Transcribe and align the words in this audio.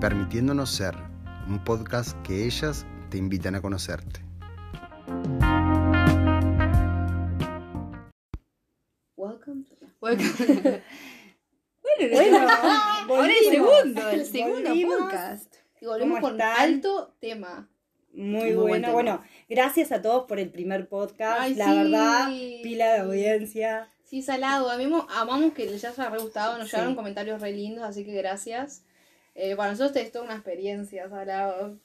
Permitiéndonos 0.00 0.70
Ser, 0.70 0.94
un 1.48 1.62
podcast 1.64 2.16
que 2.22 2.46
ellas 2.46 2.86
te 3.10 3.18
invitan 3.18 3.54
a 3.54 3.60
conocerte. 3.60 4.20
Welcome. 9.16 9.64
Welcome. 10.00 10.82
Bueno, 11.98 12.14
Bueno, 12.14 12.38
ahora 13.08 13.32
el 13.32 13.50
segundo, 13.50 14.10
el 14.10 14.24
segundo 14.26 14.68
Volvimos. 14.70 14.96
podcast. 15.00 15.54
Y 15.80 15.86
volvemos 15.86 16.16
¿Cómo 16.20 16.28
con 16.28 16.40
están? 16.40 16.56
alto 16.60 17.14
tema. 17.20 17.68
Muy, 18.12 18.24
Muy 18.24 18.52
buen 18.54 18.56
bueno. 18.56 18.80
tema. 18.86 18.92
Bueno, 18.94 19.22
gracias 19.48 19.92
a 19.92 20.00
todos 20.00 20.26
por 20.26 20.38
el 20.38 20.50
primer 20.50 20.88
podcast. 20.88 21.40
Ay, 21.40 21.54
la 21.56 21.64
sí. 21.66 21.76
verdad, 21.76 22.28
pila 22.62 22.92
de 22.94 22.98
audiencia. 23.00 23.88
Sí, 24.04 24.22
salado. 24.22 24.70
A 24.70 24.76
mí 24.78 24.86
mo- 24.86 25.06
amamos 25.10 25.52
que 25.52 25.66
les 25.66 25.84
haya 25.84 26.08
re 26.08 26.18
gustado. 26.18 26.56
Nos 26.58 26.68
Sí. 26.70 26.76
llegaron 26.76 26.94
comentarios 26.94 27.40
re 27.40 27.52
lindos, 27.52 27.84
así 27.84 28.04
que 28.04 28.12
gracias. 28.12 28.84
Eh, 29.42 29.56
para 29.56 29.70
nosotros 29.70 29.96
es 29.96 30.12
toda 30.12 30.26
una 30.26 30.34
experiencia, 30.34 31.08
salado. 31.08 31.78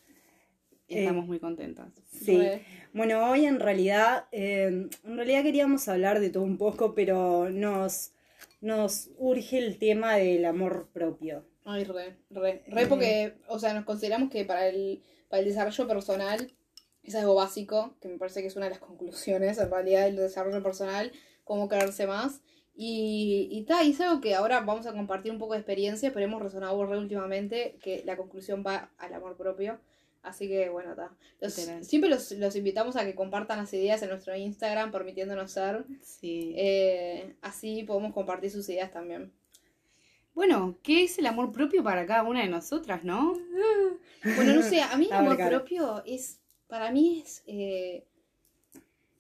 Estamos 0.90 1.26
muy 1.26 1.40
contentas. 1.40 1.88
Sí. 2.12 2.38
Re. 2.38 2.66
Bueno, 2.92 3.32
hoy 3.32 3.46
en 3.46 3.62
realidad, 3.62 4.26
eh, 4.34 4.90
en 5.04 5.16
realidad 5.16 5.42
queríamos 5.42 5.88
hablar 5.88 6.20
de 6.20 6.30
todo 6.30 6.44
un 6.44 6.58
poco, 6.58 6.94
pero 6.94 7.50
nos, 7.50 8.12
nos 8.60 9.10
urge 9.18 9.58
el 9.58 9.80
tema 9.80 10.18
del 10.18 10.44
amor 10.44 10.90
propio. 10.92 11.46
Ay, 11.64 11.86
re, 11.86 12.18
re. 12.30 12.62
Re 12.68 12.88
porque, 12.88 13.38
o 13.48 13.58
sea, 13.58 13.74
nos 13.74 13.86
consideramos 13.86 14.30
que 14.30 14.44
para 14.44 14.68
el, 14.68 15.02
para 15.30 15.40
el 15.40 15.48
desarrollo 15.48 15.88
personal 15.88 16.52
es 17.04 17.16
algo 17.16 17.36
básico, 17.36 17.96
que 18.02 18.10
me 18.10 18.18
parece 18.18 18.42
que 18.42 18.48
es 18.48 18.56
una 18.58 18.66
de 18.66 18.72
las 18.72 18.80
conclusiones, 18.86 19.58
en 19.60 19.72
realidad, 19.72 20.04
del 20.08 20.18
desarrollo 20.18 20.62
personal, 20.62 21.14
cómo 21.46 21.70
quererse 21.70 22.06
más. 22.06 22.42
Y, 22.78 23.48
y, 23.52 23.64
ta, 23.64 23.84
y 23.84 23.92
es 23.92 24.02
algo 24.02 24.20
que 24.20 24.36
ahora 24.36 24.60
vamos 24.60 24.86
a 24.86 24.94
compartir 24.94 25.32
un 25.32 25.40
poco 25.40 25.54
de 25.54 25.60
experiencia, 25.60 26.12
pero 26.12 26.26
hemos 26.26 26.42
resonado 26.42 26.86
re 26.86 26.98
últimamente 26.98 27.78
que 27.82 28.04
la 28.06 28.18
conclusión 28.18 28.64
va 28.66 28.92
al 28.98 29.14
amor 29.14 29.38
propio. 29.38 29.80
Así 30.26 30.48
que, 30.48 30.70
bueno, 30.70 30.92
está. 30.92 31.12
Siempre 31.84 32.10
los, 32.10 32.32
los 32.32 32.56
invitamos 32.56 32.96
a 32.96 33.06
que 33.06 33.14
compartan 33.14 33.60
las 33.60 33.72
ideas 33.74 34.02
en 34.02 34.10
nuestro 34.10 34.36
Instagram, 34.36 34.92
permitiéndonos 34.92 35.52
ser. 35.52 35.86
Sí. 36.02 36.54
Eh, 36.58 37.36
así 37.42 37.84
podemos 37.84 38.12
compartir 38.14 38.50
sus 38.50 38.68
ideas 38.70 38.92
también. 38.92 39.32
Bueno, 40.34 40.78
¿qué 40.84 41.04
es 41.04 41.18
el 41.18 41.28
amor 41.28 41.52
propio 41.54 41.84
para 41.84 42.06
cada 42.06 42.24
una 42.24 42.42
de 42.42 42.50
nosotras, 42.50 43.04
no? 43.04 43.34
Bueno, 44.36 44.54
no 44.56 44.62
sé, 44.64 44.82
a 44.82 44.98
mí 44.98 45.06
el 45.12 45.14
amor 45.14 45.38
propio 45.38 46.04
es, 46.06 46.42
para 46.68 46.92
mí 46.92 47.24
es, 47.24 47.44
eh, 47.48 48.04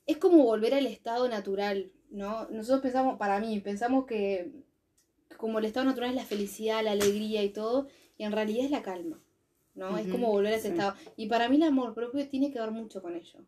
es 0.05 0.17
como 0.17 0.43
volver 0.43 0.73
al 0.73 0.87
estado 0.87 1.29
natural, 1.29 1.91
¿no? 2.15 2.47
Nosotros 2.49 2.81
pensamos, 2.81 3.17
para 3.17 3.39
mí, 3.39 3.59
pensamos 3.59 4.05
que 4.05 4.51
como 5.37 5.59
el 5.59 5.65
estado 5.65 5.85
natural 5.85 6.11
es 6.11 6.15
la 6.15 6.23
felicidad, 6.25 6.81
la 6.83 6.91
alegría 6.91 7.43
y 7.43 7.49
todo, 7.49 7.87
y 8.17 8.23
en 8.23 8.31
realidad 8.31 8.65
es 8.65 8.71
la 8.71 8.81
calma, 8.81 9.21
¿no? 9.73 9.97
Es 9.97 10.07
como 10.07 10.27
volver 10.31 10.53
a 10.53 10.55
ese 10.55 10.69
sí. 10.69 10.73
estado. 10.73 10.95
Y 11.17 11.27
para 11.27 11.49
mí 11.49 11.57
el 11.57 11.63
amor 11.63 11.93
propio 11.93 12.27
tiene 12.29 12.51
que 12.51 12.59
ver 12.59 12.71
mucho 12.71 13.01
con 13.01 13.15
ello. 13.15 13.39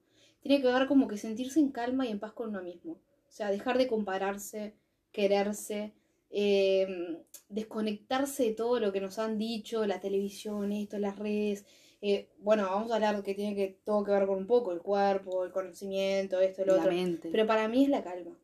Tiene 0.42 0.62
que 0.62 0.68
ver 0.68 0.88
como 0.88 1.08
que 1.08 1.18
sentirse 1.18 1.60
en 1.62 1.72
calma 1.72 2.06
y 2.06 2.12
en 2.12 2.20
paz 2.20 2.34
con 2.34 2.50
uno 2.50 2.62
mismo. 2.62 2.94
O 2.94 3.32
sea, 3.32 3.50
dejar 3.50 3.78
de 3.78 3.88
compararse, 3.88 4.74
quererse, 5.14 5.94
eh, 6.30 7.24
desconectarse 7.48 8.44
de 8.44 8.54
todo 8.54 8.82
lo 8.82 8.92
que 8.92 9.00
nos 9.00 9.18
han 9.18 9.38
dicho, 9.38 9.86
la 9.86 10.02
televisión, 10.02 10.74
esto, 10.74 11.00
las 11.00 11.18
redes. 11.18 11.66
Eh, 12.02 12.28
bueno, 12.40 12.64
vamos 12.64 12.92
a 12.92 12.96
hablar 12.96 13.24
que 13.24 13.34
tiene 13.34 13.56
que 13.56 13.80
todo 13.86 14.04
que 14.04 14.12
ver 14.12 14.28
con 14.28 14.38
un 14.38 14.48
poco 14.48 14.74
el 14.74 14.82
cuerpo, 14.82 15.46
el 15.46 15.52
conocimiento, 15.52 16.42
esto, 16.42 16.66
lo 16.66 16.76
La 16.76 16.82
otro. 16.82 16.92
mente. 16.92 17.30
Pero 17.32 17.48
para 17.48 17.70
mí 17.70 17.86
es 17.86 17.90
la 17.90 18.04
calma. 18.04 18.38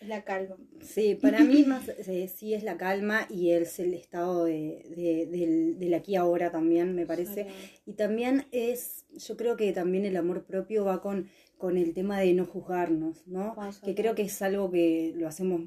Es 0.00 0.08
la 0.08 0.24
calma. 0.24 0.56
Sí, 0.80 1.14
para 1.14 1.44
mí 1.44 1.62
más 1.64 1.88
eh, 1.88 2.26
sí 2.28 2.54
es 2.54 2.62
la 2.64 2.76
calma 2.78 3.26
y 3.28 3.50
es 3.52 3.78
el 3.78 3.92
estado 3.94 4.44
de, 4.46 4.82
de- 4.96 5.26
del, 5.26 5.78
del 5.78 5.94
aquí 5.94 6.16
ahora 6.16 6.50
también, 6.50 6.94
me 6.94 7.06
parece. 7.06 7.46
Y 7.86 7.92
también 7.94 8.46
es, 8.50 9.04
yo 9.10 9.36
creo 9.36 9.56
que 9.56 9.72
también 9.72 10.06
el 10.06 10.16
amor 10.16 10.44
propio 10.46 10.84
va 10.86 11.02
con, 11.02 11.28
con 11.58 11.76
el 11.76 11.92
tema 11.94 12.18
de 12.20 12.32
no 12.34 12.46
juzgarnos, 12.46 13.26
¿no? 13.26 13.58
Que 13.82 13.94
creo 13.94 14.14
que 14.14 14.22
es 14.22 14.40
algo 14.42 14.70
que 14.70 15.12
lo 15.16 15.28
hacemos 15.28 15.60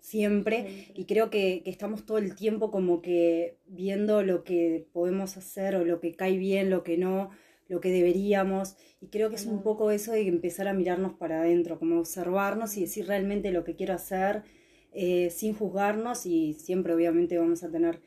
siempre 0.00 0.66
y 0.94 1.04
creo 1.06 1.30
que, 1.30 1.62
que 1.64 1.70
estamos 1.70 2.06
todo 2.06 2.18
el 2.18 2.34
tiempo 2.34 2.70
como 2.70 3.02
que 3.02 3.58
viendo 3.66 4.22
lo 4.22 4.44
que 4.44 4.86
podemos 4.92 5.36
hacer 5.36 5.76
o 5.76 5.84
lo 5.84 6.00
que 6.00 6.14
cae 6.14 6.38
bien, 6.38 6.70
lo 6.70 6.82
que 6.82 6.96
no, 6.98 7.30
lo 7.70 7.80
que 7.80 7.90
deberíamos. 7.90 8.76
Y 9.00 9.08
creo 9.08 9.30
que 9.30 9.36
es 9.36 9.46
un 9.46 9.62
poco 9.62 9.90
eso 9.92 10.12
de 10.12 10.28
empezar 10.28 10.68
a 10.68 10.74
mirarnos 10.74 11.14
para 11.14 11.40
adentro, 11.40 11.80
como 11.80 11.98
observarnos 12.00 12.76
y 12.78 12.82
decir 12.82 13.08
realmente 13.08 13.52
lo 13.52 13.64
que 13.64 13.76
quiero 13.76 13.94
hacer 13.94 14.44
eh, 14.92 15.30
sin 15.30 15.54
juzgarnos 15.54 16.26
y 16.26 16.54
siempre 16.54 16.94
obviamente 16.94 17.38
vamos 17.38 17.62
a 17.64 17.70
tener 17.70 18.00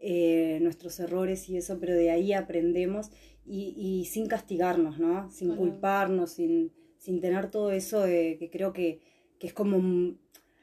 eh, 0.00 0.58
nuestros 0.62 1.00
errores 1.00 1.48
y 1.50 1.58
eso, 1.58 1.78
pero 1.80 1.94
de 1.94 2.10
ahí 2.10 2.32
aprendemos 2.32 3.10
y, 3.46 3.74
y 3.76 4.06
sin 4.06 4.26
castigarnos, 4.28 4.98
¿no? 5.00 5.30
Sin 5.30 5.54
culparnos, 5.54 6.32
sin, 6.32 6.72
sin 6.98 7.20
tener 7.20 7.50
todo 7.50 7.72
eso 7.72 8.00
de 8.02 8.36
que 8.38 8.50
creo 8.50 8.72
que, 8.72 9.00
que 9.40 9.48
es 9.48 9.52
como, 9.54 10.16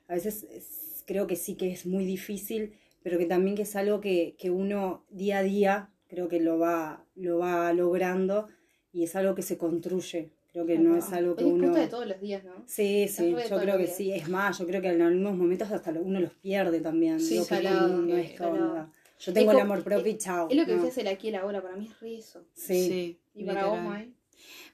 a 0.08 0.14
veces 0.16 0.44
es- 0.52 1.04
creo 1.08 1.28
que 1.28 1.36
sí 1.36 1.56
que 1.56 1.72
es 1.72 1.86
muy 1.86 2.06
difícil, 2.06 2.74
pero 3.04 3.18
que 3.20 3.26
también 3.26 3.56
que 3.56 3.64
es 3.64 3.76
algo 3.76 4.02
que, 4.02 4.36
que 4.40 4.50
uno 4.50 5.06
día 5.10 5.40
a 5.40 5.44
día 5.44 5.92
creo 6.16 6.30
que 6.30 6.40
lo 6.40 6.58
va, 6.58 7.04
lo 7.16 7.40
va 7.40 7.72
logrando 7.74 8.48
y 8.94 9.04
es 9.04 9.16
algo 9.18 9.36
que 9.36 9.42
se 9.42 9.58
construye. 9.58 10.32
Creo 10.54 10.66
que 10.66 10.78
no 10.78 10.96
es 10.96 11.12
algo 11.12 11.36
que 11.36 11.44
Es 11.44 11.48
uno... 11.50 11.58
disputa 11.64 11.82
de 11.82 11.88
todos 11.90 12.08
los 12.08 12.22
días, 12.22 12.42
¿no? 12.46 12.54
Sí, 12.66 13.04
Es 13.04 13.16
sí, 13.16 13.36
yo 13.50 13.60
creo 13.60 13.76
que 13.78 13.84
días. 13.84 13.96
sí. 13.98 14.12
Es 14.14 14.30
más, 14.30 14.58
yo 14.58 14.66
creo 14.66 14.82
que 14.82 14.88
en 14.88 15.02
algunos 15.02 15.36
momentos 15.36 15.70
hasta 15.70 15.92
lo- 15.92 16.02
uno 16.02 16.22
los 16.22 16.32
pierde 16.36 16.80
también. 16.80 17.20
Sí, 17.20 17.34
Digo, 17.34 17.44
que 17.44 17.50
salado, 17.56 17.88
no, 17.90 17.98
no 18.04 18.08
que- 18.08 18.22
es 18.22 18.32
que 18.32 18.38
salado. 18.38 18.70
onda. 18.70 18.92
Yo 19.20 19.34
tengo 19.34 19.52
Es 19.52 19.56
el 19.58 19.62
amor 19.64 19.84
propio 19.84 20.08
y 20.08 20.16
es- 20.16 20.24
chao. 20.24 20.48
Es 20.50 20.56
lo 20.56 20.66
que 20.66 20.72
no. 20.76 20.78
decías 20.84 20.98
el 21.00 21.08
aquí 21.10 21.28
y 21.28 21.30
el 21.32 21.36
ahora. 21.36 21.62
Para 21.62 21.76
mí 21.76 21.86
es 21.92 22.00
re 22.00 22.16
eso. 22.16 22.46
Sí. 22.54 23.20
Y 23.34 23.44
para 23.44 23.66
vos. 23.66 23.82
Mai. 23.82 24.14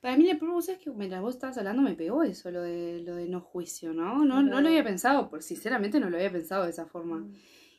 Para 0.02 0.18
mí, 0.18 0.24
la 0.26 0.38
vos 0.40 0.66
sabes 0.66 0.82
que 0.82 0.90
mientras 0.92 1.22
vos 1.22 1.36
estabas 1.36 1.58
hablando 1.58 1.82
me 1.84 1.94
pegó 1.96 2.24
eso, 2.24 2.50
lo 2.52 2.62
de, 2.62 3.02
lo 3.04 3.16
de 3.16 3.28
no 3.28 3.40
juicio, 3.42 3.94
¿no? 3.94 4.24
No, 4.26 4.42
no 4.42 4.48
Claro. 4.50 4.62
lo 4.62 4.68
había 4.70 4.84
pensado, 4.84 5.30
por 5.30 5.42
sinceramente 5.44 6.00
no 6.00 6.10
lo 6.10 6.18
había 6.18 6.32
pensado 6.32 6.64
de 6.66 6.72
esa 6.72 6.86
forma. 6.88 7.28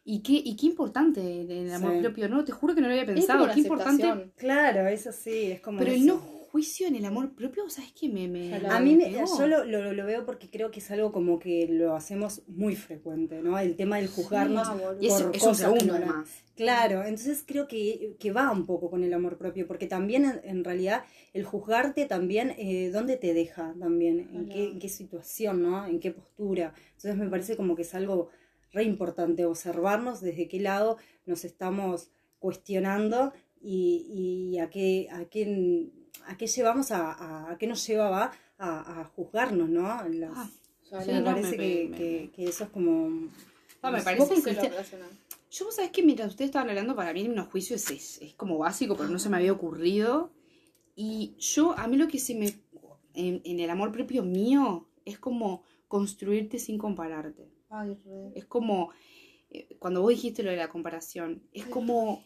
Y 0.04 0.20
qué, 0.22 0.32
y 0.32 0.56
qué 0.56 0.66
importante 0.66 1.42
el 1.42 1.72
amor 1.72 1.92
Sí. 1.94 2.00
propio, 2.02 2.28
¿no? 2.28 2.44
Te 2.44 2.52
juro 2.52 2.74
que 2.74 2.80
no 2.80 2.88
lo 2.88 2.92
había 2.94 3.04
Es 3.04 3.14
pensado. 3.14 3.44
una 3.44 3.54
Qué 3.54 3.60
importante. 3.60 4.30
Claro, 4.36 4.88
eso 4.88 5.12
sí, 5.12 5.52
es 5.52 5.60
como. 5.60 5.78
Pero 5.78 5.92
el 5.92 5.98
eso. 5.98 6.06
no 6.06 6.18
juicio 6.52 6.86
en 6.86 6.96
el 6.96 7.04
amor 7.06 7.32
propio, 7.34 7.70
¿sabes 7.70 7.92
qué? 7.98 8.08
Me, 8.10 8.28
me. 8.28 8.54
A 8.68 8.78
mí 8.80 8.94
me- 8.94 9.10
yo 9.12 9.46
lo, 9.46 9.64
lo, 9.64 9.92
lo 9.94 10.04
veo 10.04 10.26
porque 10.26 10.50
creo 10.50 10.70
que 10.70 10.80
es 10.80 10.90
algo 10.90 11.10
como 11.12 11.38
que 11.38 11.66
lo 11.68 11.94
hacemos 11.96 12.42
muy 12.46 12.74
frecuente, 12.76 13.40
¿no? 13.42 13.58
El 13.58 13.74
tema 13.76 13.96
del 13.96 14.08
juzgarnos. 14.08 14.68
Boludo. 14.68 14.96
Y 15.00 15.06
es, 15.06 15.12
por 15.22 15.34
es 15.36 15.42
que 15.44 15.54
segundo 15.54 15.98
no 15.98 16.06
más. 16.06 16.28
Claro, 16.54 17.04
entonces 17.04 17.42
creo 17.46 17.66
que, 17.68 18.16
que 18.20 18.32
va 18.32 18.50
un 18.52 18.66
poco 18.66 18.90
con 18.90 19.02
el 19.02 19.14
amor 19.14 19.38
propio, 19.38 19.66
porque 19.66 19.86
también 19.86 20.26
en, 20.26 20.40
en 20.44 20.62
realidad 20.64 21.04
el 21.32 21.44
juzgarte 21.44 22.04
también, 22.04 22.54
eh, 22.58 22.90
¿dónde 22.92 23.16
te 23.16 23.32
deja 23.32 23.74
también? 23.80 24.28
¿En 24.34 24.48
qué, 24.50 24.64
en 24.72 24.78
qué 24.78 24.88
situación, 24.90 25.62
¿no? 25.62 25.86
¿En 25.86 26.00
qué 26.00 26.10
postura? 26.10 26.74
Entonces 26.96 27.16
me 27.16 27.28
parece 27.30 27.56
como 27.56 27.74
que 27.74 27.82
es 27.82 27.94
algo 27.94 28.28
re 28.72 28.84
importante 28.84 29.44
observarnos 29.46 30.20
desde 30.20 30.48
qué 30.48 30.60
lado 30.60 30.96
nos 31.26 31.44
estamos 31.44 32.10
cuestionando 32.38 33.32
y, 33.60 34.50
y 34.54 34.58
a, 34.58 34.70
qué, 34.70 35.08
a, 35.12 35.24
qué, 35.26 35.88
a 36.26 36.36
qué 36.36 36.46
llevamos 36.46 36.90
a, 36.90 37.12
a, 37.12 37.52
a 37.52 37.58
qué 37.58 37.66
nos 37.66 37.86
lleva 37.86 38.10
va 38.10 38.32
a, 38.58 39.00
a 39.00 39.04
juzgarnos, 39.04 39.68
¿no? 39.68 39.82
Las- 40.08 40.30
Ah. 40.34 40.50
Sí, 41.04 41.10
me 41.10 41.20
no, 41.20 41.24
parece 41.24 41.50
me- 41.52 41.56
que, 41.56 41.88
me- 41.88 41.96
que- 41.96 42.30
que 42.34 42.44
eso 42.44 42.64
es 42.64 42.70
como... 42.70 43.28
Ah, 43.80 43.90
me 43.90 43.96
¿Vos 43.96 44.04
parece 44.04 44.34
que 44.42 44.52
lo? 44.52 44.62
Yo, 45.50 45.64
vos 45.64 45.74
sabés 45.76 45.90
que 45.90 46.02
mientras 46.02 46.28
ustedes 46.28 46.48
estaban 46.50 46.68
hablando, 46.68 46.94
para 46.94 47.12
mí 47.14 47.26
un 47.26 47.42
juicio 47.46 47.76
es, 47.76 47.90
es, 47.90 48.20
es 48.20 48.34
como 48.34 48.58
básico, 48.58 48.94
pero 48.96 49.08
no 49.08 49.18
se 49.18 49.28
me 49.30 49.38
había 49.38 49.52
ocurrido. 49.52 50.30
Y 50.94 51.34
yo, 51.38 51.72
a 51.78 51.86
mí 51.88 51.96
lo 51.96 52.08
que 52.08 52.18
se 52.18 52.34
me. 52.34 52.52
En, 53.14 53.40
en 53.44 53.60
el 53.60 53.70
amor 53.70 53.90
propio 53.92 54.22
mío, 54.22 54.86
es 55.04 55.18
como 55.18 55.62
construirte 55.88 56.58
sin 56.58 56.76
compararte. 56.78 57.48
Ay, 57.78 57.94
re. 58.04 58.32
Es 58.34 58.44
como. 58.44 58.90
eh, 59.50 59.76
Cuando 59.78 60.02
vos 60.02 60.10
dijiste 60.10 60.42
lo 60.42 60.50
de 60.50 60.56
la 60.56 60.68
comparación, 60.68 61.28
es 61.52 61.64
como. 61.66 62.24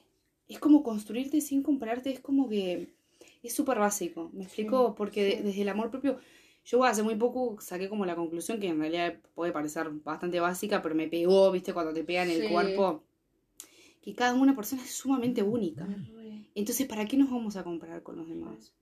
Es 0.48 0.58
como 0.60 0.82
construirte 0.82 1.40
sin 1.40 1.62
compararte, 1.62 2.10
es 2.10 2.20
como 2.20 2.48
que. 2.48 2.94
Es 3.42 3.54
súper 3.54 3.78
básico. 3.78 4.30
¿Me 4.32 4.44
explico? 4.44 4.94
Porque 4.94 5.20
de- 5.24 5.42
desde 5.42 5.62
el 5.62 5.68
amor 5.68 5.90
propio. 5.90 6.18
Yo 6.64 6.82
hace 6.84 7.02
muy 7.04 7.14
poco 7.14 7.60
saqué 7.60 7.88
como 7.88 8.04
la 8.06 8.16
conclusión 8.16 8.58
que 8.60 8.66
en 8.68 8.80
realidad 8.80 9.20
puede 9.36 9.52
parecer 9.52 9.88
bastante 9.90 10.40
básica, 10.40 10.82
pero 10.82 10.96
me 10.96 11.06
pegó, 11.08 11.52
¿viste? 11.52 11.72
Cuando 11.72 11.92
te 11.92 12.02
pega 12.04 12.24
en 12.24 12.30
el 12.30 12.42
cuerpo. 12.50 13.04
Que 14.02 14.14
cada 14.14 14.34
una 14.34 14.54
persona 14.56 14.82
es 14.82 14.90
sumamente 14.92 15.42
única. 15.42 15.86
Entonces, 16.54 16.86
¿para 16.88 17.04
qué 17.06 17.16
nos 17.16 17.30
vamos 17.30 17.56
a 17.56 17.64
comparar 17.64 18.02
con 18.02 18.16
los 18.16 18.28
demás? 18.28 18.74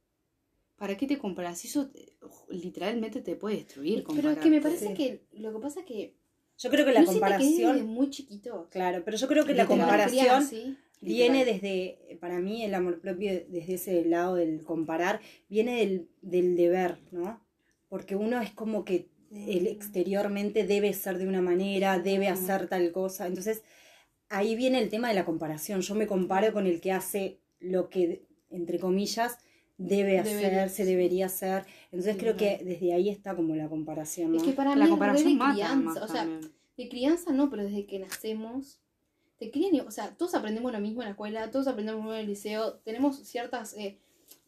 ¿Para 0.77 0.97
qué 0.97 1.07
te 1.07 1.19
comparas? 1.19 1.65
Eso 1.65 1.89
te- 1.89 2.17
literalmente 2.51 3.21
te 3.23 3.37
puede 3.37 3.57
destruir. 3.57 4.05
Pero 4.05 4.31
es 4.31 4.39
que 4.39 4.51
me 4.51 4.61
compararte. 4.61 4.61
parece 4.61 4.95
que 4.95 5.27
lo 5.33 5.53
que 5.53 5.59
pasa 5.61 5.81
es 5.81 5.87
que. 5.87 6.15
Yo 6.59 6.71
creo 6.71 6.85
que 6.85 6.93
la 6.93 7.01
¿no 7.01 7.07
siente 7.11 7.27
que 7.27 7.35
es 7.35 7.41
comparación... 7.41 7.87
muy 7.87 8.11
chiquito. 8.11 8.69
Claro, 8.71 9.03
pero 9.05 9.17
yo 9.17 9.29
creo 9.29 9.45
que 9.45 9.55
la 9.55 9.67
comparación 9.67 10.79
viene 11.01 11.45
desde, 11.45 12.17
para 12.21 12.39
mí 12.39 12.65
el 12.65 12.75
amor 12.75 13.01
propio 13.01 13.33
desde 13.49 13.75
ese 13.75 14.05
lado 14.05 14.37
del 14.37 14.63
comparar, 14.63 15.21
viene 15.49 15.79
del, 15.79 16.09
del 16.23 16.57
deber, 16.57 16.99
¿no? 17.11 17.41
Porque 17.89 18.17
uno 18.17 18.41
es 18.41 18.53
como 18.53 18.85
que 18.85 19.09
el 19.31 19.67
exteriormente 19.67 20.65
debe 20.65 20.93
ser 20.93 21.19
de 21.19 21.27
una 21.27 21.43
manera, 21.43 21.99
debe 21.99 22.29
hacer 22.29 22.69
tal 22.69 22.93
cosa. 22.93 23.27
Entonces, 23.27 23.63
ahí 24.29 24.55
viene 24.55 24.79
el 24.79 24.89
tema 24.89 25.09
de 25.09 25.15
la 25.15 25.25
comparación. 25.25 25.81
Yo 25.81 25.95
me 25.95 26.07
comparo 26.07 26.53
con 26.53 26.67
el 26.67 26.81
que 26.81 26.93
hace 26.93 27.41
lo 27.59 27.89
que, 27.91 28.27
entre 28.51 28.79
comillas, 28.79 29.39
debe 29.77 30.19
hacer, 30.19 30.37
Debería. 30.37 30.69
se 30.69 30.85
debería 30.85 31.27
hacer. 31.27 31.65
Entonces 31.91 32.15
Sí, 32.15 32.21
creo 32.21 32.37
que 32.37 32.61
desde 32.65 32.93
ahí 32.93 33.09
está 33.09 33.35
como 33.35 33.57
la 33.57 33.69
comparación, 33.69 34.31
¿no? 34.33 34.37
Es 34.39 34.43
que 34.45 34.53
para 34.53 34.77
La 34.77 34.85
mí 34.85 34.91
comparación 34.91 35.29
es 35.29 35.33
de 35.35 35.39
mata 35.39 35.53
crianza, 35.55 36.05
o 36.05 36.09
sea, 36.09 36.21
también. 36.23 36.53
de 36.77 36.89
crianza 36.89 37.33
no, 37.33 37.51
pero 37.51 37.65
desde 37.65 37.87
que 37.87 37.99
nacemos, 37.99 38.81
te 39.39 39.51
crían, 39.51 39.87
o 39.87 39.91
sea, 39.91 40.15
todos 40.17 40.35
aprendemos 40.35 40.73
lo 40.73 40.81
mismo 40.81 41.03
en 41.03 41.07
la 41.07 41.11
escuela, 41.11 41.51
todos 41.51 41.67
aprendemos 41.67 41.99
lo 42.01 42.05
mismo 42.05 42.15
en 42.15 42.21
el 42.21 42.27
liceo, 42.29 42.75
tenemos 42.85 43.17
ciertas, 43.19 43.75
eh, 43.77 43.99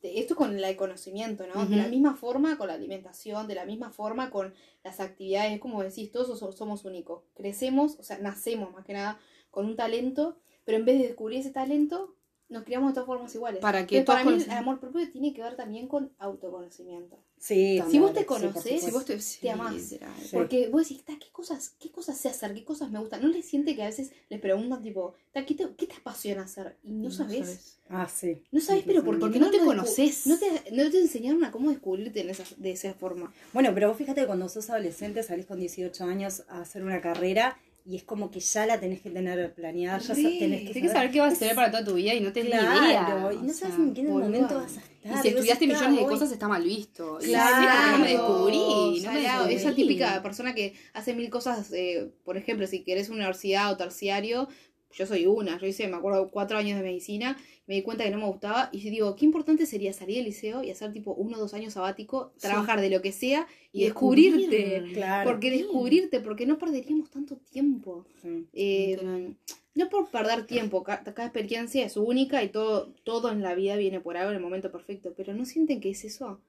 de- 0.00 0.20
esto 0.20 0.37
con 0.37 0.56
el 0.56 0.76
conocimiento, 0.76 1.44
¿no? 1.52 1.67
De 1.67 1.76
la 1.76 1.88
misma 1.88 2.14
forma 2.14 2.56
con 2.56 2.69
la 2.69 2.75
alimentación, 2.75 3.49
de 3.49 3.56
la 3.56 3.64
misma 3.67 3.90
forma 3.90 4.31
con 4.31 4.55
las 4.84 5.00
actividades, 5.00 5.55
es 5.55 5.61
como 5.61 5.82
decís, 5.82 6.12
todos 6.12 6.38
so- 6.38 6.52
somos 6.52 6.84
únicos, 6.84 7.22
crecemos, 7.34 7.99
o 7.99 8.05
sea, 8.05 8.19
nacemos 8.19 8.72
más 8.72 8.84
que 8.84 8.93
nada 8.93 9.19
con 9.50 9.67
un 9.67 9.75
talento, 9.75 10.38
pero 10.64 10.79
en 10.79 10.84
vez 10.84 10.99
de 11.00 11.08
descubrir 11.08 11.40
ese 11.40 11.50
talento, 11.50 12.14
nos 12.48 12.64
criamos 12.64 12.90
de 12.90 12.94
todas 12.94 13.06
formas 13.06 13.34
iguales. 13.34 13.60
Para 13.60 13.87
que 13.87 14.02
para 14.02 14.25
mí 14.25 14.34
el 14.34 14.50
amor 14.50 14.78
propio 14.78 15.10
tiene 15.10 15.32
que 15.34 15.43
ver 15.43 15.56
también 15.56 15.88
con 15.88 16.12
autoconocimiento. 16.19 17.19
Sí, 17.38 17.82
Si 17.90 17.98
vos 17.98 18.12
te 18.12 18.20
sí, 18.20 18.26
conocés, 18.26 18.82
Si 18.82 18.90
vos 18.90 19.04
te, 19.04 19.20
sí, 19.20 19.40
te 19.43 19.50
amás. 19.50 19.75
Sí. 19.75 19.98
Porque 20.32 20.69
vos 20.69 20.88
decís, 20.88 21.04
"Ta, 21.04 21.12
¿qué 21.19 21.31
cosas, 21.31 21.75
¿qué 21.78 21.90
cosas 21.90 22.16
sé 22.16 22.28
hacer? 22.28 22.54
¿Qué 22.54 22.64
cosas 22.64 22.90
me 22.90 22.98
gustan? 22.98 23.20
¿No 23.22 23.28
les 23.28 23.44
siente 23.44 23.75
que 23.76 23.82
a 23.82 23.87
veces 23.87 24.10
les 24.31 24.40
preguntan, 24.40 24.82
tipo, 24.82 25.14
"Ta, 25.32 25.44
¿qué 25.44 25.54
te, 25.54 25.66
qué 25.76 25.87
te 25.87 25.94
apasiona 25.96 26.43
hacer? 26.43 26.76
Y 26.82 26.93
no, 26.93 27.10
sabes. 27.10 27.78
Ah, 27.88 28.08
sí. 28.08 28.43
No 28.50 28.60
sabes, 28.60 28.84
pero 28.87 29.04
porque, 29.04 29.20
Porque 29.20 29.38
no 29.38 29.50
te 29.50 29.58
conoces. 29.58 30.26
No 30.26 30.38
te, 30.38 30.46
no 30.72 30.90
te 30.90 31.00
enseñaron 31.00 31.44
a 31.44 31.50
cómo 31.50 31.70
descubrirte 31.70 32.20
en 32.20 32.31
esa, 32.31 32.44
de 32.56 32.70
esa 32.72 32.94
forma. 32.94 33.32
Bueno, 33.52 33.70
pero 33.75 33.88
vos 33.88 33.98
fíjate 33.98 34.22
que 34.22 34.26
cuando 34.26 34.48
sos 34.48 34.70
adolescente 34.70 35.22
salís 35.22 35.46
con 35.46 35.60
18 35.60 36.04
años 36.04 36.43
a 36.48 36.62
hacer 36.62 36.82
una 36.82 37.00
carrera 37.00 37.58
y 37.88 37.96
es 37.96 38.02
como 38.04 38.30
que 38.30 38.40
ya 38.40 38.66
la 38.66 38.80
tenés 38.80 39.00
que 39.00 39.10
tener 39.10 39.54
planeada, 39.54 39.98
ya 39.98 40.14
tenés 40.14 40.32
que 40.32 40.38
Tienes 40.72 40.82
que 40.82 40.88
saber 40.88 41.10
qué 41.10 41.20
vas 41.20 41.32
a 41.32 41.36
hacer 41.36 41.54
para 41.54 41.70
toda 41.70 41.84
tu 41.84 41.94
vida 41.94 42.12
y 42.14 42.20
no 42.20 42.32
tenés 42.32 42.54
ni 42.54 42.58
Claro, 42.60 43.30
idea. 43.32 43.40
y 43.42 43.46
no 43.46 43.52
sabes 43.52 43.74
sea, 43.76 43.84
en 43.84 43.94
qué 43.94 44.02
boluda. 44.02 44.24
momento 44.24 44.54
vas 44.56 44.76
a 44.76 44.80
estar. 44.80 44.96
Y 45.18 45.22
si 45.22 45.28
estudiaste 45.28 45.66
millones 45.68 45.98
de 46.00 46.04
"Ah, 46.04 46.08
cosas 46.08 46.28
hoy". 46.28 46.32
está 46.34 46.48
mal 46.48 46.64
visto. 46.64 47.18
Y 47.22 47.26
Claro. 47.26 47.56
sí, 47.60 47.66
porque 47.70 47.92
no 47.92 47.98
me 47.98 48.08
descubrí. 48.10 49.00
No 49.04 49.12
me 49.12 49.20
descubrí. 49.20 49.54
Esa 49.54 49.74
típica 49.74 50.22
persona 50.22 50.54
que 50.54 50.74
hace 50.94 51.14
mil 51.14 51.30
cosas, 51.30 51.72
eh, 51.72 52.10
por 52.24 52.36
ejemplo, 52.36 52.66
si 52.66 52.82
querés 52.82 53.08
universidad 53.08 53.70
o 53.70 53.76
terciario, 53.76 54.48
yo 54.92 55.06
soy 55.06 55.26
una, 55.26 55.58
yo 55.60 55.66
hice, 55.66 55.88
me 55.88 55.96
acuerdo, 55.96 56.30
cuatro 56.30 56.56
años 56.58 56.78
de 56.78 56.84
medicina, 56.84 57.36
me 57.66 57.74
di 57.74 57.82
cuenta 57.82 58.04
que 58.04 58.10
no 58.10 58.18
me 58.18 58.26
gustaba 58.26 58.68
y 58.72 58.80
yo 58.80 58.90
digo, 58.90 59.16
qué 59.16 59.24
importante 59.24 59.66
sería 59.66 59.92
salir 59.92 60.16
del 60.16 60.26
liceo 60.26 60.62
y 60.62 60.70
hacer 60.70 60.92
tipo 60.92 61.12
uno 61.14 61.36
o 61.36 61.40
dos 61.40 61.52
años 61.54 61.72
sabático, 61.74 62.32
Sí. 62.36 62.42
trabajar 62.48 62.80
de 62.80 62.90
lo 62.90 63.02
que 63.02 63.12
sea 63.12 63.46
y, 63.72 63.80
Y 63.80 63.84
descubrirte. 63.84 64.56
descubrir. 64.56 64.94
Claro. 64.94 65.30
Porque 65.30 65.50
descubrirte, 65.50 66.20
porque 66.20 66.46
no 66.46 66.58
perderíamos 66.58 67.10
tanto 67.10 67.36
tiempo. 67.36 68.06
Sí. 68.22 68.46
Eh, 68.54 69.34
no 69.74 69.88
por 69.90 70.08
perder 70.10 70.46
tiempo, 70.46 70.82
ca- 70.82 71.02
cada, 71.04 71.24
experiencia 71.26 71.84
es 71.84 71.96
única 71.98 72.42
y 72.42 72.48
todo, 72.48 72.92
todo 73.04 73.30
en 73.30 73.42
la 73.42 73.54
vida 73.54 73.76
viene 73.76 74.00
por 74.00 74.16
algo 74.16 74.30
en 74.30 74.36
el 74.36 74.42
momento 74.42 74.70
perfecto, 74.72 75.12
pero 75.16 75.34
no 75.34 75.44
sienten 75.44 75.80
que 75.80 75.90
es 75.90 76.04
eso. 76.04 76.40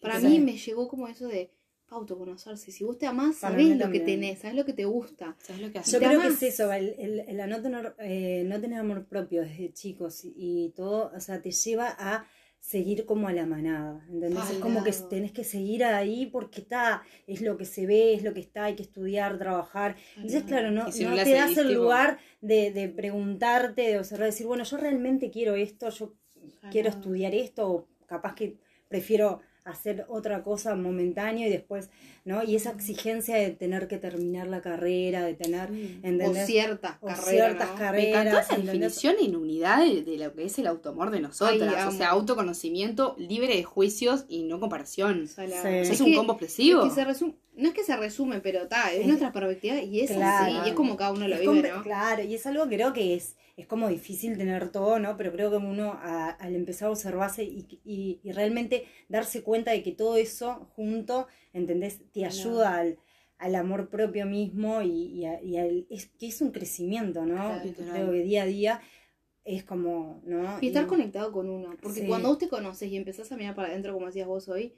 Para 0.00 0.20
mí 0.20 0.38
me 0.38 0.56
llegó 0.56 0.86
como 0.86 1.08
eso 1.08 1.26
de 1.26 1.50
autoconocerse. 1.88 2.72
Si 2.72 2.84
vos 2.84 2.98
te 2.98 3.06
amás, 3.06 3.36
Para 3.36 3.52
sabés 3.52 3.76
lo 3.78 3.90
que 3.90 4.00
tenés, 4.00 4.38
sabés 4.40 4.56
lo 4.56 4.64
que 4.64 4.72
te 4.72 4.84
gusta. 4.84 5.36
¿Sabes 5.42 5.62
lo 5.62 5.68
que 5.72 5.78
Yo 5.78 5.80
haces? 5.80 5.92
te 5.92 6.06
creo 6.06 6.20
que 6.20 6.26
es 6.28 6.42
eso, 6.42 6.72
el, 6.72 6.94
el- 6.98 7.20
el 7.40 7.48
no, 7.50 7.62
tener, 7.62 7.94
eh, 7.98 8.44
no 8.46 8.60
tener 8.60 8.78
amor 8.80 9.06
propio 9.06 9.42
desde 9.42 9.72
chicos 9.72 10.22
y, 10.24 10.72
todo, 10.76 11.12
o 11.14 11.20
sea, 11.20 11.40
te 11.40 11.50
lleva 11.52 11.94
a 11.98 12.26
seguir 12.58 13.06
como 13.06 13.28
a 13.28 13.32
la 13.32 13.46
manada, 13.46 14.04
¿entendés? 14.10 14.50
Es 14.50 14.58
como 14.58 14.82
que 14.82 14.90
tenés 15.08 15.30
que 15.30 15.44
seguir 15.44 15.84
ahí 15.84 16.26
porque 16.26 16.62
está, 16.62 17.02
es 17.28 17.40
lo 17.40 17.56
que 17.56 17.64
se 17.64 17.86
ve, 17.86 18.14
es 18.14 18.24
lo 18.24 18.34
que 18.34 18.40
está, 18.40 18.64
hay 18.64 18.74
que 18.74 18.82
estudiar, 18.82 19.38
trabajar. 19.38 19.94
Entonces, 20.16 20.42
claro, 20.44 20.72
no, 20.72 20.90
si 20.90 21.04
no 21.04 21.14
te 21.22 21.30
das 21.34 21.50
seguís, 21.50 21.58
el 21.58 21.68
tipo- 21.68 21.82
lugar 21.82 22.18
de, 22.40 22.72
de 22.72 22.88
preguntarte, 22.88 23.82
de 23.82 23.98
observar, 23.98 24.26
decir, 24.26 24.46
bueno, 24.48 24.64
yo 24.64 24.76
realmente 24.78 25.30
quiero 25.30 25.54
esto, 25.54 25.90
yo 25.90 26.14
quiero 26.70 26.88
estudiar 26.88 27.34
esto, 27.34 27.70
o 27.70 27.88
capaz 28.06 28.34
que 28.34 28.56
prefiero 28.88 29.40
hacer 29.66 30.06
otra 30.08 30.42
cosa 30.42 30.74
momentánea 30.74 31.46
y 31.46 31.50
después, 31.50 31.90
¿no? 32.24 32.42
Y 32.44 32.56
esa 32.56 32.70
exigencia 32.70 33.36
de 33.36 33.50
tener 33.50 33.88
que 33.88 33.98
terminar 33.98 34.46
la 34.46 34.62
carrera, 34.62 35.24
de 35.24 35.34
tener, 35.34 35.70
O 35.70 35.74
¿entendés? 36.06 36.46
ciertas 36.46 36.96
O 37.00 37.06
carreras. 37.08 37.28
ciertas 37.30 37.68
¿no? 37.68 37.74
Me 37.74 37.80
carreras. 37.80 38.08
encantó 38.08 38.30
la 38.32 38.40
¿entendés? 38.40 38.66
definición 38.66 39.14
en 39.20 39.36
unidad 39.36 39.84
de, 39.84 40.02
de 40.02 40.16
lo 40.18 40.32
que 40.34 40.44
es 40.44 40.58
el 40.58 40.66
automor 40.66 41.10
de 41.10 41.20
nosotras. 41.20 41.74
Ay, 41.76 41.88
o 41.88 41.90
sea, 41.90 42.10
autoconocimiento 42.10 43.14
libre 43.18 43.48
de 43.56 43.64
juicios 43.64 44.24
y 44.28 44.44
no 44.44 44.60
comparación. 44.60 45.26
Salado. 45.28 45.52
Sí. 45.54 45.58
O 45.58 45.62
sea, 45.62 45.80
es 45.80 45.90
Es 45.90 46.00
un 46.00 46.06
que- 46.06 46.16
combo 46.16 46.32
expresivo. 46.34 46.82
es 46.84 46.88
que 46.90 46.94
se 46.94 47.04
resume- 47.04 47.34
no 47.56 47.68
es 47.68 47.74
que 47.74 47.82
se 47.84 47.96
resume, 47.96 48.40
pero 48.40 48.62
está, 48.62 48.92
es 48.92 49.00
Es- 49.00 49.06
nuestra 49.06 49.32
perspectiva 49.32 49.80
y 49.80 50.00
es 50.00 50.10
Claro. 50.12 50.54
así, 50.56 50.66
y 50.66 50.70
es 50.70 50.74
como 50.74 50.96
cada 50.96 51.12
uno 51.12 51.26
lo 51.26 51.34
Es 51.36 51.40
vive, 51.40 51.70
¿no? 51.70 51.82
Claro, 51.82 52.22
y 52.22 52.34
es 52.34 52.46
algo 52.46 52.68
que 52.68 52.76
creo 52.76 52.92
que 52.92 53.14
es, 53.14 53.36
es 53.56 53.66
como 53.66 53.88
difícil 53.88 54.36
tener 54.36 54.68
todo, 54.70 54.98
¿no? 54.98 55.16
Pero 55.16 55.32
creo 55.32 55.50
que 55.50 55.56
uno 55.56 55.92
a- 55.94 56.30
al 56.30 56.54
empezar 56.54 56.88
a 56.88 56.90
observarse 56.90 57.42
y, 57.44 57.66
y- 57.84 58.20
y 58.22 58.32
realmente 58.32 58.84
darse 59.08 59.42
cuenta 59.42 59.70
de 59.72 59.82
que 59.82 59.92
todo 59.92 60.16
eso 60.16 60.70
junto, 60.76 61.26
¿entendés? 61.52 62.00
Te 62.12 62.24
ayuda 62.26 62.76
al, 62.76 62.98
al 63.38 63.54
amor 63.54 63.88
propio 63.90 64.26
mismo 64.26 64.82
y, 64.82 64.90
y 65.20 65.24
a- 65.26 65.42
y 65.42 65.56
al, 65.56 65.86
es 65.90 66.06
que 66.06 66.26
es 66.28 66.40
un 66.40 66.52
crecimiento, 66.52 67.24
¿no? 67.26 67.34
Claro, 67.34 67.70
creo 67.76 68.10
que 68.12 68.22
día 68.22 68.42
a 68.42 68.46
día 68.46 68.80
es 69.44 69.62
como, 69.64 70.20
¿no? 70.26 70.58
Y 70.60 70.66
estar 70.68 70.86
conectado 70.86 71.30
con 71.32 71.48
uno. 71.48 71.76
Porque 71.80 72.00
Sí. 72.00 72.06
cuando 72.06 72.28
vos 72.28 72.38
te 72.38 72.48
conoces 72.48 72.90
y 72.90 72.96
empezás 72.96 73.30
a 73.32 73.36
mirar 73.36 73.54
para 73.54 73.68
adentro, 73.68 73.92
como 73.94 74.06
decías 74.06 74.26
vos 74.26 74.48
hoy, 74.48 74.74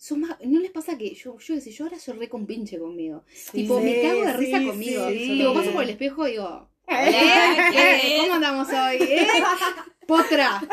sos 0.00 0.16
más- 0.16 0.38
¿no 0.44 0.60
les 0.60 0.70
pasa 0.70 0.96
que 0.96 1.14
yo, 1.14 1.38
yo, 1.38 1.54
decía, 1.54 1.72
yo 1.74 1.84
ahora 1.84 1.98
soy 1.98 2.16
re 2.16 2.28
compinche 2.30 2.78
conmigo? 2.78 3.22
tipo, 3.52 3.80
me 3.80 4.00
cago 4.00 4.22
de 4.24 4.32
risa 4.32 4.58
sí, 4.58 4.66
conmigo. 4.66 5.10
yo 5.10 5.52
paso 5.52 5.72
por 5.72 5.82
el 5.84 5.90
espejo 5.90 6.26
y 6.26 6.30
digo, 6.32 6.70
¿Eh? 6.88 8.16
¿Cómo 8.20 8.34
andamos 8.34 8.68
hoy? 8.68 8.96
¿Eh? 9.00 9.26
¡Potra! 10.06 10.60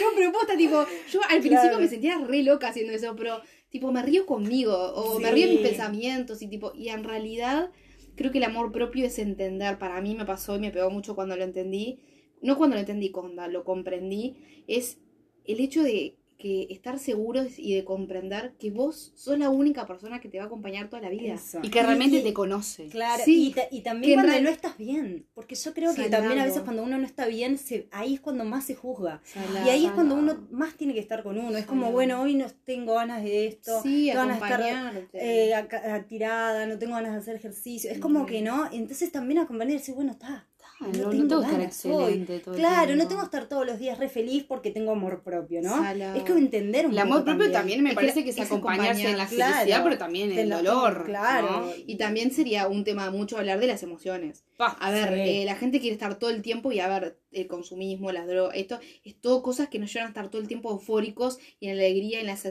no, 0.00 0.06
pero 0.16 0.32
posta, 0.32 0.56
tipo, 0.56 0.86
yo 1.10 1.20
al 1.22 1.40
principio 1.40 1.60
Claro. 1.62 1.80
me 1.80 1.88
sentía 1.88 2.16
re 2.18 2.42
loca 2.42 2.68
haciendo 2.68 2.92
eso, 2.92 3.14
pero 3.16 3.40
tipo, 3.70 3.92
me 3.92 4.02
río 4.02 4.24
conmigo, 4.24 4.74
o 4.74 5.18
me 5.18 5.30
río 5.32 5.46
en 5.46 5.50
mis 5.54 5.60
pensamientos, 5.60 6.40
y 6.42 6.48
tipo, 6.48 6.72
y 6.74 6.88
en 6.88 7.04
realidad 7.04 7.70
creo 8.16 8.30
que 8.32 8.38
el 8.38 8.44
amor 8.44 8.72
propio 8.72 9.04
es 9.06 9.18
entender, 9.18 9.78
para 9.78 10.00
mí 10.00 10.14
me 10.14 10.24
pasó 10.24 10.56
y 10.56 10.60
me 10.60 10.70
pegó 10.70 10.90
mucho 10.90 11.14
cuando 11.14 11.36
lo 11.36 11.44
entendí, 11.44 11.98
no 12.40 12.56
cuando 12.56 12.76
lo 12.76 12.80
entendí, 12.80 13.10
cuando 13.10 13.46
lo 13.48 13.64
comprendí, 13.64 14.36
es 14.66 14.98
el 15.44 15.60
hecho 15.60 15.82
de 15.82 16.17
que 16.38 16.68
estar 16.70 16.98
seguros 17.00 17.58
y 17.58 17.74
de 17.74 17.84
comprender 17.84 18.54
que 18.58 18.70
vos 18.70 19.12
sos 19.16 19.36
la 19.38 19.50
única 19.50 19.86
persona 19.86 20.20
que 20.20 20.28
te 20.28 20.38
va 20.38 20.44
a 20.44 20.46
acompañar 20.46 20.88
toda 20.88 21.02
la 21.02 21.08
vida. 21.08 21.34
Eso. 21.34 21.58
Y 21.62 21.68
que 21.70 21.82
realmente 21.82 22.18
Y- 22.18 22.22
te 22.22 22.32
conoce. 22.32 22.86
Claro, 22.88 23.22
Sí, 23.24 23.48
y, 23.48 23.52
ta- 23.52 23.66
y 23.70 23.80
también 23.82 24.14
cuando 24.14 24.32
real- 24.32 24.44
no 24.44 24.50
estás 24.50 24.78
bien, 24.78 25.26
porque 25.34 25.56
yo 25.56 25.74
creo 25.74 25.92
que 25.94 26.08
también 26.08 26.38
a 26.38 26.44
veces 26.44 26.62
cuando 26.62 26.84
uno 26.84 26.96
no 26.96 27.04
está 27.04 27.26
bien, 27.26 27.58
se, 27.58 27.88
ahí 27.90 28.14
es 28.14 28.20
cuando 28.20 28.44
más 28.44 28.64
se 28.64 28.76
juzga. 28.76 29.20
Salado. 29.24 29.66
Y 29.66 29.70
ahí 29.70 29.86
es 29.86 29.92
cuando 29.92 30.14
uno 30.14 30.46
más 30.50 30.74
tiene 30.74 30.94
que 30.94 31.00
estar 31.00 31.22
con 31.24 31.38
uno. 31.38 31.56
Es 31.58 31.66
como, 31.66 31.90
bueno, 31.90 32.22
hoy 32.22 32.36
no 32.36 32.46
tengo 32.64 32.94
ganas 32.94 33.24
de 33.24 33.48
esto, 33.48 33.82
Sí, 33.82 34.06
tengo 34.06 34.20
ganas 34.20 34.38
de 34.40 34.44
estar 34.46 34.62
acompañarte. 34.62 35.48
eh, 35.48 35.54
a- 35.54 36.04
tirada, 36.06 36.66
no 36.66 36.78
tengo 36.78 36.94
ganas 36.94 37.12
de 37.14 37.18
hacer 37.18 37.34
ejercicio. 37.36 37.90
Es 37.90 37.98
como 37.98 38.26
que 38.26 38.42
no. 38.42 38.70
Entonces 38.72 39.10
también 39.10 39.40
acompañar 39.40 39.72
y 39.74 39.78
decir, 39.78 39.94
bueno, 39.96 40.12
está. 40.12 40.46
No 40.80 40.86
no, 40.86 41.10
tengo 41.10 41.42
estar 41.42 41.58
hoy. 41.58 41.64
excelente 41.64 42.38
todo 42.38 42.54
Claro, 42.54 42.94
no 42.94 43.08
tengo 43.08 43.20
que 43.20 43.24
estar 43.26 43.48
todos 43.48 43.66
los 43.66 43.78
días 43.78 43.98
re 43.98 44.08
feliz 44.08 44.44
porque 44.44 44.70
tengo 44.70 44.92
amor 44.92 45.22
propio, 45.22 45.60
¿no? 45.60 45.84
Es 46.14 46.22
que 46.22 46.32
entender 46.32 46.86
un 46.86 46.92
El 46.92 46.98
poco 46.98 47.14
amor 47.14 47.24
propio 47.24 47.50
también 47.50 47.82
me 47.82 47.90
Es 47.90 47.94
parece 47.96 48.22
que 48.22 48.30
es 48.30 48.40
acompañarse 48.40 49.08
en 49.08 49.16
la 49.16 49.24
acompañar, 49.24 49.28
felicidad, 49.28 49.66
claro, 49.66 49.84
pero 49.84 49.98
también 49.98 50.32
en 50.32 50.38
el 50.38 50.50
dolor. 50.50 51.04
Claro. 51.04 51.66
¿no? 51.66 51.72
Y 51.86 51.96
también 51.96 52.30
sería 52.30 52.68
un 52.68 52.84
tema 52.84 53.10
mucho 53.10 53.38
hablar 53.38 53.58
de 53.58 53.66
las 53.66 53.82
emociones. 53.82 54.44
A 54.58 54.90
ver, 54.90 55.08
Sí. 55.14 55.20
eh, 55.20 55.44
la 55.44 55.56
gente 55.56 55.80
quiere 55.80 55.94
estar 55.94 56.18
todo 56.18 56.30
el 56.30 56.42
tiempo 56.42 56.70
y 56.70 56.80
a 56.80 56.88
ver, 56.88 57.18
el 57.32 57.46
consumismo, 57.48 58.12
las 58.12 58.26
drogas, 58.26 58.56
esto 58.56 58.78
es 59.04 59.20
todo 59.20 59.42
cosas 59.42 59.68
que 59.68 59.78
nos 59.78 59.92
llevan 59.92 60.06
a 60.06 60.10
estar 60.10 60.30
todo 60.30 60.40
el 60.40 60.48
tiempo 60.48 60.70
eufóricos 60.70 61.38
y 61.60 61.66
en 61.66 61.72
alegría, 61.72 62.20
en 62.20 62.26
las... 62.26 62.48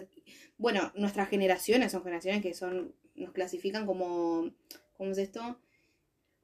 Bueno, 0.57 0.91
nuestras 0.95 1.29
generaciones 1.29 1.91
son 1.91 2.03
generaciones 2.03 2.41
que 2.41 2.53
son, 2.53 2.93
nos 3.15 3.31
clasifican 3.31 3.85
como, 3.85 4.49
¿cómo 4.97 5.11
es 5.11 5.17
esto? 5.17 5.59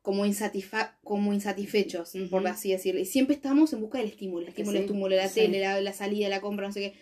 Como, 0.03 0.25
insatisfa 0.27 0.99
como 1.03 1.33
insatisfechos, 1.33 2.13
por 2.29 2.45
así 2.45 2.71
decirlo. 2.71 3.01
Y 3.01 3.05
siempre 3.05 3.35
estamos 3.35 3.73
en 3.73 3.81
busca 3.81 3.97
del 3.97 4.09
estímulo, 4.09 4.43
el 4.43 4.49
estímulo, 4.49 4.77
el 4.77 4.83
estímulo, 4.83 5.15
la 5.15 5.29
tele, 5.29 5.59
la, 5.59 5.81
la 5.81 5.93
salida, 5.93 6.29
la 6.29 6.41
compra, 6.41 6.67
no 6.67 6.73
sé 6.73 6.79
qué. 6.79 6.93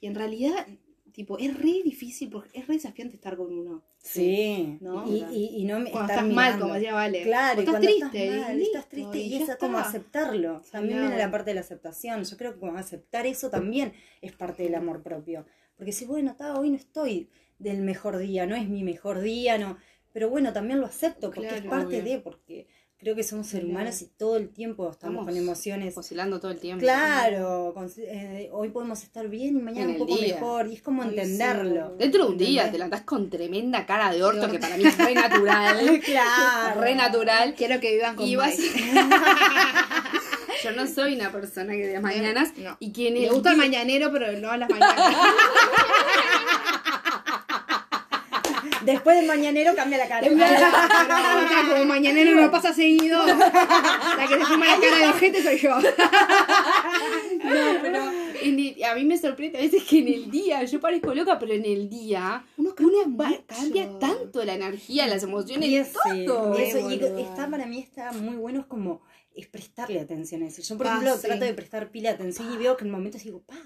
Y 0.00 0.08
en 0.08 0.14
realidad, 0.14 0.66
tipo, 1.12 1.38
es 1.38 1.56
re 1.56 1.80
difícil, 1.84 2.28
porque 2.28 2.58
es 2.58 2.66
re 2.66 2.74
desafiante 2.74 3.14
estar 3.14 3.36
con 3.36 3.52
uno. 3.52 3.82
Sí. 4.02 4.78
¿No? 4.80 5.06
Y, 5.06 5.24
y, 5.30 5.60
y 5.60 5.64
no 5.64 5.78
me 5.78 5.90
Cuando 5.90 6.12
estás 6.12 6.26
mal, 6.26 6.58
como 6.58 6.74
decía 6.74 6.94
Vale. 6.94 7.22
Claro, 7.22 7.60
O 7.60 7.62
y 7.62 7.64
estás 7.64 7.72
cuando 7.72 7.88
triste. 7.88 8.24
estás 8.24 8.48
mal, 8.48 8.58
y 8.58 8.62
estás 8.62 8.88
triste 8.88 9.18
y, 9.18 9.34
eso 9.42 9.52
es 9.52 9.58
como 9.58 9.78
aceptarlo. 9.78 10.62
También 10.72 11.00
viene 11.00 11.18
la 11.18 11.30
parte 11.30 11.50
de 11.50 11.54
la 11.54 11.60
aceptación. 11.60 12.24
Yo 12.24 12.36
creo 12.36 12.54
que 12.54 12.60
como 12.60 12.76
aceptar 12.76 13.26
eso 13.26 13.50
también 13.50 13.92
es 14.22 14.32
parte 14.32 14.62
del 14.62 14.74
amor 14.74 15.02
propio. 15.02 15.46
Porque 15.76 15.92
si, 15.92 16.04
bueno, 16.04 16.32
está, 16.32 16.58
hoy 16.58 16.70
no 16.70 16.76
estoy 16.76 17.30
del 17.58 17.82
mejor 17.82 18.18
día, 18.18 18.46
no 18.46 18.56
es 18.56 18.68
mi 18.68 18.82
mejor 18.82 19.20
día, 19.20 19.58
no. 19.58 19.78
Pero 20.12 20.28
bueno, 20.28 20.52
también 20.52 20.80
lo 20.80 20.86
acepto 20.86 21.30
porque 21.30 21.46
es 21.56 21.62
parte 21.62 22.00
obvio. 22.00 22.14
de, 22.14 22.18
porque, 22.18 22.66
creo 22.98 23.14
que 23.14 23.22
somos 23.22 23.46
seres 23.46 23.68
humanos 23.68 24.02
y 24.02 24.06
todo 24.08 24.36
el 24.36 24.48
tiempo 24.50 24.90
estamos, 24.90 25.20
Estamos 25.20 25.26
con 25.26 25.36
emociones. 25.36 25.96
Oscilando 25.96 26.40
todo 26.40 26.50
el 26.50 26.58
tiempo. 26.58 26.82
Claro, 26.82 27.70
con- 27.74 27.90
eh, 27.96 28.48
hoy 28.52 28.70
podemos 28.70 29.02
estar 29.04 29.28
bien 29.28 29.56
y 29.56 29.62
mañana 29.62 29.84
En 29.84 29.90
un 29.92 29.98
poco 29.98 30.16
día. 30.20 30.34
mejor. 30.34 30.66
Y 30.66 30.74
es 30.74 30.82
como 30.82 31.02
Ay, 31.02 31.10
entenderlo. 31.10 31.94
Dentro 31.96 32.24
de 32.26 32.30
un 32.32 32.38
día 32.38 32.48
¿Entendés? 32.64 32.72
te 32.72 32.78
levantás 32.78 33.02
con 33.02 33.30
tremenda 33.30 33.86
cara 33.86 34.12
de 34.12 34.22
orto, 34.22 34.46
De 34.46 34.52
que 34.52 34.58
para 34.58 34.76
mí 34.76 34.84
es 34.84 34.98
re 34.98 35.14
natural. 35.14 36.00
Claro. 36.04 36.80
re 36.80 36.94
natural. 36.94 37.54
Quiero 37.56 37.80
que 37.80 37.94
vivan 37.94 38.16
con 38.16 38.26
Y 38.26 38.36
vas-. 38.36 38.58
Yo 40.62 40.72
no 40.72 40.86
soy 40.86 41.14
una 41.14 41.32
persona 41.32 41.72
que 41.72 41.86
de 41.86 42.00
mañanas. 42.00 42.52
No. 42.58 42.76
Y 42.80 42.92
que 42.92 43.08
en 43.08 43.14
Me 43.14 43.30
gusta 43.30 43.52
el 43.52 43.56
mañanero, 43.56 44.10
pero 44.12 44.30
no 44.38 44.50
a 44.50 44.58
las 44.58 44.68
mañanas. 44.68 44.98
Después 48.84 49.16
del 49.16 49.26
mañanero 49.26 49.74
cambia 49.74 49.98
la 49.98 50.08
cara. 50.08 50.26
Pero 50.28 51.72
como 51.72 51.84
mañanero 51.84 52.40
no 52.40 52.50
pasa 52.50 52.72
seguido, 52.72 53.24
la 54.16 54.26
que 54.28 54.38
se 54.38 54.44
fuma 54.44 54.66
la 54.66 54.80
cara 54.80 54.96
de 54.98 55.08
ojete 55.08 55.42
soy 55.42 55.58
yo. 55.58 55.76
No, 55.80 57.78
pero 57.82 58.10
en 58.42 58.58
el- 58.58 58.84
a 58.84 58.94
mí 58.94 59.04
me 59.04 59.18
sorprende 59.18 59.58
a 59.58 59.62
veces 59.62 59.82
que 59.84 59.98
en 59.98 60.08
el 60.08 60.30
día, 60.30 60.64
yo 60.64 60.80
parezco 60.80 61.14
loca, 61.14 61.38
pero 61.38 61.52
en 61.52 61.64
el 61.64 61.88
día 61.88 62.44
Uno 62.56 62.74
uno 62.78 63.16
va- 63.16 63.28
mucho. 63.28 63.44
cambia 63.46 63.98
tanto 63.98 64.44
la 64.44 64.54
energía, 64.54 65.06
las 65.06 65.22
emociones, 65.22 65.68
Y 65.68 65.76
ese- 65.76 66.24
todo. 66.26 66.56
eso, 66.58 66.78
y 66.90 66.98
boluda. 66.98 67.20
está 67.20 67.48
para 67.50 67.66
mí 67.66 67.78
está 67.80 68.12
muy 68.12 68.36
bueno 68.36 68.60
es 68.60 68.66
como 68.66 69.02
es 69.34 69.46
prestarle 69.46 70.00
atención 70.00 70.42
a 70.42 70.46
eso. 70.48 70.62
Yo 70.62 70.76
por 70.76 70.86
Ah, 70.86 70.90
ejemplo 70.90 71.16
sí. 71.16 71.26
trato 71.26 71.44
de 71.44 71.54
prestar 71.54 71.90
pila 71.90 72.10
de 72.10 72.14
atención 72.16 72.52
y 72.52 72.56
veo 72.56 72.76
que 72.76 72.84
en 72.84 72.90
momentos 72.90 73.22
digo, 73.22 73.42
pa, 73.42 73.56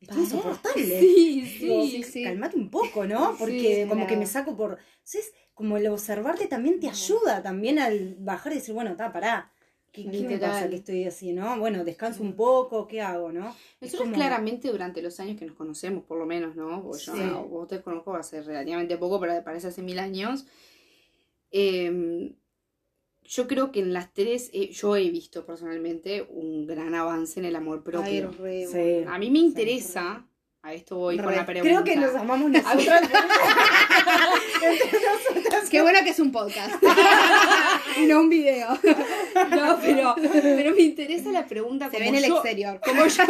es 0.00 0.16
insoportable. 0.16 1.00
Sí, 1.00 1.40
Digo, 1.60 1.82
sí. 1.86 2.02
sí. 2.02 2.22
Calmate 2.24 2.56
un 2.56 2.70
poco, 2.70 3.04
¿no? 3.06 3.34
Porque 3.38 3.86
como 3.88 4.06
que 4.06 4.16
me 4.16 4.26
saco 4.26 4.56
por. 4.56 4.78
Entonces, 4.96 5.32
como 5.54 5.76
el 5.76 5.86
observarte 5.88 6.46
también 6.46 6.78
te 6.80 6.88
ayuda 6.88 7.42
también 7.42 7.78
al 7.78 8.16
bajar 8.20 8.52
y 8.52 8.56
decir, 8.56 8.74
bueno, 8.74 8.90
está, 8.90 9.12
pará. 9.12 9.52
¿Qué, 9.90 10.08
qué 10.08 10.20
me 10.20 10.38
pasa 10.38 10.68
que 10.68 10.76
estoy 10.76 11.04
así, 11.04 11.32
no? 11.32 11.58
Bueno, 11.58 11.82
descanso 11.82 12.22
un 12.22 12.34
poco, 12.36 12.86
¿qué 12.86 13.00
hago, 13.00 13.32
no? 13.32 13.48
Es 13.48 13.56
Nosotros 13.80 14.02
como- 14.02 14.14
claramente 14.14 14.68
durante 14.70 15.00
los 15.02 15.18
años 15.18 15.38
que 15.38 15.46
nos 15.46 15.56
conocemos, 15.56 16.04
por 16.04 16.18
lo 16.18 16.26
menos, 16.26 16.54
¿no? 16.54 16.82
Porque 16.82 17.02
yo 17.04 17.14
no, 17.16 17.44
vos 17.48 17.66
te 17.66 17.80
conozco 17.82 18.14
hace 18.14 18.42
relativamente 18.42 18.96
poco, 18.98 19.18
pero 19.18 19.42
parece 19.42 19.68
hace 19.68 19.82
mil 19.82 19.98
años. 19.98 20.46
Eh, 21.50 22.34
yo 23.28 23.46
creo 23.46 23.70
que 23.70 23.80
en 23.80 23.92
las 23.92 24.12
tres, 24.14 24.50
eh, 24.54 24.70
yo 24.72 24.96
he 24.96 25.10
visto 25.10 25.44
personalmente 25.44 26.26
un 26.30 26.66
gran 26.66 26.94
avance 26.94 27.38
en 27.38 27.46
el 27.46 27.56
amor 27.56 27.84
propio. 27.84 28.30
Ay, 28.32 28.64
re, 28.66 28.66
Sí. 28.66 29.04
A 29.06 29.18
mí 29.18 29.30
me 29.30 29.38
interesa, 29.40 30.26
a 30.62 30.72
esto 30.72 30.96
voy 30.96 31.18
con 31.18 31.28
Re. 31.28 31.36
la 31.36 31.46
pregunta. 31.46 31.68
Creo 31.68 31.84
que 31.84 31.96
nos 31.96 32.14
amamos 32.14 32.50
nosotras. 32.50 33.10
Qué 35.70 35.82
bueno 35.82 35.98
que 36.02 36.10
es 36.10 36.18
un 36.20 36.32
podcast. 36.32 36.82
y 38.00 38.06
no 38.06 38.20
un 38.20 38.30
video. 38.30 38.68
No, 39.50 39.78
pero, 39.80 40.14
pero 40.32 40.74
me 40.74 40.80
interesa 40.82 41.30
la 41.30 41.46
pregunta 41.46 41.90
Se 41.90 41.98
como 41.98 42.00
ve 42.00 42.08
en 42.08 42.24
el 42.24 42.28
yo, 42.30 42.36
exterior. 42.36 42.80
como 42.82 43.06
yo, 43.06 43.22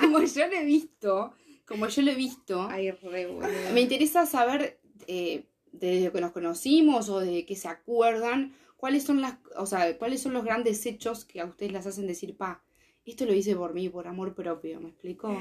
como 0.00 0.20
yo 0.22 0.46
lo 0.46 0.52
he 0.54 0.64
visto, 0.64 1.34
como 1.66 1.86
yo 1.88 2.02
lo 2.02 2.10
he 2.12 2.14
visto. 2.14 2.68
Ay, 2.70 2.90
re, 2.92 3.26
boludo. 3.26 3.48
Me 3.74 3.80
interesa 3.80 4.24
saber, 4.26 4.78
eh, 5.08 5.46
desde 5.72 6.12
que 6.12 6.20
nos 6.20 6.30
conocimos 6.32 7.08
o 7.08 7.20
de 7.20 7.44
que 7.44 7.56
se 7.56 7.68
acuerdan, 7.68 8.54
cuáles 8.80 9.02
son 9.04 9.20
las, 9.20 9.36
o 9.56 9.66
sea, 9.66 9.96
cuáles 9.98 10.22
son 10.22 10.32
los 10.32 10.42
grandes 10.44 10.84
hechos 10.86 11.24
que 11.26 11.40
a 11.40 11.44
ustedes 11.44 11.70
las 11.72 11.86
hacen 11.86 12.06
decir, 12.06 12.36
pa, 12.36 12.64
esto 13.04 13.26
lo 13.26 13.34
hice 13.34 13.54
por 13.54 13.74
mí, 13.74 13.88
por 13.88 14.08
amor 14.08 14.34
propio, 14.34 14.80
¿me 14.80 14.88
explico? 14.88 15.36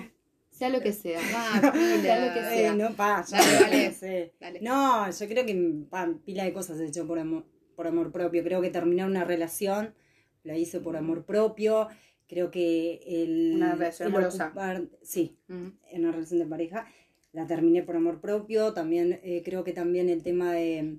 Sea 0.50 0.69
lo 0.69 0.81
que 0.81 0.91
sea. 0.91 1.19
Ah, 1.36 1.72
pila. 1.72 2.01
Sea 2.01 2.25
lo 2.27 2.34
que 2.34 2.39
sea. 2.41 2.74
Eh, 2.74 2.75
no, 2.75 2.93
pa, 2.96 3.24
ya, 3.25 3.39
Dale, 3.62 4.34
dale. 4.39 4.62
No, 4.62 5.10
yo 5.10 5.27
creo 5.27 5.46
que 5.46 5.86
pa, 5.89 6.10
pila 6.25 6.43
de 6.43 6.53
cosas 6.53 6.79
he 6.79 6.86
hecho 6.88 7.08
por 7.08 7.17
amor, 7.19 7.46
por 7.75 7.88
amor 7.88 8.12
propio. 8.12 8.43
Creo 8.43 8.62
que 8.62 8.69
terminar 8.69 9.08
una 9.10 9.24
relación 9.24 9.93
la 10.43 10.58
hice 10.58 10.79
por 10.81 10.98
amor 10.98 11.24
propio. 11.25 11.88
Creo 12.27 12.51
que 12.51 13.00
el. 13.05 13.53
Una 13.55 13.74
relación 13.75 14.10
el 14.10 14.15
amorosa. 14.15 14.51
ocupar- 14.53 14.89
sí, 15.01 15.38
Mm. 15.48 15.67
en 15.91 16.01
una 16.03 16.12
relación 16.12 16.39
de 16.39 16.46
pareja. 16.46 16.86
La 17.31 17.46
terminé 17.48 17.84
por 17.84 17.96
amor 17.96 18.19
propio. 18.19 18.74
También 18.74 19.19
eh, 19.24 19.41
creo 19.46 19.63
que 19.63 19.72
también 19.74 20.10
el 20.10 20.24
tema 20.24 20.51
de, 20.53 20.98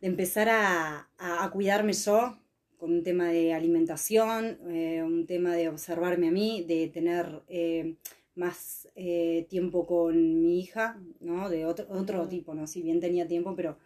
de 0.00 0.06
empezar 0.08 0.48
a, 0.48 1.08
a- 1.18 1.44
a 1.44 1.50
cuidarme 1.50 1.92
yo 1.92 2.38
con 2.78 2.92
un 2.92 3.02
tema 3.02 3.28
de 3.28 3.54
alimentación, 3.54 4.58
eh, 4.70 5.02
un 5.02 5.26
tema 5.26 5.54
de 5.56 5.68
observarme 5.68 6.28
a 6.28 6.30
mí, 6.30 6.64
de 6.66 6.88
tener 6.88 7.42
eh, 7.48 7.96
más 8.36 8.88
eh, 8.94 9.46
tiempo 9.50 9.86
con 9.86 10.40
mi 10.40 10.60
hija, 10.60 11.00
¿no? 11.20 11.48
De 11.50 11.66
otro, 11.66 11.86
otro 11.90 12.28
tipo, 12.28 12.54
¿no? 12.54 12.66
Si 12.68 12.82
bien 12.82 13.00
tenía 13.00 13.26
tiempo, 13.26 13.54
pero 13.56 13.78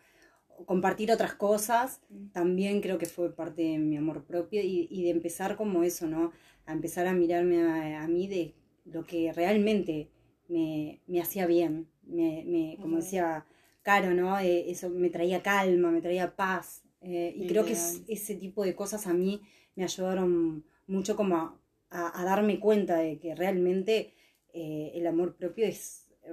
compartir 0.66 1.10
otras 1.12 1.34
cosas 1.34 2.00
también 2.32 2.80
creo 2.80 2.98
que 2.98 3.06
fue 3.06 3.34
parte 3.34 3.62
de 3.62 3.78
mi 3.78 3.96
amor 3.96 4.24
propio 4.24 4.62
y, 4.62 4.86
y 4.90 5.02
de 5.04 5.10
empezar 5.10 5.56
como 5.56 5.82
eso, 5.82 6.06
¿no? 6.06 6.32
A 6.66 6.72
empezar 6.72 7.06
a 7.06 7.12
mirarme 7.14 7.62
a, 7.62 8.02
a 8.04 8.08
mí 8.08 8.28
de 8.28 8.54
lo 8.84 9.04
que 9.04 9.32
realmente 9.32 10.08
me, 10.48 11.00
me 11.06 11.20
hacía 11.20 11.46
bien, 11.46 11.88
me, 12.04 12.44
me, 12.46 12.78
como 12.80 12.96
decía 12.96 13.46
Caro, 13.82 14.14
¿no? 14.14 14.38
Eh, 14.38 14.70
eso 14.70 14.88
me 14.90 15.10
traía 15.10 15.42
calma, 15.42 15.90
me 15.90 16.00
traía 16.00 16.34
paz. 16.36 16.82
eh, 17.04 17.34
y 17.36 17.46
creo 17.48 17.64
que 17.64 17.72
es- 17.72 18.00
ese 18.06 18.36
tipo 18.36 18.62
de 18.64 18.76
cosas 18.76 19.08
a 19.08 19.12
mí 19.12 19.40
me 19.74 19.82
ayudaron 19.82 20.64
mucho 20.86 21.16
como 21.16 21.36
a, 21.36 21.58
a- 21.90 22.20
a 22.20 22.24
darme 22.24 22.60
cuenta 22.60 22.96
de 22.98 23.18
que 23.18 23.34
realmente 23.34 24.14
eh, 24.54 24.92
el 24.94 25.04
amor 25.08 25.34
propio 25.34 25.66
es 25.66 26.12
eh, 26.24 26.30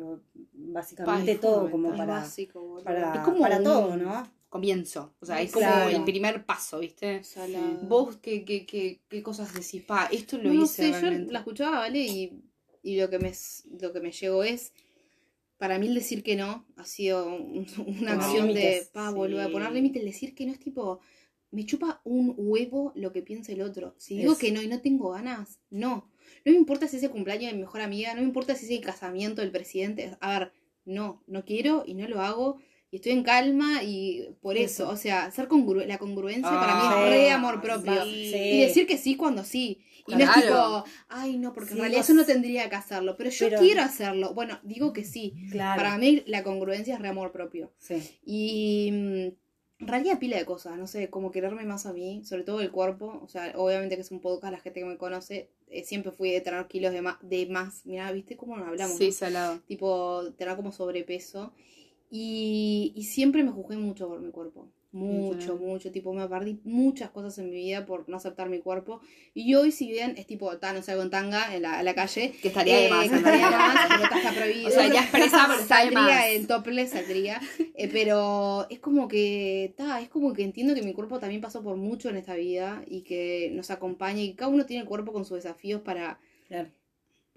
básicamente 0.54 1.36
todo 1.38 1.72
como 1.72 1.90
Es 1.92 1.98
para, 1.98 2.06
básico, 2.20 2.82
para, 2.84 3.14
Es 3.16 3.22
como 3.22 3.40
para 3.40 3.58
un- 3.58 3.64
todo, 3.64 3.98
¿no? 3.98 4.30
Comienzo, 4.50 5.14
o 5.20 5.26
sea, 5.26 5.42
es 5.42 5.52
como 5.52 5.90
el 5.90 6.04
primer 6.04 6.46
paso, 6.46 6.80
¿viste? 6.80 7.24
Salado. 7.24 7.88
Vos, 7.88 8.18
¿qué, 8.18 8.44
qué, 8.46 8.66
qué, 8.68 9.00
qué 9.08 9.24
cosas 9.24 9.54
decís? 9.54 9.84
Pa, 9.84 10.08
esto 10.12 10.38
lo 10.38 10.52
no 10.54 10.64
hice 10.64 10.92
sé, 10.94 11.02
yo 11.02 11.32
la 11.32 11.40
escuchaba, 11.40 11.80
¿vale? 11.80 12.00
Y, 12.00 12.44
y 12.84 13.00
lo, 13.00 13.10
que 13.10 13.20
me, 13.20 13.32
lo 13.80 13.92
que 13.94 14.00
me 14.02 14.12
llegó 14.12 14.44
es, 14.44 14.72
para 15.60 15.78
mí 15.78 15.86
el 15.88 15.94
decir 15.94 16.24
que 16.24 16.36
no 16.36 16.66
ha 16.78 16.86
sido 16.86 17.28
un- 17.28 17.68
una 18.02 18.14
acción 18.14 18.54
de, 18.54 18.88
pa, 18.92 19.10
sí. 19.10 19.16
boluda, 19.16 19.50
poner 19.52 19.72
límites, 19.72 20.02
el 20.02 20.08
decir 20.08 20.34
que 20.34 20.46
no 20.48 20.52
es 20.54 20.60
tipo, 20.60 21.00
me 21.52 21.66
chupa 21.68 22.02
un 22.06 22.34
huevo 22.38 22.92
lo 22.96 23.12
que 23.12 23.22
piensa 23.22 23.52
el 23.52 23.62
otro. 23.62 23.94
Si 23.98 24.18
digo 24.18 24.36
que 24.38 24.52
no 24.52 24.62
y 24.62 24.68
no 24.68 24.82
tengo 24.82 25.12
ganas, 25.12 25.60
no. 25.70 26.10
No 26.46 26.52
me 26.52 26.58
importa 26.58 26.88
si 26.88 26.98
es 26.98 27.04
el 27.04 27.12
cumpleaños 27.12 27.52
de 27.52 27.56
mi 27.58 27.62
mejor 27.62 27.82
amiga, 27.82 28.14
no 28.16 28.22
me 28.22 28.28
importa 28.28 28.56
si 28.56 28.66
es 28.66 28.72
el 28.72 28.82
casamiento 28.86 29.42
del 29.42 29.52
presidente. 29.52 30.16
A 30.22 30.40
ver, 30.40 30.52
no, 30.86 31.24
no 31.28 31.44
quiero 31.46 31.84
y 31.86 31.94
no 31.94 32.08
lo 32.08 32.22
hago. 32.22 32.58
Y 32.92 32.96
estoy 32.98 33.12
en 33.12 33.24
calma 33.24 33.84
y 33.84 34.30
por 34.42 34.58
eso, 34.58 34.86
Eso. 34.86 34.92
o 34.92 34.98
sea, 34.98 35.30
ser 35.32 35.48
congru 35.48 35.82
la 35.82 36.00
congruencia 36.00 36.50
para 36.50 36.74
mí 36.76 36.82
Ah, 36.86 37.04
es 37.06 37.10
re 37.12 37.26
sí. 37.28 37.32
amor 37.32 37.62
propio. 37.62 38.04
Sí. 38.04 38.34
Y 38.36 38.62
decir 38.62 38.88
que 38.88 38.98
sí 38.98 39.16
cuando 39.16 39.44
sí. 39.44 39.82
Y 40.08 40.14
no 40.16 40.20
es 40.24 40.30
Claro. 40.30 40.42
tipo, 40.84 40.84
ay, 41.10 41.38
no, 41.38 41.54
porque 41.54 41.70
Sí, 41.70 41.76
en 41.76 41.82
realidad 41.82 42.02
eso 42.02 42.14
no 42.14 42.26
tendría 42.26 42.70
que 42.70 42.76
hacerlo. 42.76 43.16
Pero 43.18 43.30
yo 43.30 43.48
Pero- 43.50 43.60
quiero 43.60 43.82
hacerlo. 43.82 44.34
Bueno, 44.34 44.60
digo 44.64 44.94
que 44.94 45.04
sí. 45.04 45.34
Claro. 45.52 45.82
Para 45.82 45.98
mí 45.98 46.24
la 46.28 46.44
congruencia 46.44 46.96
es 46.96 47.02
re 47.02 47.08
amor 47.10 47.32
propio. 47.32 47.72
Sí. 47.78 48.02
Y 48.26 48.90
mm, 48.92 49.84
en 49.84 49.88
realidad 49.88 50.20
pila 50.20 50.38
de 50.38 50.46
cosas, 50.46 50.78
no 50.78 50.88
sé, 50.88 51.10
como 51.10 51.32
quererme 51.32 51.64
más 51.64 51.86
a 51.86 51.94
mí, 51.94 52.24
sobre 52.26 52.44
todo 52.44 52.60
el 52.62 52.70
cuerpo. 52.72 53.20
O 53.24 53.28
sea, 53.30 53.54
obviamente 53.56 53.96
que 53.96 54.02
es 54.02 54.12
un 54.12 54.20
podcast, 54.20 54.52
la 54.52 54.60
gente 54.60 54.82
que 54.82 54.86
me 54.86 54.98
conoce, 54.98 55.50
eh, 55.70 55.84
siempre 55.84 56.12
fui 56.12 56.32
de 56.32 56.42
tener 56.42 56.68
kilos 56.68 56.92
de 56.92 57.02
más. 57.02 57.18
De 57.22 57.46
más. 57.46 57.86
Mirá, 57.86 58.12
¿viste 58.12 58.36
cómo 58.36 58.58
nos 58.58 58.68
hablamos? 58.68 58.98
Sí, 58.98 59.08
no? 59.08 59.12
salado. 59.14 59.60
Tipo, 59.68 60.34
tener 60.38 60.56
como 60.56 60.72
sobrepeso. 60.72 61.54
Y, 62.12 62.92
y 62.96 63.04
siempre 63.04 63.44
me 63.44 63.52
juzgué 63.52 63.78
mucho 63.78 64.08
por 64.08 64.20
mi 64.20 64.32
cuerpo. 64.32 64.68
Mucho, 64.92 65.58
mucho. 65.58 65.92
Tipo, 65.92 66.14
me 66.14 66.28
perdí 66.28 66.60
muchas 66.64 67.12
cosas 67.12 67.38
en 67.38 67.52
mi 67.52 67.58
vida 67.58 67.86
por 67.86 68.10
no 68.10 68.18
aceptar 68.18 68.50
mi 68.50 68.60
cuerpo. 68.60 69.02
Y 69.36 69.54
hoy, 69.54 69.72
si 69.72 69.88
bien 69.88 70.16
es 70.18 70.26
tipo, 70.26 70.58
tan, 70.58 70.76
no 70.76 70.82
salgo 70.82 71.04
en 71.04 71.12
tanga 71.12 71.56
en 71.56 71.62
la, 71.62 71.94
calle. 71.94 72.34
Que 72.42 72.48
estaría 72.48 72.76
de 72.76 72.88
eh, 72.88 72.90
más, 72.90 73.10
que 73.10 73.16
estaría 73.16 73.52
más, 73.52 73.88
pero 73.88 74.16
está 74.16 74.32
prohibido. 74.34 74.68
O 74.68 74.72
sea, 74.72 74.88
ya 74.88 75.02
expresa, 75.02 75.46
pero 75.48 75.64
saldría 75.68 76.00
más. 76.00 76.26
en 76.30 76.48
topless, 76.48 76.90
saldría. 76.90 77.40
Eh, 77.76 77.88
pero 77.92 78.68
es 78.70 78.80
como 78.80 79.08
que, 79.08 79.74
ta, 79.78 80.02
es 80.02 80.10
como 80.10 80.34
que 80.34 80.44
entiendo 80.44 80.74
que 80.74 80.82
mi 80.82 80.94
cuerpo 80.94 81.20
también 81.20 81.42
pasó 81.42 81.62
por 81.62 81.78
mucho 81.78 82.10
en 82.10 82.18
esta 82.18 82.34
vida 82.34 82.84
y 82.88 83.02
que 83.02 83.52
nos 83.54 83.70
acompaña 83.70 84.22
y 84.22 84.34
cada 84.34 84.52
uno 84.52 84.66
tiene 84.66 84.82
el 84.82 84.88
cuerpo 84.88 85.14
con 85.14 85.24
sus 85.24 85.44
desafíos 85.44 85.82
para 85.82 86.20
Claro. 86.50 86.72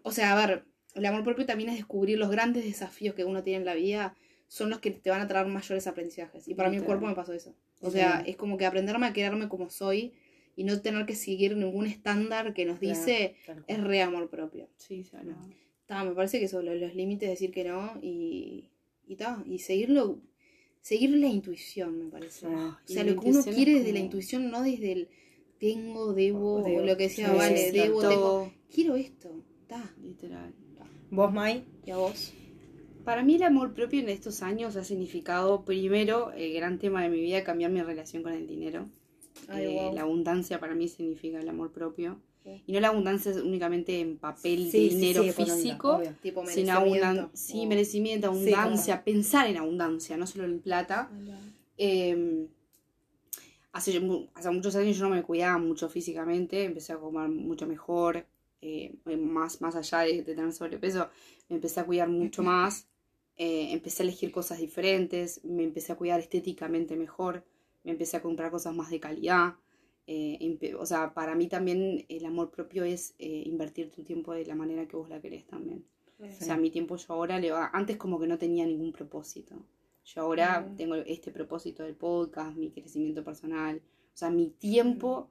o 0.02 0.10
sea, 0.10 0.32
a 0.32 0.46
ver, 0.46 0.64
el 0.94 1.04
amor 1.04 1.22
propio 1.22 1.44
también 1.44 1.68
es 1.68 1.76
descubrir 1.76 2.18
los 2.18 2.30
grandes 2.30 2.64
desafíos 2.64 3.14
que 3.14 3.26
uno 3.26 3.42
tiene 3.42 3.58
en 3.58 3.64
la 3.66 3.74
vida, 3.74 4.16
son 4.52 4.68
los 4.68 4.80
que 4.80 4.90
te 4.90 5.08
van 5.08 5.22
a 5.22 5.26
traer 5.28 5.46
mayores 5.46 5.86
aprendizajes. 5.86 6.46
Y 6.46 6.52
para 6.54 6.68
mí 6.68 6.76
el 6.76 6.84
cuerpo 6.84 7.06
me 7.06 7.14
pasó 7.14 7.32
eso. 7.32 7.54
O 7.80 7.86
Sí. 7.90 7.96
sea, 7.96 8.22
es 8.26 8.36
como 8.36 8.58
que 8.58 8.66
aprenderme 8.66 9.06
a 9.06 9.14
quererme 9.14 9.48
como 9.48 9.70
soy 9.70 10.12
y 10.56 10.64
no 10.64 10.82
tener 10.82 11.06
que 11.06 11.14
seguir 11.14 11.56
ningún 11.56 11.86
estándar 11.86 12.52
que 12.52 12.66
nos 12.66 12.78
dice 12.78 13.34
es 13.66 13.80
re 13.82 14.02
amor 14.02 14.28
propio. 14.28 14.68
Sí, 14.76 15.04
salado. 15.04 15.40
Ta, 15.86 16.04
me 16.04 16.12
parece 16.14 16.38
que 16.38 16.48
lo- 16.62 16.74
los 16.74 16.94
límites, 16.94 17.30
decir 17.30 17.50
que 17.50 17.64
no 17.64 17.98
y, 18.02 18.68
y 19.06 19.16
ta, 19.16 19.42
y 19.46 19.60
seguirlo, 19.60 20.20
seguir 20.82 21.10
la 21.16 21.28
intuición, 21.28 21.98
me 22.04 22.10
parece. 22.10 22.40
Sí. 22.40 22.46
O 22.46 22.76
sea, 22.84 23.04
lo 23.04 23.18
que 23.18 23.28
uno 23.30 23.42
quiere 23.44 23.72
es 23.72 23.78
desde 23.78 23.92
la 23.94 24.00
intuición, 24.00 24.50
no 24.50 24.60
desde 24.62 24.92
el 24.92 25.08
tengo, 25.58 26.12
debo, 26.12 26.56
O 26.56 26.62
debo. 26.62 26.82
o 26.82 26.84
lo 26.84 26.96
que 26.98 27.08
Sí, 27.08 27.22
vale, 27.22 27.70
sí, 27.70 27.78
debo, 27.78 28.00
tengo. 28.06 28.52
Quiero 28.70 28.96
esto, 28.96 29.30
ta. 29.66 29.94
Literal. 30.02 30.52
¿Vos, 31.10 31.32
Mai? 31.32 31.64
¿Y 31.86 31.90
a 31.90 31.96
vos? 31.96 32.34
Para 33.04 33.22
mí 33.24 33.34
el 33.34 33.42
amor 33.42 33.74
propio 33.74 34.00
en 34.00 34.08
estos 34.08 34.42
años 34.42 34.76
ha 34.76 34.84
significado 34.84 35.64
primero 35.64 36.30
el 36.32 36.52
gran 36.54 36.78
tema 36.78 37.02
de 37.02 37.08
mi 37.08 37.20
vida, 37.20 37.42
cambiar 37.44 37.70
mi 37.70 37.82
relación 37.82 38.22
con 38.22 38.32
el 38.32 38.46
dinero. 38.46 38.88
Ay, 39.48 39.66
Eh, 39.66 39.68
wow. 39.70 39.94
La 39.94 40.02
abundancia 40.02 40.60
para 40.60 40.74
mí 40.74 40.88
significa 40.88 41.40
el 41.40 41.48
amor 41.48 41.72
propio. 41.72 42.20
Sí. 42.44 42.62
Y 42.66 42.72
no 42.72 42.80
la 42.80 42.88
abundancia 42.88 43.30
es 43.30 43.38
únicamente 43.38 44.00
en 44.00 44.18
papel, 44.18 44.70
Sí, 44.70 44.88
de 44.88 44.88
sí, 44.90 44.96
dinero 44.96 45.22
sí, 45.22 45.32
físico, 45.32 45.96
obvio. 45.96 46.12
Tipo 46.22 46.44
sino 46.44 46.72
merecimiento. 46.72 47.20
abundan- 47.20 47.30
sí, 47.34 47.66
merecimiento, 47.66 48.26
Sí, 48.28 48.52
abundancia, 48.52 49.04
pensar 49.04 49.46
en 49.48 49.56
abundancia, 49.58 50.16
no 50.16 50.26
solo 50.26 50.44
en 50.44 50.60
plata. 50.60 51.10
Eh, 51.78 52.46
hace, 53.72 54.00
mu- 54.00 54.26
hace 54.34 54.50
muchos 54.50 54.74
años 54.76 54.96
yo 54.96 55.04
no 55.08 55.14
me 55.14 55.22
cuidaba 55.22 55.58
mucho 55.58 55.88
físicamente, 55.88 56.64
empecé 56.64 56.92
a 56.92 56.98
comer 56.98 57.28
mucho 57.28 57.66
mejor, 57.66 58.26
eh, 58.60 58.94
más, 59.18 59.60
más 59.60 59.74
allá 59.76 60.00
de, 60.00 60.22
de 60.22 60.34
tener 60.34 60.52
sobrepeso, 60.52 61.08
me 61.48 61.56
empecé 61.56 61.80
a 61.80 61.84
cuidar 61.84 62.08
mucho 62.08 62.42
más, 62.52 62.86
eh, 63.36 63.72
empecé 63.72 64.02
a 64.02 64.04
elegir 64.04 64.30
cosas 64.32 64.58
diferentes, 64.58 65.44
me 65.44 65.64
empecé 65.64 65.92
a 65.92 65.96
cuidar 65.96 66.20
estéticamente 66.20 66.96
mejor, 66.96 67.44
me 67.84 67.92
empecé 67.92 68.16
a 68.16 68.22
comprar 68.22 68.50
cosas 68.50 68.74
más 68.74 68.90
de 68.90 69.00
calidad. 69.00 69.54
eh, 70.06 70.74
o 70.78 70.86
sea, 70.86 71.14
para 71.14 71.34
mí 71.34 71.46
también 71.48 72.04
el 72.08 72.24
amor 72.26 72.50
propio 72.50 72.84
es 72.84 73.14
eh, 73.18 73.42
invertir 73.46 73.90
tu 73.90 74.02
tiempo 74.02 74.32
de 74.34 74.44
la 74.44 74.54
manera 74.54 74.86
que 74.86 74.96
vos 74.96 75.08
la 75.08 75.20
querés 75.20 75.46
también. 75.46 75.84
O 76.20 76.44
sea, 76.44 76.56
mi 76.56 76.70
tiempo 76.70 76.96
yo 76.96 77.14
ahora 77.14 77.40
le 77.40 77.50
va... 77.50 77.70
Antes 77.72 77.96
como 77.96 78.20
que 78.20 78.28
no 78.28 78.38
tenía 78.38 78.64
ningún 78.64 78.92
propósito. 78.92 79.56
Yo 80.04 80.22
ahora 80.22 80.72
tengo 80.76 80.94
este 80.94 81.32
propósito 81.32 81.82
del 81.82 81.96
podcast, 81.96 82.56
mi 82.56 82.70
crecimiento 82.70 83.24
personal. 83.24 83.82
O 84.14 84.16
sea, 84.16 84.30
mi 84.30 84.50
tiempo 84.50 85.30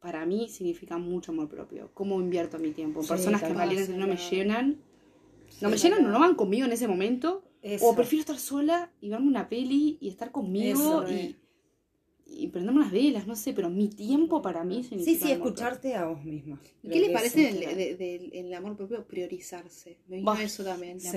para 0.00 0.24
mí 0.26 0.48
significa 0.48 0.98
mucho 0.98 1.32
amor 1.32 1.48
propio. 1.48 1.90
¿Cómo 1.94 2.20
invierto 2.20 2.58
mi 2.58 2.72
tiempo? 2.72 3.02
Sí, 3.02 3.08
personas 3.08 3.42
que 3.42 3.54
cual. 3.54 3.98
no 3.98 4.06
me 4.06 4.16
llenan. 4.16 4.78
No 5.60 5.68
me 5.70 5.76
Sí, 5.76 5.84
llenan 5.84 6.00
o 6.00 6.02
tal 6.04 6.12
no 6.12 6.20
van 6.20 6.34
conmigo 6.34 6.66
en 6.66 6.72
ese 6.72 6.88
momento. 6.88 7.44
Eso. 7.62 7.86
O 7.88 7.94
prefiero 7.94 8.20
estar 8.20 8.38
sola 8.38 8.90
y 9.00 9.08
verme 9.08 9.28
una 9.28 9.48
peli 9.48 9.98
y 10.00 10.08
estar 10.08 10.32
conmigo 10.32 11.02
Eso, 11.02 11.12
y, 11.12 11.36
y 12.26 12.48
prenderme 12.48 12.80
unas 12.80 12.92
velas, 12.92 13.26
no 13.26 13.36
sé, 13.36 13.52
pero 13.52 13.68
mi 13.70 13.88
tiempo 13.88 14.40
para 14.42 14.64
mí 14.64 14.82
significa 14.82 15.12
Sí, 15.18 15.26
sí, 15.26 15.32
escucharte 15.32 15.94
a 15.94 16.06
vos 16.06 16.24
misma. 16.24 16.60
¿Y 16.82 16.88
¿Qué 16.88 17.00
le 17.00 17.10
parece 17.10 17.52
de- 17.52 17.96
del- 17.96 18.30
el 18.34 18.54
amor 18.54 18.76
propio 18.76 19.06
priorizarse? 19.06 19.98
Me 20.08 20.16
vino 20.16 20.34
eso 20.34 20.64
también. 20.64 20.98
sí. 20.98 21.08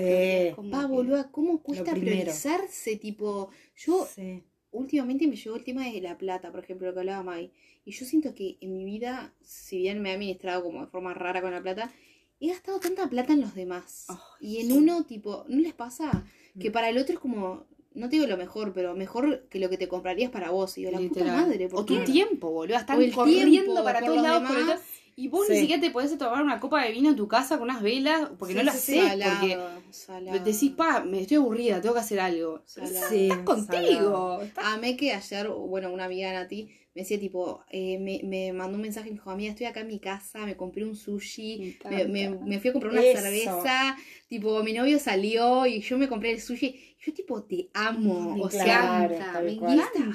La 0.50 0.56
como 0.56 0.70
Pa, 0.70 0.86
boluda, 0.86 1.30
¿cómo 1.30 1.62
cuesta 1.62 1.92
priorizarse? 1.92 2.96
Tipo, 2.96 3.50
yo 3.76 4.06
Sí. 4.14 4.42
últimamente 4.72 5.26
me 5.26 5.36
llegó 5.36 5.56
el 5.56 5.64
tema 5.64 5.84
de 5.90 6.00
la 6.00 6.18
plata, 6.18 6.50
por 6.52 6.60
ejemplo, 6.62 6.86
lo 6.88 6.94
que 6.94 7.00
hablaba 7.00 7.22
Mai. 7.22 7.50
Y 7.84 7.92
yo 7.92 8.04
siento 8.04 8.34
que 8.34 8.58
en 8.60 8.76
mi 8.76 8.84
vida, 8.84 9.32
si 9.40 9.78
bien 9.78 10.02
me 10.02 10.10
he 10.10 10.14
administrado 10.14 10.62
como 10.62 10.80
de 10.82 10.86
forma 10.88 11.14
rara 11.14 11.40
con 11.40 11.52
la 11.52 11.62
plata, 11.62 11.92
he 12.40 12.48
gastado 12.48 12.78
tanta 12.80 13.08
plata 13.08 13.32
en 13.32 13.40
los 13.40 13.54
demás. 13.54 14.06
Y 14.40 14.58
en 14.58 14.66
sí. 14.68 14.72
uno, 14.72 15.04
tipo, 15.04 15.44
¿no 15.48 15.60
les 15.60 15.74
pasa? 15.74 16.24
Que 16.58 16.70
Mm. 16.70 16.72
para 16.72 16.88
el 16.90 16.98
otro 16.98 17.14
es 17.14 17.18
como, 17.20 17.64
no 17.94 18.08
te 18.08 18.16
digo 18.16 18.26
lo 18.26 18.36
mejor, 18.36 18.72
pero 18.72 18.94
mejor 18.94 19.46
que 19.48 19.58
lo 19.58 19.68
que 19.70 19.78
te 19.78 19.88
comprarías 19.88 20.30
para 20.30 20.50
vos. 20.50 20.76
Y 20.78 20.82
yo, 20.82 20.90
la 20.90 20.98
puta 20.98 21.24
madre, 21.24 21.68
¿por 21.68 21.80
o 21.80 21.84
tu 21.84 21.94
qué? 21.96 22.00
tiempo, 22.04 22.50
boludo. 22.50 22.76
Están 22.76 22.98
corriendo 23.10 23.50
tiempo 23.50 23.84
para 23.84 24.00
por 24.00 24.06
todos 24.08 24.16
los 24.18 24.26
lados 24.26 24.48
por 24.48 24.58
el 24.58 24.66
demás. 24.66 24.80
Y 25.18 25.28
vos 25.28 25.48
ni 25.48 25.56
siquiera 25.56 25.80
te 25.80 25.90
podés 25.90 26.18
tomar 26.18 26.42
una 26.42 26.60
copa 26.60 26.82
de 26.84 26.92
vino 26.92 27.08
en 27.08 27.16
tu 27.16 27.26
casa 27.26 27.56
con 27.56 27.70
unas 27.70 27.80
velas, 27.82 28.28
porque 28.38 28.52
no 28.52 28.62
lo 28.62 28.70
sí, 28.72 28.98
haces, 28.98 29.12
porque 29.14 29.54
Salado, 29.54 29.70
salado. 29.90 30.44
decís, 30.44 30.72
pa, 30.72 31.00
me 31.04 31.22
estoy 31.22 31.38
aburrida, 31.38 31.80
tengo 31.80 31.94
que 31.94 32.00
hacer 32.02 32.20
algo. 32.20 32.60
Salado. 32.66 33.08
Sí, 33.08 33.28
Estás 33.30 33.38
contigo. 33.44 34.42
Estás- 34.42 34.64
Amé 34.66 34.94
que 34.98 35.14
ayer, 35.14 35.48
bueno, 35.48 35.90
una 35.90 36.04
amiga 36.04 36.30
Nati 36.34 36.68
me 36.96 37.02
decía 37.02 37.20
tipo, 37.20 37.64
eh, 37.70 37.98
me, 38.00 38.22
me 38.24 38.52
mandó 38.54 38.76
un 38.76 38.82
mensaje 38.82 39.08
y 39.08 39.12
me 39.12 39.18
dijo, 39.18 39.30
amiga, 39.30 39.50
estoy 39.52 39.66
acá 39.66 39.80
en 39.82 39.88
mi 39.88 40.00
casa, 40.00 40.46
me 40.46 40.56
compré 40.56 40.84
un 40.84 40.96
sushi, 40.96 41.62
Me 41.62 41.66
me, 41.88 42.06
me- 42.06 42.30
encanta. 42.30 42.44
me 42.44 42.58
fui 42.60 42.70
a 42.70 42.72
comprar 42.72 42.92
una 42.92 43.04
Eso. 43.04 43.06
cerveza, 43.06 43.96
tipo, 44.28 44.62
mi 44.64 44.72
novio 44.72 44.98
salió 44.98 45.66
y 45.66 45.80
yo 45.82 45.98
me 45.98 46.08
compré 46.08 46.32
el 46.32 46.40
sushi. 46.40 46.96
Yo 47.00 47.12
tipo, 47.14 47.44
te 47.44 47.70
amo, 47.74 48.36
o 48.40 48.50
Claro, 48.50 49.14
sea, 49.14 49.14
esta, 49.14 49.40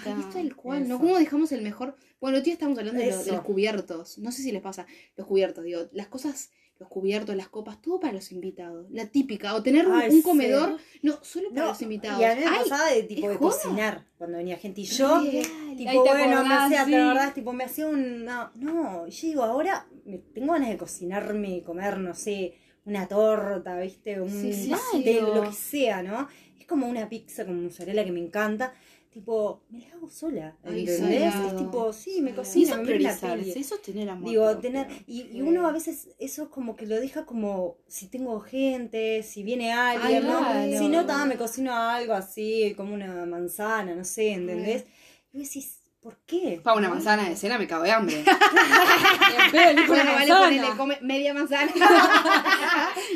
ay, 0.04 0.18
es 0.18 0.30
tal 0.30 0.56
cual, 0.56 0.88
¿no? 0.88 1.00
¿Cómo 1.00 1.18
dejamos 1.18 1.52
el 1.52 1.62
mejor? 1.62 1.96
Bueno, 2.20 2.42
día 2.42 2.54
estamos 2.54 2.78
hablando 2.80 3.02
de, 3.02 3.08
lo- 3.10 3.24
de 3.24 3.32
los 3.32 3.42
cubiertos, 3.42 4.18
no 4.20 4.32
sé 4.32 4.42
si 4.44 4.52
les 4.52 4.62
pasa, 4.62 4.88
los 5.16 5.28
cubiertos, 5.28 5.64
digo, 5.64 5.82
las 5.94 6.08
cosas... 6.08 6.52
Los 6.82 6.90
cubiertos, 6.90 7.36
las 7.36 7.48
copas, 7.48 7.80
todo 7.80 8.00
para 8.00 8.12
los 8.14 8.32
invitados. 8.32 8.88
La 8.90 9.06
típica. 9.06 9.54
O 9.54 9.62
tener 9.62 9.86
un, 9.88 9.94
Ay, 9.94 10.10
un 10.10 10.16
sí. 10.16 10.22
comedor, 10.24 10.78
no, 11.04 11.20
solo 11.24 11.50
para 11.50 11.62
No, 11.62 11.68
los 11.68 11.82
invitados. 11.84 12.20
y 12.20 12.24
a 12.24 12.34
mí 12.36 12.42
me 12.44 12.58
pasaba 12.58 12.90
de 12.90 13.04
tipo 13.04 13.28
¿es 13.28 13.34
de 13.34 13.38
joda? 13.38 13.52
cocinar 13.52 14.06
cuando 14.18 14.38
venía 14.40 14.58
gente. 14.58 14.82
Y 14.82 14.86
yo, 14.86 15.20
real. 15.22 15.46
tipo, 15.78 15.90
Ahí 15.92 15.98
te 16.04 16.10
bueno, 16.10 16.44
me 16.44 16.54
hacía, 16.56 16.86
sí. 16.86 16.90
¿te 16.92 16.98
acordás? 17.00 17.34
Tipo, 17.36 17.54
me 17.54 17.64
hacía 17.66 17.86
un. 17.88 18.26
No, 18.26 18.50
no, 18.56 19.08
yo 19.08 19.28
digo, 19.28 19.44
ahora 19.44 19.86
me- 20.06 20.18
tengo 20.18 20.54
ganas 20.54 20.70
de 20.70 20.78
cocinarme 20.78 21.58
y 21.58 21.62
comer, 21.62 22.00
no 22.00 22.16
sé, 22.16 22.56
una 22.86 23.08
torta, 23.08 23.80
¿viste? 23.80 24.20
Un 24.20 24.32
Sí, 24.32 24.66
claro. 25.04 25.36
lo 25.36 25.44
que 25.44 25.54
sea, 25.54 26.02
¿no? 26.02 26.28
Es 26.60 26.66
como 26.66 26.88
una 26.88 27.08
pizza 27.08 27.46
con 27.46 27.64
mozzarella 27.64 28.04
que 28.04 28.12
me 28.12 28.22
encanta. 28.22 28.74
Tipo, 29.14 29.62
me 29.70 29.80
la 29.80 29.88
hago 29.96 30.10
sola, 30.10 30.56
¿entendés? 30.64 31.02
Es 31.02 31.58
tipo, 31.58 31.92
sí, 31.92 32.22
me. 32.22 32.32
Y 32.32 32.34
cocino, 32.34 32.82
eso 32.82 33.28
es 33.36 33.58
eso 33.58 33.76
es 33.76 33.82
tener 33.82 34.10
amor. 34.10 34.30
Digo, 34.30 34.44
propio. 34.46 34.62
tener, 34.62 34.88
y, 35.06 35.24
y 35.38 35.42
uno 35.42 35.68
a 35.68 35.74
veces 35.74 36.08
eso 36.18 36.44
es 36.44 36.50
como 36.50 36.78
que 36.78 36.86
lo 36.88 36.96
deja 36.98 37.26
como 37.26 37.76
si 37.90 38.08
tengo 38.08 38.40
gente, 38.40 39.22
si 39.24 39.44
viene 39.44 39.74
alguien, 39.74 40.24
Ay, 40.24 40.24
¿no? 40.24 40.40
claro. 40.40 40.78
Si 40.78 40.88
no, 40.88 41.06
ta, 41.06 41.26
me 41.26 41.36
cocino 41.36 41.74
algo 41.76 42.14
así, 42.14 42.74
como 42.78 42.94
una 42.94 43.26
manzana, 43.26 43.94
no 43.96 44.06
sé, 44.06 44.32
¿entendés? 44.32 44.86
Y 45.34 45.40
vos 45.40 45.48
decís, 45.48 45.80
¿por 46.00 46.16
qué? 46.26 46.62
Pa, 46.64 46.74
una 46.74 46.88
manzana 46.88 47.28
de 47.28 47.36
cena 47.36 47.58
me 47.58 47.68
cago 47.68 47.84
de 47.84 47.92
hambre. 47.92 48.24
Elijo 49.54 49.88
Bueno, 49.94 50.12
vale, 50.14 50.34
ponele, 50.34 50.68
come 50.78 50.98
media 51.02 51.34
manzana. 51.34 51.70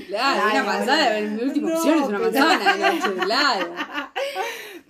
Claro, 0.08 0.42
Ay, 0.46 0.52
una 0.52 0.64
manzana, 0.64 1.10
bueno. 1.10 1.32
mi 1.38 1.44
última 1.44 1.70
No, 1.70 1.76
opción 1.78 1.98
es 2.00 2.08
una 2.08 2.20
pero- 2.20 2.32
manzana, 2.46 2.94
no, 3.16 3.24
claro. 3.26 3.74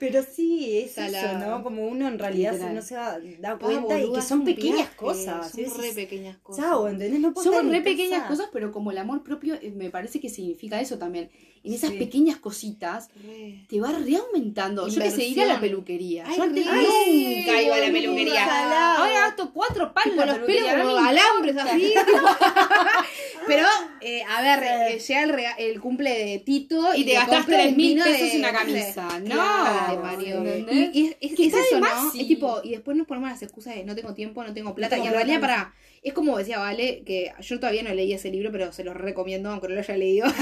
Pero 0.07 0.23
sí, 0.35 0.77
es 0.77 0.91
Salado. 0.93 1.27
eso, 1.27 1.37
¿no? 1.49 1.63
Como 1.63 1.87
uno 1.87 2.07
en 2.07 2.19
realidad 2.19 2.51
Literal. 2.53 2.75
no 2.75 2.81
se 2.81 2.95
da, 2.95 3.19
da 3.39 3.57
cuenta 3.57 3.99
y 3.99 4.11
que 4.13 4.21
son 4.21 4.43
pequeñas 4.43 4.75
viaje, 4.77 4.95
cosas. 4.95 5.51
Son 5.51 5.61
decís, 5.63 5.77
re 5.77 5.93
pequeñas 5.93 6.37
cosas. 6.37 6.63
Chao, 6.65 6.87
¿entendés? 6.87 7.19
No 7.19 7.33
Son 7.35 7.69
re 7.71 7.81
pequeñas 7.81 8.27
cosas, 8.27 8.49
pero 8.53 8.71
como 8.71 8.91
el 8.91 8.97
amor 8.97 9.23
propio 9.23 9.55
eh, 9.55 9.73
me 9.75 9.89
parece 9.89 10.19
que 10.19 10.29
significa 10.29 10.79
eso 10.79 10.97
también. 10.97 11.29
En 11.63 11.73
esas 11.73 11.89
Sí. 11.89 11.97
pequeñas 11.97 12.37
cositas 12.37 13.09
Re. 13.25 13.65
te 13.67 13.81
va 13.81 13.91
reaumentando. 13.91 14.87
Yo 14.87 15.01
que 15.01 15.09
sé, 15.09 15.25
ir 15.25 15.41
a 15.41 15.45
la 15.45 15.53
Inversión. 15.55 15.61
peluquería. 15.61 16.23
Ay, 16.27 16.37
Yo 16.37 16.43
antes 16.43 16.65
re. 16.67 16.71
nunca 16.75 17.61
iba 17.63 17.75
a 17.75 17.79
la 17.79 17.91
peluquería. 17.91 18.95
Ahora 18.97 19.11
gasto 19.21 19.51
cuatro 19.51 19.91
palos 19.91 20.15
la 20.15 20.25
los 20.27 20.37
pelos 20.39 20.71
como 20.71 20.97
alambres 20.97 21.57
así. 21.57 21.91
Pero, 23.47 23.67
eh, 24.05 24.23
a 24.23 24.41
ver, 24.41 24.59
Sí. 24.59 24.65
eh, 24.67 24.99
llega 24.99 25.23
el, 25.57 25.71
el 25.71 25.81
cumple 25.81 26.09
de 26.25 26.39
Tito 26.39 26.93
Y 26.95 27.05
te 27.05 27.13
gastas 27.13 27.37
compro 27.39 27.55
tres 27.55 27.71
un 27.71 27.77
mil 27.77 27.93
vino 27.95 28.05
pesos 28.05 28.29
en 28.33 28.39
una 28.39 28.51
no 28.51 28.59
camisa. 28.59 29.19
No, 29.19 30.01
Mario. 30.01 30.37
¿entendés? 30.45 30.89
Y, 30.93 31.15
y 31.19 31.47
es, 31.47 31.53
eso, 31.53 31.79
¿no? 31.79 32.11
sí. 32.11 32.21
Es 32.21 32.27
tipo, 32.27 32.61
y 32.63 32.71
después 32.71 32.95
nos 32.97 33.07
ponemos 33.07 33.29
las 33.29 33.41
excusas 33.41 33.75
de 33.75 33.83
no 33.83 33.95
tengo 33.95 34.13
tiempo, 34.13 34.43
no 34.43 34.53
tengo 34.53 34.75
plata. 34.75 34.95
tengo 34.95 35.05
y 35.05 35.07
en 35.09 35.13
realidad, 35.13 35.35
no 35.37 35.41
para, 35.41 35.73
es 36.03 36.13
como 36.13 36.37
decía 36.37 36.59
Vale, 36.59 37.03
que 37.05 37.31
yo 37.41 37.59
todavía 37.59 37.83
no 37.83 37.93
leí 37.93 38.13
ese 38.13 38.29
libro, 38.29 38.51
pero 38.51 38.71
se 38.71 38.83
lo 38.83 38.93
recomiendo, 38.93 39.49
aunque 39.49 39.67
no 39.67 39.73
lo 39.75 39.79
haya 39.81 39.97
leído. 39.97 40.27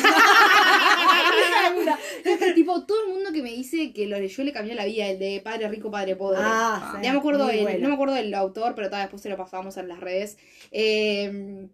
Es 2.24 2.40
que, 2.40 2.54
tipo, 2.54 2.86
todo 2.86 3.04
el 3.06 3.14
mundo 3.14 3.32
que 3.32 3.42
me 3.42 3.52
dice 3.52 3.92
que 3.94 4.08
lo 4.08 4.18
leyó 4.20 4.44
le 4.44 4.54
cambió 4.54 4.74
la 4.76 4.86
vida, 4.86 5.08
el 5.10 5.20
de 5.20 5.42
Padre 5.44 5.68
Rico, 5.68 5.92
Padre 5.92 6.16
Pobre. 6.16 6.40
Ah, 6.42 7.00
Ya 7.04 7.12
me 7.12 7.20
acuerdo 7.20 7.46
bueno. 7.46 7.80
no 7.80 7.88
me 7.90 7.94
acuerdo 7.96 8.14
del 8.16 8.34
autor, 8.34 8.74
pero 8.76 8.90
tal, 8.90 9.02
después 9.02 9.22
se 9.22 9.30
lo 9.30 9.38
pasamos 9.38 9.78
en 9.78 9.88
las 9.88 10.00
redes. 10.00 10.38
Eh, 10.72 11.68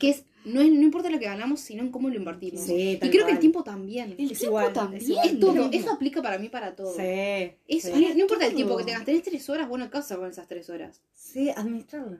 que 0.00 0.10
es, 0.10 0.24
no, 0.44 0.60
es, 0.60 0.70
no 0.70 0.82
importa 0.82 1.10
lo 1.10 1.18
que 1.18 1.23
ganamos, 1.24 1.60
sino 1.60 1.82
en 1.82 1.90
cómo 1.90 2.08
lo 2.08 2.16
invertimos. 2.16 2.60
Sí, 2.62 2.98
y 3.02 3.10
creo 3.10 3.26
que 3.26 3.32
el 3.32 3.38
tiempo 3.38 3.62
también. 3.64 4.14
El 4.18 4.30
Es 4.30 4.38
tiempo 4.38 4.58
igual, 4.58 4.72
también. 4.72 5.02
es 5.02 5.08
igual. 5.08 5.28
Es 5.28 5.40
todo, 5.40 5.68
eso 5.72 5.90
aplica 5.92 6.22
para 6.22 6.38
mí 6.38 6.48
para 6.48 6.74
todo. 6.76 6.92
Sí. 6.94 7.02
Es- 7.02 7.82
sí. 7.82 7.90
no, 7.92 8.14
no 8.14 8.20
importa 8.20 8.46
el 8.46 8.54
tiempo 8.54 8.76
que 8.76 8.84
tengas, 8.84 9.04
tenés 9.04 9.22
tres 9.22 9.48
horas, 9.50 9.68
bueno, 9.68 9.90
¿qué 9.90 9.98
vas 9.98 10.08
con 10.12 10.28
esas 10.30 10.46
tres 10.48 10.68
horas? 10.70 11.00
Sí, 11.14 11.50
administrarlo. 11.50 12.18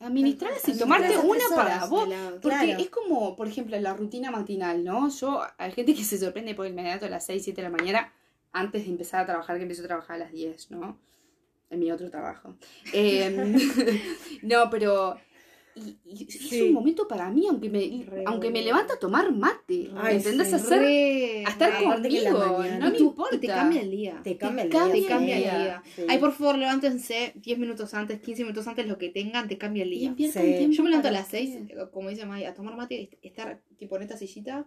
Administrarlas 0.00 0.68
y 0.68 0.78
tomarte 0.78 1.18
una 1.18 1.44
para 1.54 1.86
vos. 1.86 2.08
Porque 2.40 2.56
Claro. 2.66 2.78
es 2.82 2.88
como, 2.90 3.34
por 3.34 3.48
ejemplo, 3.48 3.78
la 3.80 3.94
rutina 3.94 4.30
matinal, 4.30 4.84
¿no? 4.84 5.08
Yo, 5.10 5.40
hay 5.58 5.72
gente 5.72 5.92
que 5.94 6.04
se 6.04 6.18
sorprende 6.18 6.54
por 6.54 6.66
inmediato 6.68 7.06
a 7.06 7.08
las 7.08 7.26
6, 7.26 7.42
7 7.42 7.62
de 7.62 7.68
la 7.68 7.76
mañana, 7.76 8.12
antes 8.52 8.84
de 8.84 8.90
empezar 8.92 9.22
a 9.22 9.26
trabajar, 9.26 9.56
que 9.56 9.62
empiezo 9.62 9.82
a 9.82 9.86
trabajar 9.88 10.16
a 10.16 10.18
las 10.20 10.32
10, 10.32 10.70
¿no? 10.70 10.98
En 11.70 11.80
mi 11.80 11.90
otro 11.90 12.08
trabajo. 12.10 12.54
Eh, 12.92 13.54
no, 14.42 14.70
pero... 14.70 15.18
Y, 15.78 15.98
y 16.04 16.24
es 16.28 16.38
Sí. 16.48 16.62
un 16.62 16.72
momento 16.72 17.06
para 17.06 17.30
mí, 17.30 17.46
aunque 17.48 17.68
me, 17.70 18.04
Re 18.06 18.24
aunque 18.26 18.50
me 18.50 18.62
levanta 18.62 18.94
a 18.94 18.98
tomar 18.98 19.32
mate. 19.32 19.90
Ay, 19.96 20.16
¿Entendés? 20.16 20.48
sí. 20.48 20.54
A 20.54 20.56
hacer, 20.56 20.78
Re- 20.80 21.44
a 21.46 21.50
estar 21.50 21.70
la 21.82 21.94
conmigo. 21.94 22.38
mañana. 22.58 22.78
No 22.78 22.90
me 22.90 22.98
tú- 22.98 23.04
importa. 23.08 23.38
Te 23.40 23.46
cambia 23.46 23.80
el 23.80 23.90
día. 23.90 24.20
Te 24.24 24.36
cambia 24.36 24.64
el 24.64 24.70
día. 24.70 24.88
Te 24.92 25.04
cambia 25.06 25.36
el 25.36 25.42
día. 25.42 25.82
Sí. 25.96 26.02
Ay, 26.08 26.18
por 26.18 26.32
favor, 26.32 26.58
levántense 26.58 27.32
10 27.36 27.58
minutos 27.58 27.94
antes, 27.94 28.20
15 28.20 28.42
minutos 28.42 28.66
antes, 28.66 28.86
lo 28.86 28.98
que 28.98 29.08
tengan, 29.10 29.48
te 29.48 29.58
cambia 29.58 29.82
el 29.84 29.90
día. 29.90 30.14
Yo 30.16 30.82
me 30.82 30.90
levanto 30.90 31.08
a 31.08 31.12
las 31.12 31.28
6, 31.28 31.56
ustedes. 31.62 31.88
como 31.92 32.08
dice 32.10 32.26
Maya, 32.26 32.50
a 32.50 32.54
tomar 32.54 32.76
mate, 32.76 33.02
est- 33.02 33.14
estar 33.22 33.60
tipo 33.78 33.96
en 33.96 34.02
esta 34.02 34.16
sillita. 34.16 34.66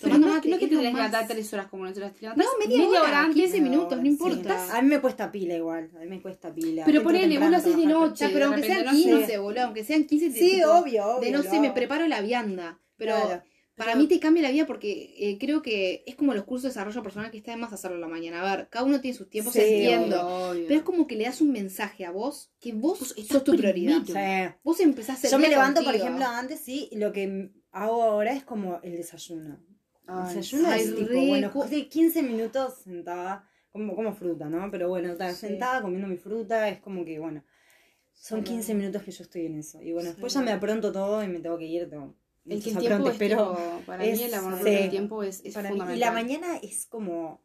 Pero 0.00 0.18
no, 0.18 0.40
que 0.40 0.48
te 0.50 0.56
tenés 0.58 0.68
que 0.68 0.92
levantar 0.92 1.26
3 1.26 1.52
horas 1.54 1.66
como 1.68 1.84
nosotros. 1.84 2.12
Te 2.14 2.26
No, 2.26 2.34
levantás 2.36 2.68
media, 2.68 3.02
hora, 3.02 3.20
antes. 3.20 3.34
15 3.36 3.60
minutos, 3.60 3.98
no 3.98 4.02
Sí. 4.04 4.08
importa. 4.08 4.76
A 4.76 4.82
mí 4.82 4.88
me 4.88 5.00
cuesta 5.00 5.30
pila 5.32 5.54
igual. 5.56 5.90
A 5.96 6.00
mí 6.00 6.06
me 6.06 6.20
cuesta 6.20 6.52
pila. 6.54 6.84
Pero 6.84 7.02
ponele, 7.02 7.38
vos 7.38 7.50
lo 7.50 7.56
a 7.56 7.58
haces 7.58 7.76
de 7.76 7.86
noche. 7.86 8.28
Pero 8.32 8.46
aunque 8.46 8.62
sean 8.64 8.84
no 8.84 8.92
sé. 8.92 8.96
15, 9.02 9.38
boludo, 9.38 9.62
aunque 9.64 9.84
sean 9.84 10.04
15, 10.04 10.30
te- 10.30 10.38
Sí, 10.38 10.62
obvio, 10.62 11.06
obvio. 11.06 11.20
De 11.20 11.30
no 11.30 11.42
sé, 11.42 11.60
me 11.60 11.70
preparo 11.70 12.06
la 12.08 12.20
vianda. 12.20 12.78
Pero. 12.96 13.42
Para 13.76 13.94
mí 13.94 14.06
te 14.08 14.20
cambia 14.20 14.42
la 14.42 14.50
vida 14.50 14.66
porque 14.66 15.14
eh, 15.16 15.38
creo 15.40 15.62
que 15.62 16.02
es 16.06 16.14
como 16.14 16.34
los 16.34 16.44
cursos 16.44 16.64
de 16.64 16.68
desarrollo 16.68 17.02
personal 17.02 17.30
que 17.30 17.38
está 17.38 17.52
de 17.52 17.56
más 17.56 17.72
hacerlo 17.72 17.96
a 17.96 18.00
la 18.00 18.08
mañana. 18.08 18.42
A 18.42 18.54
ver, 18.56 18.68
cada 18.68 18.84
uno 18.84 19.00
tiene 19.00 19.16
sus 19.16 19.30
tiempos, 19.30 19.54
Sí, 19.54 19.60
entiendo. 19.62 20.20
Obvio. 20.50 20.64
Pero 20.68 20.80
es 20.80 20.84
como 20.84 21.06
que 21.06 21.16
le 21.16 21.24
das 21.24 21.40
un 21.40 21.50
mensaje 21.50 22.04
a 22.04 22.10
vos 22.10 22.50
que 22.60 22.74
vos 22.74 23.00
estás 23.16 23.28
sos 23.28 23.44
tu 23.44 23.56
prioridad. 23.56 24.02
Sí. 24.04 24.12
Vos 24.62 24.80
empezás 24.80 25.24
el 25.24 25.30
Yo 25.30 25.38
me 25.38 25.48
levanto, 25.48 25.82
por 25.82 25.94
ejemplo, 25.94 26.26
antes 26.26 26.60
sí, 26.60 26.90
lo 26.92 27.10
que 27.14 27.52
hago 27.72 28.02
ahora 28.02 28.34
es 28.34 28.44
como 28.44 28.80
el 28.82 28.96
desayuno. 28.98 29.58
Ay, 30.12 30.34
desayuno 30.34 30.68
ay, 30.68 30.80
es 30.82 30.94
tipo, 30.96 31.26
bueno, 31.26 31.52
sí, 31.68 31.84
15 31.86 32.22
minutos 32.22 32.74
sentada, 32.84 33.48
como, 33.72 33.94
como 33.94 34.12
fruta, 34.12 34.46
¿no? 34.48 34.70
Pero 34.70 34.88
bueno, 34.88 35.12
está 35.12 35.30
Sí. 35.32 35.46
sentada 35.48 35.80
comiendo 35.82 36.08
mi 36.08 36.16
fruta, 36.16 36.68
es 36.68 36.80
como 36.80 37.04
que, 37.04 37.18
bueno, 37.18 37.44
son 38.12 38.40
Claro. 38.40 38.50
15 38.56 38.74
minutos 38.74 39.02
que 39.02 39.10
yo 39.12 39.22
estoy 39.24 39.46
en 39.46 39.58
eso. 39.58 39.80
Y 39.82 39.92
bueno, 39.92 40.10
después 40.10 40.32
ya 40.34 40.40
me 40.42 40.52
apronto 40.52 40.92
todo 40.92 41.22
y 41.22 41.28
me 41.28 41.40
tengo 41.40 41.56
que 41.58 41.66
ir. 41.66 41.88
Tengo 41.88 42.14
El 42.46 42.62
tiempo 42.62 43.08
es 43.10 43.16
pero 43.18 43.56
para 43.86 44.04
es- 44.04 44.18
mí 44.18 44.24
el 44.24 44.34
amor 44.34 44.58
sí. 44.58 44.64
del 44.64 44.90
tiempo 44.90 45.22
es, 45.22 45.40
es 45.44 45.54
para 45.54 45.70
mí- 45.70 45.78
fundamental. 45.78 45.96
y 45.96 46.00
la 46.00 46.12
mañana 46.12 46.56
es 46.62 46.86
como, 46.86 47.40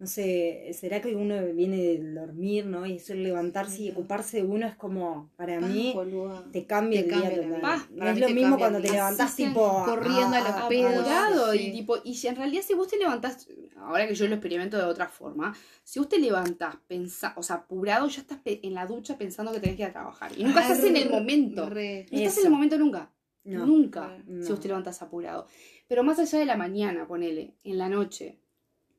no 0.00 0.06
sé, 0.06 0.70
será 0.74 1.00
que 1.02 1.16
uno 1.16 1.34
viene 1.54 1.76
del 1.78 2.14
dormir, 2.14 2.66
¿no? 2.66 2.86
Y 2.86 2.96
eso 2.96 3.12
el 3.14 3.24
levantarse 3.24 3.82
y 3.82 3.90
ocuparse 3.90 4.36
de 4.36 4.42
uno 4.44 4.64
es 4.66 4.76
como, 4.76 5.28
para 5.36 5.56
Ah, 5.56 5.60
mí, 5.60 5.90
boluda. 5.92 6.44
te 6.52 6.66
cambia 6.66 7.00
Te 7.02 7.08
el 7.08 7.12
día 7.12 7.20
cambia 7.30 7.46
la 7.48 7.54
total. 7.56 7.80
no 7.96 8.08
es 8.08 8.20
lo 8.20 8.28
mismo 8.30 8.58
cuando 8.58 8.78
te 8.78 8.84
día. 8.84 8.92
levantás 8.92 9.32
Así 9.32 9.46
tipo 9.46 9.84
corriendo 9.84 10.36
a 10.36 10.40
los 10.40 10.50
a- 10.50 10.68
pedos. 10.68 11.52
Sí. 11.52 11.58
y 11.66 11.72
tipo 11.72 11.96
y 12.04 12.14
si 12.14 12.28
en 12.28 12.36
realidad 12.36 12.62
si 12.64 12.74
vos 12.74 12.86
te 12.86 12.96
levantás 12.96 13.48
ahora 13.76 14.06
que 14.06 14.14
yo 14.14 14.28
lo 14.28 14.34
experimento 14.36 14.76
de 14.76 14.84
otra 14.84 15.08
forma 15.08 15.52
si 15.82 15.98
vos 15.98 16.08
te 16.08 16.18
levantás 16.20 16.76
pensa, 16.86 17.32
o 17.36 17.42
sea 17.42 17.56
apurado 17.56 18.06
ya 18.08 18.20
estás 18.20 18.38
en 18.44 18.74
la 18.74 18.86
ducha 18.86 19.18
pensando 19.18 19.50
que 19.52 19.58
tenés 19.60 19.76
que 19.76 19.82
ir 19.82 19.88
a 19.88 19.92
trabajar 19.92 20.30
y 20.36 20.44
nunca 20.44 20.60
Ah, 20.60 20.62
estás 20.72 20.84
en 20.84 20.96
el 20.96 21.10
momento 21.10 21.68
re. 21.68 22.06
no 22.12 22.18
estás 22.18 22.32
Eso. 22.34 22.40
en 22.42 22.46
el 22.46 22.52
momento 22.52 22.78
nunca 22.78 23.10
No. 23.44 23.66
nunca 23.66 24.16
No. 24.26 24.44
si 24.44 24.50
vos 24.50 24.60
te 24.60 24.68
levantás 24.68 25.02
apurado 25.02 25.46
pero 25.88 26.04
más 26.04 26.18
allá 26.20 26.38
de 26.38 26.44
la 26.44 26.56
mañana 26.56 27.06
ponele 27.08 27.54
en 27.64 27.78
la 27.78 27.88
noche 27.88 28.38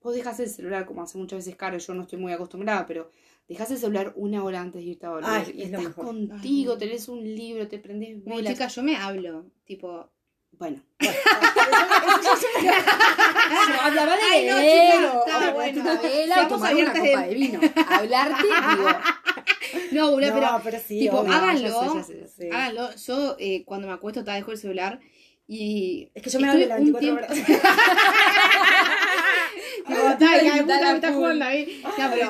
vos 0.02 0.16
dejás 0.16 0.40
el 0.40 0.50
celular 0.50 0.86
como 0.86 1.02
hace 1.04 1.18
muchas 1.18 1.38
veces 1.40 1.56
Caro 1.56 1.78
yo 1.78 1.94
no 1.94 2.04
estoy 2.04 2.20
muy 2.20 2.32
acostumbrada 2.34 2.86
pero 2.86 3.12
dejás 3.48 3.70
el 3.72 3.78
celular 3.78 4.14
una 4.16 4.44
hora 4.44 4.62
antes 4.62 4.82
de 4.84 4.90
irte 4.92 5.06
a 5.06 5.10
dormir 5.10 5.30
Ay, 5.32 5.52
y 5.56 5.62
es 5.64 5.74
estás 5.74 5.94
contigo 5.94 6.74
Ay. 6.74 6.80
tenés 6.80 7.08
un 7.10 7.24
libro 7.24 7.68
te 7.68 7.80
prendés 7.80 8.18
No, 8.26 8.36
velas 8.36 8.54
chica, 8.54 8.68
yo 8.68 8.84
me 8.84 8.96
hablo. 8.96 9.46
Tipo, 9.66 10.10
bueno 10.52 10.82
Yo 12.20 12.36
hablaba 13.82 14.16
de 14.16 14.22
Ay, 14.22 14.48
no, 14.48 14.60
chica, 14.60 15.50
o- 15.50 15.54
bueno. 15.54 15.82
una 15.82 16.02
vela 16.02 16.36
Seamos 16.36 16.46
y 16.46 16.50
tomar 16.50 16.76
una 16.76 16.92
abiertas 16.92 17.02
copa 17.02 17.22
de- 17.28 17.36
vino 17.36 17.60
hablarte 17.88 18.44
digo 18.44 18.90
no, 19.92 20.12
boluda, 20.12 20.30
No, 20.30 20.36
pero 20.36 20.62
pero 20.64 20.80
sí, 20.80 21.00
tipo, 21.00 21.20
obvio. 21.20 21.34
háganlo. 21.34 21.68
ya 21.68 21.72
sé, 21.72 21.86
ya 21.98 22.04
sé, 22.04 22.20
ya 22.22 22.28
sé. 22.28 22.50
Háganlo. 22.52 22.96
Yo 22.96 23.36
eh, 23.40 23.64
cuando 23.66 23.88
me 23.88 23.94
acuesto, 23.94 24.24
ta, 24.24 24.34
dejo 24.34 24.52
el 24.52 24.58
celular 24.58 25.00
y. 25.50 26.10
Es 26.14 26.22
que 26.24 26.30
yo 26.30 26.40
me 26.40 26.48
hablo 26.50 26.66
las 26.68 26.80
un 26.80 26.94
24 26.94 27.28
tiempo- 27.36 27.54
horas. 27.54 27.70
Puta, 29.86 30.96
está 30.96 31.14
jugando 31.14 31.46
ahí. 31.46 31.82
No, 31.84 32.10
pero 32.12 32.30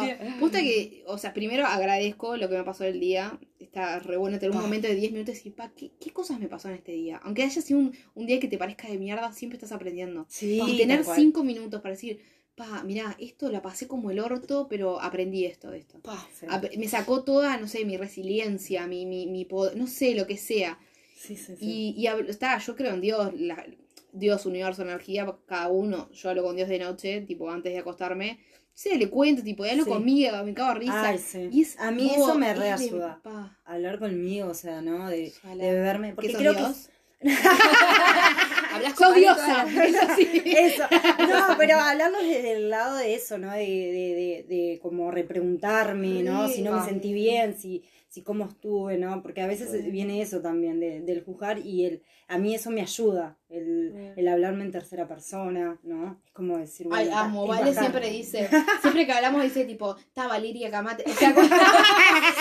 que, 0.51 1.03
o 1.07 1.17
sea, 1.17 1.33
primero 1.33 1.65
agradezco 1.65 2.37
lo 2.37 2.47
que 2.49 2.57
me 2.57 2.63
pasó 2.63 2.85
el 2.85 2.99
día. 2.99 3.37
Está 3.59 3.99
re 3.99 4.17
bueno 4.17 4.39
tener 4.39 4.55
un 4.55 4.61
momento 4.61 4.87
de 4.87 4.95
10 4.95 5.11
minutos 5.11 5.35
y 5.35 5.37
decir, 5.37 5.53
pa, 5.55 5.69
¿qué, 5.75 5.91
qué 5.99 6.11
cosas 6.11 6.39
me 6.39 6.47
pasaron 6.47 6.77
este 6.77 6.93
día? 6.93 7.19
Aunque 7.23 7.43
haya 7.43 7.61
sido 7.61 7.79
un, 7.79 7.93
un 8.15 8.25
día 8.25 8.39
que 8.39 8.47
te 8.47 8.57
parezca 8.57 8.87
de 8.87 8.97
mierda, 8.97 9.31
siempre 9.33 9.57
estás 9.57 9.71
aprendiendo. 9.73 10.25
Sí, 10.29 10.59
y 10.65 10.77
tener 10.77 10.97
tal 10.99 11.05
cual. 11.05 11.17
5 11.17 11.43
minutos 11.43 11.81
para 11.81 11.93
decir, 11.93 12.19
pa, 12.55 12.83
mirá, 12.83 13.15
esto 13.19 13.49
la 13.51 13.61
pasé 13.61 13.87
como 13.87 14.09
el 14.11 14.19
orto, 14.19 14.67
pero 14.69 15.01
aprendí 15.01 15.45
esto, 15.45 15.69
de 15.69 15.79
esto. 15.79 15.99
Pa, 15.99 16.27
Sí. 16.39 16.45
Me 16.77 16.87
sacó 16.87 17.23
toda, 17.23 17.57
no 17.57 17.67
sé, 17.67 17.83
mi 17.85 17.97
resiliencia, 17.97 18.87
mi, 18.87 19.05
mi, 19.05 19.27
mi 19.27 19.45
poder, 19.45 19.75
no 19.77 19.85
sé, 19.87 20.15
lo 20.15 20.25
que 20.25 20.37
sea. 20.37 20.79
Sí, 21.21 21.35
sí, 21.35 21.55
sí. 21.57 21.65
Y, 21.95 22.01
y 22.01 22.07
hablo- 22.07 22.29
está, 22.29 22.57
yo 22.59 22.75
creo 22.77 22.93
en 22.93 23.01
Dios, 23.01 23.33
la- 23.35 23.65
Dios, 24.13 24.45
universo, 24.45 24.81
energía, 24.83 25.35
cada 25.45 25.67
uno. 25.67 26.09
Yo 26.13 26.29
hablo 26.29 26.43
con 26.43 26.55
Dios 26.55 26.69
de 26.69 26.79
noche, 26.79 27.21
tipo 27.21 27.49
antes 27.51 27.73
de 27.73 27.79
acostarme. 27.79 28.39
Sí, 28.73 28.97
le 28.97 29.09
cuento, 29.09 29.43
tipo, 29.43 29.65
hablo 29.65 29.83
Sí. 29.83 29.89
conmigo, 29.89 30.31
me 30.45 30.53
cago 30.53 30.73
de 30.75 30.79
risa. 30.79 31.09
Ay, 31.09 31.17
sí. 31.17 31.49
Y 31.51 31.61
es 31.63 31.77
A 31.79 31.91
mí 31.91 32.09
eso 32.15 32.35
me 32.35 32.53
reayuda. 32.53 33.21
Hablar 33.65 33.99
conmigo, 33.99 34.47
o 34.47 34.53
sea, 34.53 34.81
¿no? 34.81 35.09
De, 35.09 35.33
de 35.43 35.73
verme. 35.73 36.13
Porque 36.13 36.27
¿Qué 36.27 36.33
sos 36.33 36.41
creo 36.41 36.53
que 36.53 36.59
Dios? 36.59 36.89
hablas 38.71 38.93
¡Sos 38.97 39.07
con 39.07 39.13
diosa! 39.15 39.65
Eso 39.85 40.07
sí. 40.15 40.41
Eso. 40.45 40.83
No, 41.27 41.57
pero 41.57 41.77
hablarlo 41.77 42.19
desde 42.23 42.53
el 42.53 42.69
lado 42.69 42.95
de 42.95 43.13
eso, 43.15 43.37
¿no? 43.37 43.51
De, 43.51 43.59
de, 43.59 44.45
de, 44.47 44.55
de 44.55 44.79
como 44.81 45.11
repreguntarme, 45.11 46.23
¿no? 46.23 46.47
Si 46.47 46.61
no 46.61 46.79
me 46.79 46.85
sentí 46.85 47.11
bien, 47.13 47.57
si, 47.59 47.83
si 48.09 48.23
cómo 48.23 48.45
estuve, 48.45 48.97
¿no? 48.97 49.21
Porque 49.21 49.41
a 49.41 49.47
veces 49.47 49.71
Re. 49.71 49.81
viene 49.91 50.21
eso 50.21 50.41
también, 50.41 50.79
de- 50.79 50.99
del 51.01 51.23
juzgar 51.23 51.59
y 51.59 51.85
el, 51.85 52.01
a 52.27 52.39
mí 52.39 52.55
eso 52.55 52.71
me 52.71 52.81
ayuda, 52.81 53.37
el, 53.49 54.13
el 54.17 54.27
hablarme 54.27 54.63
en 54.65 54.71
tercera 54.71 55.07
persona, 55.07 55.77
¿no? 55.83 56.19
Es 56.25 56.31
como 56.33 56.57
decir, 56.57 56.87
bueno, 56.87 57.03
Ay, 57.03 57.09
amo. 57.13 57.45
Vale 57.45 57.71
siempre 57.73 58.09
dice, 58.09 58.49
siempre 58.81 59.05
que 59.05 59.11
hablamos 59.11 59.43
dice 59.43 59.63
tipo, 59.65 59.95
está 59.95 60.27
Valeria 60.27 60.71
Camate. 60.71 61.03
O 61.07 61.13
sea, 61.13 61.33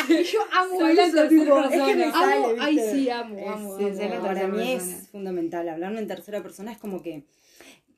yo 0.08 0.40
amo 0.52 0.80
la 0.80 0.92
eso, 0.92 1.16
tercera 1.16 1.28
tipo, 1.28 1.54
persona. 1.54 1.76
Es 1.76 1.82
que 1.86 1.94
me 1.96 2.04
amo, 2.04 2.12
sale, 2.14 2.56
ay 2.60 3.08
amo, 3.10 3.36
Es- 3.38 3.46
amo, 3.48 3.78
sí, 3.78 3.84
amo, 4.02 4.14
amo. 4.14 4.22
para 4.26 4.48
mí 4.48 4.58
persona. 4.58 4.96
es 4.96 5.08
fundamental. 5.08 5.68
Hablarlo 5.68 5.98
en 5.98 6.06
tercera 6.06 6.42
persona 6.42 6.72
es 6.72 6.78
como 6.78 7.02
que. 7.02 7.24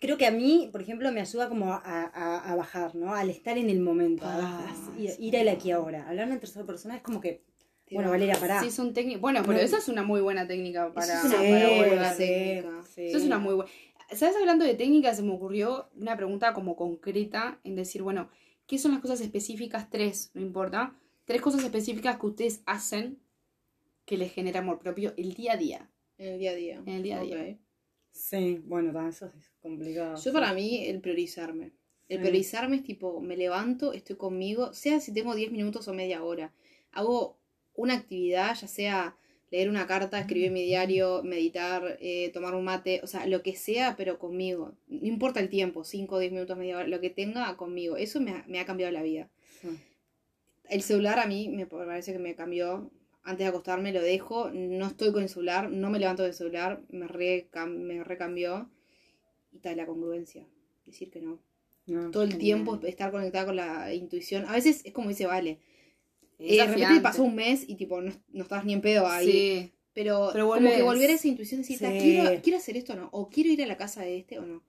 Creo 0.00 0.16
que 0.16 0.26
a 0.26 0.30
mí, 0.30 0.70
por 0.72 0.80
ejemplo, 0.80 1.12
me 1.12 1.20
ayuda 1.20 1.48
como 1.50 1.72
a, 1.74 1.76
a- 1.85 2.52
a 2.52 2.56
bajar, 2.56 2.94
¿no? 2.94 3.14
Al 3.14 3.28
estar 3.28 3.59
en 3.59 3.68
el 3.68 3.80
momento, 3.80 4.24
a 4.24 4.35
Ah, 4.35 4.40
bajar, 4.40 5.14
ir, 5.20 5.37
al 5.37 5.48
aquí 5.48 5.70
ahora. 5.72 6.09
Hablarlo 6.09 6.33
en 6.35 6.40
tercera 6.40 6.64
persona 6.64 6.96
es 6.96 7.02
como 7.02 7.20
que. 7.20 7.42
Te 7.90 7.96
Bueno, 7.96 8.11
va. 8.11 8.14
Valeria, 8.14 8.38
pará. 8.38 8.62
Sí, 8.62 8.70
son 8.70 8.94
técnicas. 8.94 9.20
Bueno, 9.20 9.40
pero 9.42 9.55
No. 9.55 9.59
esa 9.59 9.79
es 9.79 9.88
una 9.88 10.05
muy 10.05 10.20
buena 10.20 10.46
técnica 10.46 10.92
para, 10.94 11.18
es 11.18 11.24
una 11.24 11.42
Sí, 11.42 11.50
para 11.50 11.68
muy 11.68 11.88
buena 11.88 12.12
sí, 12.14 12.18
técnica. 12.18 12.83
sí. 12.94 13.07
Eso 13.07 13.18
es 13.18 13.24
una 13.24 13.38
muy 13.38 13.55
buena. 13.55 13.70
¿Sabes? 14.12 14.37
Hablando 14.37 14.64
de 14.64 14.74
técnicas, 14.74 15.16
se 15.16 15.22
me 15.24 15.33
ocurrió 15.33 15.90
una 15.96 16.16
pregunta 16.16 16.55
como 16.55 16.76
concreta 16.76 17.61
en 17.64 17.74
decir, 17.74 18.03
bueno, 18.03 18.31
¿qué 18.68 18.79
son 18.79 18.92
las 18.92 19.00
cosas 19.00 19.20
específicas? 19.20 19.90
Tres, 19.90 20.31
no 20.35 20.40
importa. 20.40 20.94
Tres 21.24 21.40
cosas 21.42 21.64
específicas 21.64 22.18
que 22.18 22.26
ustedes 22.26 22.62
hacen 22.64 23.18
que 24.05 24.16
les 24.16 24.33
genera 24.33 24.61
amor 24.61 24.79
propio 24.79 25.12
el 25.16 25.35
día 25.35 25.55
a 25.55 25.57
día. 25.57 25.90
En 26.16 26.35
el 26.35 26.38
día 26.38 26.50
a 26.53 26.55
día. 26.55 26.76
En 26.87 26.88
el 26.88 27.03
día 27.03 27.18
a 27.18 27.22
día. 27.22 27.37
Ok. 27.37 27.59
Sí, 28.12 28.62
bueno, 28.64 29.09
eso 29.09 29.26
es 29.37 29.50
complicado. 29.61 30.16
Yo 30.16 30.33
para 30.33 30.53
mí, 30.53 30.85
el 30.87 31.00
priorizarme. 31.00 31.72
El 32.09 32.18
Sí. 32.18 32.22
priorizarme 32.22 32.76
es 32.76 32.83
tipo, 32.85 33.20
me 33.20 33.37
levanto, 33.37 33.92
estoy 33.92 34.14
conmigo, 34.16 34.72
sea 34.74 35.00
si 35.00 35.12
tengo 35.12 35.35
10 35.35 35.50
minutos 35.50 35.88
o 35.88 35.94
media 35.94 36.22
hora. 36.22 36.53
Hago 36.92 37.39
una 37.74 37.94
actividad, 37.94 38.54
ya 38.54 38.68
sea 38.68 39.16
leer 39.50 39.68
una 39.68 39.87
carta, 39.87 40.20
escribir 40.20 40.50
mi 40.52 40.62
diario, 40.64 41.22
meditar, 41.24 41.96
eh, 42.00 42.30
tomar 42.33 42.54
un 42.54 42.64
mate, 42.64 43.00
o 43.02 43.06
sea, 43.09 43.26
lo 43.26 43.42
que 43.42 43.56
sea, 43.56 43.96
pero 43.96 44.18
conmigo. 44.18 44.74
No 44.87 45.06
importa 45.09 45.40
el 45.40 45.48
tiempo, 45.48 45.83
5, 45.83 46.18
10 46.20 46.30
minutos, 46.33 46.56
media 46.56 46.76
hora, 46.78 46.87
lo 46.87 47.00
que 47.00 47.11
tenga 47.11 47.56
conmigo. 47.56 47.96
Eso 47.96 48.20
me 48.20 48.30
ha, 48.30 48.44
me 48.46 48.61
ha 48.61 48.64
cambiado 48.66 48.92
la 48.92 49.02
vida. 49.02 49.28
Sí. 49.61 49.68
El 50.68 50.83
celular 50.83 51.18
a 51.18 51.26
mí 51.26 51.48
me 51.48 51.66
parece 51.66 52.12
que 52.12 52.20
me 52.20 52.37
cambió. 52.37 52.90
Antes 53.24 53.44
de 53.44 53.48
acostarme 53.48 53.92
lo 53.92 54.00
dejo, 54.00 54.50
no 54.52 54.87
estoy 54.87 55.12
con 55.12 55.22
el 55.24 55.28
celular, 55.28 55.68
no 55.70 55.90
me 55.90 55.98
levanto 55.98 56.22
del 56.22 56.33
celular, 56.33 56.80
me, 56.88 57.06
recam- 57.09 57.76
me 57.80 58.02
recambió. 58.04 58.70
Y 59.52 59.59
tal, 59.59 59.76
la 59.76 59.85
congruencia. 59.87 60.46
Decir 60.87 61.11
que 61.11 61.20
no. 61.20 61.40
No, 61.87 62.11
Todo 62.12 62.22
el 62.22 62.30
genial. 62.30 62.44
tiempo 62.64 62.87
estar 62.87 63.11
conectada 63.11 63.46
con 63.46 63.56
la 63.56 63.92
intuición. 63.92 64.44
A 64.46 64.52
veces 64.52 64.83
es 64.85 64.92
como 64.92 65.09
dice 65.09 65.26
Vale. 65.26 65.59
Es 66.40 66.53
Eh, 66.53 66.57
de 66.57 66.66
repente 66.66 67.00
pasó 67.00 67.22
un 67.24 67.35
mes 67.35 67.64
y 67.68 67.74
tipo 67.76 68.00
no, 68.00 68.12
no 68.33 68.42
estabas 68.42 68.64
ni 68.64 68.72
en 68.72 68.81
pedo 68.81 69.07
ahí. 69.07 69.31
Sí. 69.31 69.72
Pero, 69.92 70.31
Pero 70.33 70.48
como 70.48 70.70
que 70.70 70.83
volver 70.83 71.11
a 71.11 71.14
esa 71.14 71.29
intuición, 71.29 71.61
decir, 71.62 71.79
Sí. 71.79 71.85
"Ta, 71.85 71.90
quiero, 71.90 72.42
quiero 72.42 72.59
hacer 72.59 72.76
esto 72.76 72.92
o 72.94 72.96
no. 72.96 73.09
O 73.12 73.29
quiero 73.29 73.50
ir 73.50 73.62
a 73.62 73.66
la 73.66 73.76
casa 73.76 74.03
de 74.03 74.18
este 74.18 74.38
o 74.38 74.46
no. 74.46 74.62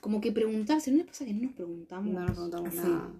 Como 0.00 0.20
que 0.20 0.30
preguntarse. 0.32 0.90
¿No 0.92 0.98
les 0.98 1.06
pasa 1.06 1.24
que 1.24 1.34
no 1.34 1.42
nos 1.42 1.52
preguntamos? 1.52 2.12
No 2.14 2.20
nos 2.20 2.30
preguntamos 2.30 2.70
Sí. 2.72 2.78
nada. 2.78 3.12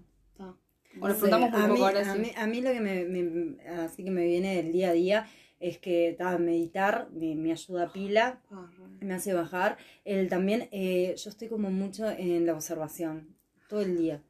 O 0.99 1.07
nos 1.07 1.15
Sí, 1.17 1.21
preguntamos 1.21 1.49
a 1.53 1.61
poco 1.67 1.73
mí, 1.73 1.81
ahora 1.81 2.01
a 2.11 2.13
sí. 2.15 2.19
mí, 2.19 2.31
a 2.35 2.47
mí 2.47 2.61
lo 2.61 2.71
que 2.71 2.79
me, 2.81 3.05
me- 3.05 3.61
así 3.69 4.03
que 4.03 4.11
me 4.11 4.25
viene 4.25 4.55
del 4.57 4.71
día 4.73 4.89
a 4.89 4.93
día 4.93 5.27
es 5.59 5.77
que 5.77 6.15
ta, 6.17 6.37
meditar 6.37 7.09
me, 7.13 7.35
me 7.35 7.51
ayuda 7.51 7.83
a 7.83 7.93
pila, 7.93 8.41
Ah, 8.49 8.69
me 8.99 9.13
hace 9.13 9.33
bajar. 9.33 9.77
El, 10.05 10.27
también 10.27 10.67
eh, 10.71 11.15
yo 11.17 11.29
estoy 11.29 11.47
como 11.49 11.69
mucho 11.69 12.09
en 12.09 12.45
la 12.45 12.53
observación, 12.53 13.35
todo 13.69 13.81
el 13.81 13.97
día, 13.97 14.21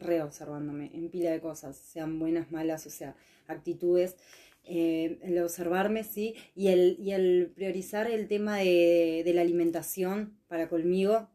reobservándome 0.00 0.90
en 0.94 1.10
pila 1.10 1.30
de 1.30 1.40
cosas, 1.40 1.76
sean 1.76 2.18
buenas, 2.18 2.50
malas, 2.50 2.86
o 2.86 2.90
sea, 2.90 3.16
actitudes. 3.46 4.16
Eh, 4.64 5.18
el 5.22 5.38
observarme, 5.38 6.02
sí, 6.02 6.34
y 6.56 6.68
el, 6.68 6.96
y 6.98 7.12
el 7.12 7.52
priorizar 7.54 8.10
el 8.10 8.26
tema 8.26 8.58
de, 8.58 9.22
de 9.24 9.32
la 9.34 9.42
alimentación 9.42 10.38
para 10.48 10.68
conmigo 10.68 11.28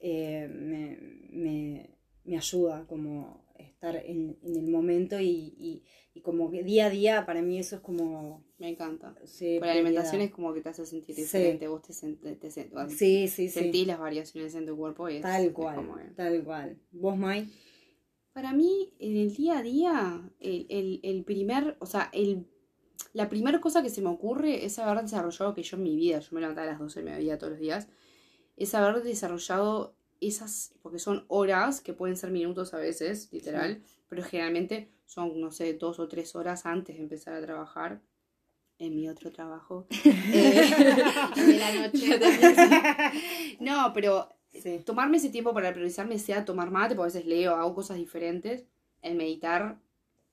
eh, 0.00 0.48
me, 0.52 0.98
me, 1.30 1.90
me 2.24 2.36
ayuda 2.36 2.84
como 2.88 3.44
estar 3.56 3.94
en, 4.04 4.36
en 4.42 4.56
el 4.56 4.66
momento 4.68 5.20
y, 5.20 5.54
y, 5.56 5.84
y 6.12 6.20
como 6.22 6.50
que 6.50 6.64
día 6.64 6.86
a 6.86 6.90
día 6.90 7.24
para 7.24 7.40
mí 7.40 7.56
eso 7.58 7.76
es 7.76 7.82
como... 7.82 8.44
Me 8.58 8.68
encanta. 8.70 9.14
sí, 9.24 9.58
Pero 9.60 9.66
la 9.66 9.72
alimentación 9.72 10.20
es 10.22 10.30
como 10.32 10.52
que 10.52 10.60
te 10.60 10.70
hace 10.70 10.84
sentir 10.84 11.14
Sí. 11.14 11.22
diferente. 11.22 11.68
Vos 11.68 11.82
te, 11.82 11.92
sent- 11.92 12.18
te, 12.40 12.48
sen- 12.48 12.88
Sí, 12.90 13.28
sí, 13.28 13.48
sí. 13.48 13.50
sentís 13.50 13.86
las 13.86 14.00
variaciones 14.00 14.54
en 14.56 14.66
tu 14.66 14.76
cuerpo 14.76 15.08
y 15.08 15.16
es, 15.16 15.22
Tal 15.22 15.46
es 15.46 15.52
cual, 15.52 15.76
como 15.76 15.96
tal 16.16 16.42
cual. 16.42 16.76
¿Vos, 16.90 17.16
Mai? 17.16 17.48
Para 18.32 18.52
mí, 18.52 18.94
en 18.98 19.16
el 19.16 19.34
día 19.34 19.58
a 19.58 19.62
día, 19.62 20.30
el, 20.40 20.66
el, 20.70 21.00
el 21.02 21.24
primer, 21.24 21.76
o 21.80 21.86
sea, 21.86 22.08
el, 22.12 22.46
la 23.12 23.28
primera 23.28 23.60
cosa 23.60 23.82
que 23.82 23.90
se 23.90 24.00
me 24.00 24.08
ocurre 24.08 24.64
es 24.64 24.78
haber 24.78 25.02
desarrollado 25.02 25.54
que 25.54 25.62
yo 25.62 25.76
en 25.76 25.82
mi 25.82 25.96
vida, 25.96 26.18
yo 26.20 26.28
me 26.32 26.40
levantaba 26.40 26.68
a 26.68 26.70
las 26.70 26.80
12 26.80 27.00
de 27.00 27.04
mediodía 27.04 27.38
todos 27.38 27.52
los 27.52 27.60
días, 27.60 27.88
es 28.56 28.74
haber 28.74 29.02
desarrollado 29.02 29.94
esas, 30.20 30.74
porque 30.82 30.98
son 30.98 31.24
horas, 31.28 31.80
que 31.80 31.92
pueden 31.92 32.16
ser 32.16 32.30
minutos 32.30 32.72
a 32.74 32.78
veces, 32.78 33.28
literal, 33.32 33.82
pero 34.08 34.22
generalmente 34.22 34.92
son, 35.04 35.40
no 35.40 35.50
sé, 35.50 35.74
dos 35.74 35.98
o 35.98 36.08
tres 36.08 36.34
horas 36.34 36.64
antes 36.64 36.96
de 36.96 37.02
empezar 37.02 37.34
a 37.34 37.42
trabajar 37.42 38.00
en 38.78 38.96
mi 38.96 39.08
otro 39.08 39.30
trabajo. 39.30 39.86
Eh, 40.04 40.70
de 41.36 41.58
la 41.58 41.72
noche. 41.74 42.18
no, 43.60 43.92
pero 43.92 44.28
Sí. 44.52 44.80
tomarme 44.84 45.16
ese 45.16 45.30
tiempo 45.30 45.52
para 45.54 45.72
priorizarme, 45.72 46.18
sea 46.18 46.44
tomar 46.44 46.70
mate, 46.70 46.94
porque 46.94 47.12
a 47.12 47.14
veces 47.14 47.26
leo, 47.26 47.54
hago 47.56 47.74
cosas 47.74 47.96
diferentes, 47.96 48.64
el 49.00 49.14
meditar, 49.16 49.78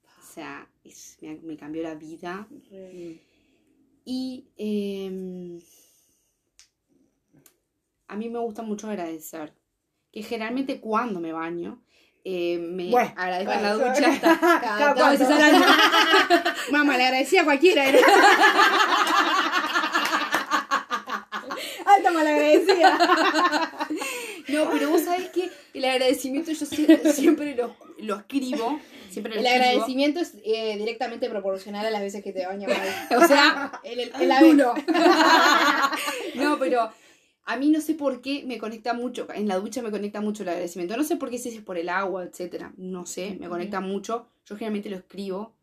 o 0.03 0.33
sea, 0.33 0.67
es- 0.83 1.17
me, 1.21 1.35
me 1.35 1.57
cambió 1.57 1.81
la 1.83 1.95
vida. 1.95 2.47
Y 4.05 4.47
eh, 4.57 5.59
a 8.07 8.15
mí 8.15 8.29
me 8.29 8.39
gusta 8.39 8.61
mucho 8.63 8.87
agradecer, 8.89 9.53
que 10.11 10.23
generalmente 10.23 10.79
cuando 10.81 11.19
me 11.19 11.31
baño, 11.31 11.81
eh, 12.25 12.57
me 12.59 12.89
Bueno, 12.91 13.13
agradezco 13.15 13.53
en 13.53 13.63
la 13.63 13.73
ducha. 13.75 14.19
Cada 14.61 14.93
Cada 14.93 15.09
al 15.09 15.41
año. 15.41 15.65
Mamá, 16.71 16.97
le 16.97 17.03
agradecía 17.05 17.41
a 17.41 17.45
cualquiera. 17.45 17.89
¿eh? 17.89 17.99
Alta 21.85 22.11
malagradecida. 22.11 22.97
No, 24.65 24.71
pero 24.71 24.89
vos 24.89 25.01
sabés 25.01 25.29
que 25.29 25.49
el 25.73 25.85
agradecimiento 25.85 26.51
yo 26.51 26.65
siempre, 26.65 27.13
siempre 27.13 27.55
lo, 27.55 27.75
lo 27.99 28.17
escribo. 28.17 28.79
Siempre 29.09 29.33
lo 29.35 29.39
El 29.39 29.45
escribo. 29.45 29.65
agradecimiento 29.65 30.19
es 30.19 30.35
eh, 30.43 30.77
directamente 30.77 31.29
proporcional 31.29 31.85
a 31.85 31.91
las 31.91 32.01
veces 32.01 32.23
que 32.23 32.31
te 32.33 32.45
bañas. 32.45 32.71
O 33.17 33.27
sea, 33.27 33.79
El, 33.83 33.99
el, 33.99 34.11
el 34.21 34.31
ave. 34.31 34.53
no, 36.35 36.59
pero 36.59 36.91
a 37.45 37.57
mí 37.57 37.69
no 37.71 37.81
sé 37.81 37.95
por 37.95 38.21
qué 38.21 38.43
me 38.45 38.57
conecta 38.57 38.93
mucho, 38.93 39.27
en 39.33 39.47
la 39.47 39.57
ducha 39.57 39.81
me 39.81 39.91
conecta 39.91 40.21
mucho 40.21 40.43
el 40.43 40.49
agradecimiento. 40.49 40.95
No 40.95 41.03
sé 41.03 41.15
por 41.15 41.29
qué 41.29 41.37
si 41.37 41.49
es 41.49 41.61
por 41.61 41.77
el 41.77 41.89
agua, 41.89 42.23
etcétera. 42.23 42.73
No 42.77 43.05
sé, 43.05 43.37
me 43.39 43.49
conecta 43.49 43.79
mucho. 43.79 44.27
Yo 44.45 44.55
generalmente 44.55 44.89
lo 44.89 44.97
escribo, 44.97 45.53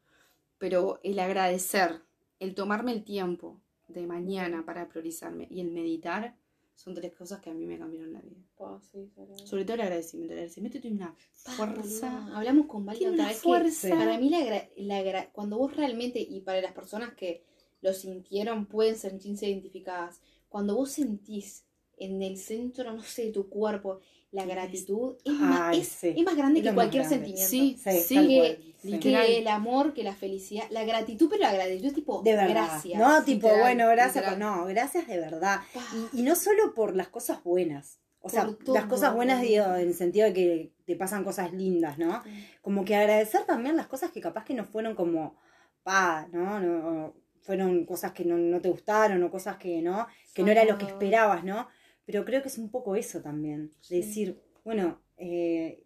pero 0.59 1.00
el 1.04 1.18
agradecer, 1.18 2.00
el 2.40 2.54
tomarme 2.54 2.92
el 2.92 3.04
tiempo 3.04 3.61
de 3.88 4.06
mañana 4.06 4.64
para 4.64 4.88
priorizarme 4.88 5.46
y 5.50 5.61
el 5.61 5.70
meditar 5.70 6.35
son 6.77 6.95
tres 6.95 7.15
cosas 7.15 7.41
que 7.41 7.51
a 7.51 7.55
mí 7.55 7.67
me 7.67 7.79
cambiaron 7.79 8.12
la 8.12 8.21
vida. 8.21 8.37
Oh, 8.59 8.79
sí. 8.81 9.11
Sobre 9.45 9.65
todo 9.65 9.75
el 9.75 9.81
agradecimiento. 9.81 10.35
El 10.35 10.41
agradecimiento 10.41 10.81
tiene 10.81 10.97
una 10.99 11.17
fuerza. 11.33 12.37
Hablamos 12.37 12.67
con 12.67 12.87
Tiene 12.89 13.15
otra 13.15 13.29
vez 13.29 13.39
fuerza. 13.39 13.89
que 13.89 13.95
para 13.95 14.19
mí 14.19 14.29
la, 14.29 14.69
la 14.77 15.31
cuando 15.33 15.57
vos 15.59 15.75
realmente, 15.75 16.21
y 16.21 16.41
para 16.43 16.61
las 16.61 16.73
personas 16.73 17.15
que 17.15 17.43
lo 17.81 17.93
sintieron 17.93 18.67
pueden 18.67 18.97
sentirse 18.97 19.49
identificadas, 19.49 20.21
cuando 20.49 20.77
vos 20.77 20.91
sentís 20.91 21.65
en 21.97 22.23
el 22.23 22.37
centro, 22.37 22.93
no 22.93 23.03
sé, 23.03 23.25
de 23.27 23.33
tu 23.33 23.49
cuerpo, 23.49 24.01
la 24.37 24.44
gratitud, 24.44 25.16
es, 25.25 25.33
más, 25.33 25.77
es, 25.77 25.88
sí. 25.88 26.14
es 26.16 26.25
más 26.25 26.37
grande 26.37 26.61
Es 26.61 26.66
que 26.66 26.75
cualquier 26.75 27.03
grande. 27.05 27.16
sentimiento. 27.16 27.51
Sí, 27.51 27.77
Sí, 27.83 28.29
que, 28.29 28.75
sí. 28.83 28.99
que 29.01 29.38
el 29.38 29.49
amor, 29.49 29.94
que 29.94 30.05
la 30.05 30.14
felicidad, 30.14 30.64
la 30.70 30.85
gratitud, 30.85 31.29
pero 31.31 31.42
la 31.42 31.53
gratitud 31.55 31.92
tipo 31.92 32.22
De 32.22 32.33
verdad. 32.37 32.51
gracias. 32.51 32.99
no, 33.01 33.25
tipo, 33.25 33.49
literal, 33.49 33.61
bueno, 33.61 33.88
gracias. 33.88 34.25
literal. 34.25 34.38
No, 34.38 34.64
gracias 34.66 35.07
de 35.09 35.18
verdad. 35.18 35.61
Pa. 35.75 35.81
Y, 36.12 36.20
y 36.20 36.22
no 36.22 36.37
solo 36.37 36.75
por 36.75 36.94
las 36.94 37.09
cosas 37.09 37.42
buenas. 37.42 37.99
O 38.20 38.29
sea, 38.29 38.46
todo, 38.64 38.75
las 38.75 38.87
cosas 38.87 39.14
buenas, 39.14 39.40
digo, 39.40 39.64
en 39.66 39.88
el 39.88 39.94
sentido 39.94 40.27
de 40.27 40.33
que 40.33 40.72
te 40.85 40.96
pasan 40.96 41.22
cosas 41.22 41.53
lindas, 41.53 41.96
¿no? 41.96 42.22
Como 42.61 42.85
que 42.85 42.96
agradecer 42.96 43.44
también 43.44 43.77
las 43.77 43.87
cosas 43.87 44.11
que 44.11 44.20
capaz 44.20 44.44
que 44.44 44.53
no 44.55 44.64
fueron 44.64 44.96
como, 44.96 45.37
pa, 45.85 46.27
¿no? 46.33 46.59
no 46.59 47.14
fueron 47.42 47.85
cosas 47.87 48.11
que 48.11 48.25
no, 48.25 48.37
no 48.37 48.61
te 48.61 48.68
gustaron 48.68 49.22
o 49.22 49.31
cosas 49.31 49.57
que 49.59 49.81
no, 49.81 50.09
que 50.35 50.42
no 50.42 50.51
era 50.51 50.64
lo 50.64 50.77
que 50.77 50.87
esperabas, 50.87 51.44
¿no? 51.44 51.68
Pero 52.07 52.25
creo 52.25 52.40
que 52.40 52.49
es 52.49 52.59
un 52.59 52.71
poco 52.71 52.97
eso 52.97 53.21
también. 53.21 53.73
Sí. 53.81 53.97
Decir, 53.97 54.40
bueno, 54.64 55.01
eh, 55.19 55.85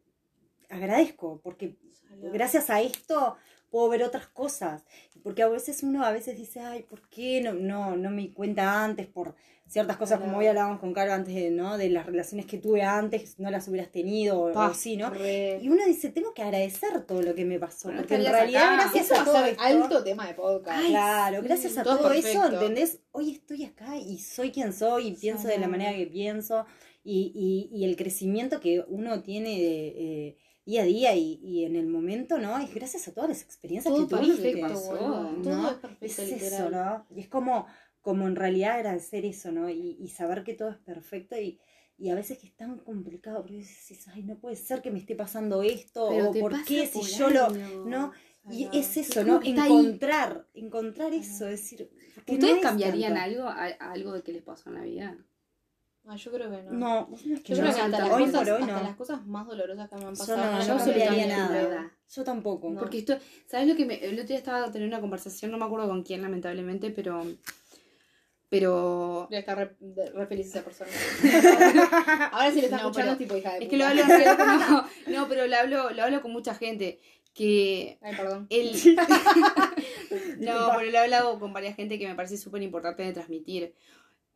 agradezco, 0.68 1.40
porque 1.42 1.76
gracias 2.32 2.70
a 2.70 2.80
esto 2.80 3.36
puedo 3.70 3.88
ver 3.88 4.02
otras 4.02 4.28
cosas. 4.28 4.84
Porque 5.22 5.42
a 5.42 5.48
veces 5.48 5.82
uno 5.82 6.04
a 6.04 6.12
veces 6.12 6.36
dice, 6.36 6.60
ay, 6.60 6.82
¿por 6.82 7.08
qué 7.08 7.40
no, 7.40 7.52
no, 7.52 7.96
no 7.96 8.10
me 8.10 8.22
di 8.22 8.32
cuenta 8.32 8.84
antes 8.84 9.06
por 9.06 9.34
ciertas 9.70 9.96
cosas, 9.96 10.18
como 10.18 10.38
hoy 10.38 10.46
hablábamos 10.48 10.80
con 10.80 10.92
Caro 10.92 11.12
antes 11.12 11.32
de, 11.34 11.50
¿no? 11.50 11.78
de 11.78 11.88
las 11.90 12.04
relaciones 12.04 12.44
que 12.46 12.58
tuve 12.58 12.82
antes, 12.82 13.38
no 13.38 13.50
las 13.50 13.68
hubieras 13.68 13.92
tenido 13.92 14.40
o, 14.40 14.52
Pa. 14.52 14.68
o 14.70 14.74
sí, 14.74 14.96
¿no? 14.96 15.10
Re. 15.10 15.60
Y 15.62 15.68
uno 15.68 15.86
dice, 15.86 16.10
tengo 16.10 16.34
que 16.34 16.42
agradecer 16.42 17.06
todo 17.06 17.22
lo 17.22 17.34
que 17.36 17.44
me 17.44 17.58
pasó, 17.60 17.90
porque 17.96 18.16
en 18.16 18.24
realidad 18.24 18.74
acá. 18.74 18.82
gracias 18.82 19.10
Eso 19.12 19.20
a 19.20 19.24
todo 19.24 19.44
esto, 19.44 19.62
alto 19.62 20.02
tema 20.02 20.26
de 20.26 20.34
podcast. 20.34 20.86
Claro, 20.86 21.42
gracias 21.42 21.78
a 21.78 21.84
todo 21.84 22.10
eso, 22.12 22.46
¿entendés? 22.46 22.98
Hoy 23.12 23.30
estoy 23.30 23.64
acá 23.64 23.96
y 23.96 24.18
soy 24.18 24.50
quien 24.50 24.72
soy 24.72 25.06
y 25.08 25.12
pienso 25.12 25.46
de 25.46 25.58
la 25.58 25.68
manera 25.68 25.92
que 25.96 26.06
pienso 26.08 26.66
y, 27.04 27.32
y, 27.72 27.78
y 27.78 27.84
el 27.84 27.94
crecimiento 27.96 28.58
que 28.60 28.84
uno 28.88 29.22
tiene 29.22 29.50
de, 29.50 29.86
eh, 30.28 30.36
día 30.66 30.82
a 30.82 30.84
día 30.84 31.14
y, 31.14 31.38
y 31.42 31.64
en 31.64 31.76
el 31.76 31.86
momento, 31.86 32.38
¿no? 32.38 32.58
Es 32.58 32.74
gracias 32.74 33.08
a 33.08 33.14
todas 33.14 33.30
las 33.30 33.42
experiencias 33.42 33.94
Todo 33.94 34.06
que 34.08 34.16
tuviste. 34.16 34.56
perfecto. 34.58 35.00
¿no? 35.00 35.42
Todo 35.42 35.70
es 35.70 35.76
perfecto, 35.76 36.22
Es 36.22 36.30
literal. 36.32 36.60
eso, 36.60 36.70
¿no? 36.70 37.06
Y 37.16 37.20
es 37.20 37.28
como, 37.28 37.66
como 38.00 38.26
en 38.26 38.36
realidad 38.36 38.76
agradecer 38.76 39.24
eso, 39.24 39.52
¿no? 39.52 39.68
Y, 39.70 39.96
y 40.00 40.08
saber 40.08 40.42
que 40.44 40.54
todo 40.54 40.70
es 40.70 40.76
perfecto 40.78 41.36
y, 41.38 41.58
y 41.98 42.08
a 42.10 42.14
veces 42.14 42.38
que 42.38 42.46
es 42.46 42.56
tan 42.56 42.78
complicado, 42.78 43.40
porque 43.40 43.56
dices, 43.58 44.08
ay, 44.08 44.22
no 44.22 44.38
puede 44.38 44.56
ser 44.56 44.80
que 44.80 44.90
me 44.90 44.98
esté 44.98 45.14
pasando 45.14 45.62
esto, 45.62 46.08
Pero 46.10 46.30
o 46.30 46.32
por 46.32 46.64
qué 46.64 46.86
si 46.86 47.02
yo 47.02 47.28
lo... 47.30 47.48
¿no? 47.84 48.12
Y 48.50 48.68
es 48.72 48.96
eso, 48.96 49.20
Es 49.20 49.26
¿no? 49.26 49.38
ahí. 49.40 49.50
Encontrar, 49.50 50.46
encontrar 50.54 51.12
eso, 51.12 51.44
decir... 51.44 51.90
porque 52.14 52.32
no 52.32 52.38
¿Ustedes 52.38 52.56
es 52.56 52.62
cambiarían 52.62 53.14
tanto. 53.14 53.24
algo 53.44 53.48
a, 53.48 53.64
a 53.66 53.92
algo 53.92 54.12
de 54.14 54.22
que 54.22 54.32
les 54.32 54.42
pasó 54.42 54.70
en 54.70 54.76
la 54.76 54.82
vida? 54.82 55.18
Ah, 56.06 56.16
yo 56.16 56.32
creo 56.32 56.50
que 56.50 56.62
no. 56.62 56.72
No, 56.72 57.06
vos 57.08 57.20
sabés 57.20 57.42
que 57.42 57.54
Yo 57.54 57.62
no. 57.62 57.70
creo 57.70 57.74
que 57.74 57.80
hasta, 57.82 57.98
las 57.98 58.10
hoy 58.10 58.24
cosas, 58.24 58.40
por 58.40 58.50
hoy 58.54 58.62
hasta 58.62 58.76
no. 58.78 58.82
las 58.82 58.96
cosas 58.96 59.26
más 59.26 59.46
dolorosas 59.46 59.90
que 59.90 59.96
me 59.96 60.04
han 60.06 60.14
Yo 60.14 60.18
pasado. 60.18 60.38
no, 60.38 60.44
no 60.44 60.50
no 60.50 60.56
absolutamente 60.72 61.04
cambiaría 61.04 61.36
cambiaría. 61.36 61.36
nada. 61.36 61.68
nada. 61.82 61.92
Yo 62.08 62.24
tampoco. 62.24 62.70
No. 62.70 62.80
Porque 62.80 62.98
esto, 62.98 63.18
¿sabes 63.46 63.68
lo 63.68 63.76
que 63.76 63.84
me, 63.84 63.96
el 64.02 64.14
otro 64.14 64.28
día 64.28 64.38
estaba 64.38 64.72
teniendo 64.72 64.96
una 64.96 65.02
conversación, 65.02 65.50
no 65.50 65.58
me 65.58 65.66
acuerdo 65.66 65.86
con 65.88 66.02
quién 66.02 66.22
lamentablemente, 66.22 66.90
pero 66.90 67.22
pero 68.50 69.26
Debe 69.30 69.40
estar 69.40 69.56
re, 69.56 70.26
feliz 70.26 70.48
esa 70.48 70.62
persona. 70.62 70.90
Ahora 72.32 72.50
si 72.50 72.60
lo 72.60 72.66
está 72.66 72.76
No, 72.82 72.90
escuchando 72.90 72.92
pero 72.92 73.12
es 73.12 73.18
tipo 73.18 73.36
hija 73.36 73.52
de 73.52 73.58
es 73.58 73.64
puta. 73.64 73.70
que 73.70 73.76
lo 73.78 73.86
hablo 73.86 74.02
no, 74.58 74.86
no, 75.06 75.28
pero 75.28 75.46
lo 75.46 75.56
hablo, 75.56 75.90
lo 75.90 76.02
hablo 76.02 76.20
con 76.20 76.32
mucha 76.32 76.54
gente 76.54 77.00
que 77.32 77.98
Ay, 78.02 78.16
perdón. 78.16 78.46
el 78.50 78.72
No, 80.38 80.70
pero 80.76 80.90
lo 80.90 80.96
he 80.96 80.98
hablado 80.98 81.38
con 81.38 81.52
varias 81.52 81.76
gente 81.76 81.98
que 81.98 82.08
me 82.08 82.14
parece 82.14 82.36
súper 82.36 82.62
importante 82.62 83.02
de 83.02 83.12
transmitir. 83.12 83.72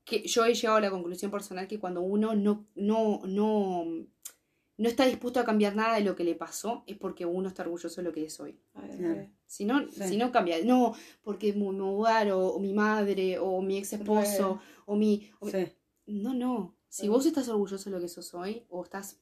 Que 0.04 0.22
yo 0.26 0.44
he 0.44 0.54
llegado 0.54 0.76
a 0.76 0.80
la 0.80 0.90
conclusión 0.90 1.30
personal 1.30 1.66
que 1.66 1.78
cuando 1.80 2.00
uno 2.02 2.34
no, 2.34 2.66
no, 2.74 3.20
no, 3.24 3.84
no 4.76 4.88
está 4.88 5.06
dispuesto 5.06 5.38
a 5.40 5.44
cambiar 5.44 5.76
nada 5.76 5.94
de 5.96 6.00
lo 6.02 6.16
que 6.16 6.24
le 6.24 6.34
pasó, 6.34 6.82
es 6.86 6.96
porque 6.96 7.24
uno 7.26 7.48
está 7.48 7.62
orgulloso 7.62 7.96
de 8.00 8.02
lo 8.02 8.12
que 8.12 8.24
es 8.24 8.40
hoy. 8.40 8.58
Claro. 8.72 9.28
Si 9.46 9.64
no, 9.64 9.88
Sí. 9.90 10.02
si 10.08 10.16
no 10.16 10.32
cambia, 10.32 10.56
no, 10.64 10.94
porque 11.22 11.52
mi 11.52 11.68
mi 11.70 11.80
hogar 11.80 12.30
o, 12.32 12.48
o 12.48 12.58
mi 12.58 12.72
madre 12.72 13.38
o 13.38 13.60
mi 13.62 13.78
ex 13.78 13.92
esposo 13.92 14.60
o 14.86 14.96
mi... 14.96 15.30
o 15.40 15.46
mi- 15.46 15.52
Sí. 15.52 15.66
No, 16.06 16.34
no. 16.34 16.74
Si 16.88 17.02
Sí. 17.02 17.08
vos 17.08 17.24
estás 17.26 17.48
orgulloso 17.48 17.84
de 17.88 17.96
lo 17.96 18.00
que 18.02 18.08
sos 18.08 18.34
hoy, 18.34 18.64
o 18.68 18.82
estás... 18.84 19.20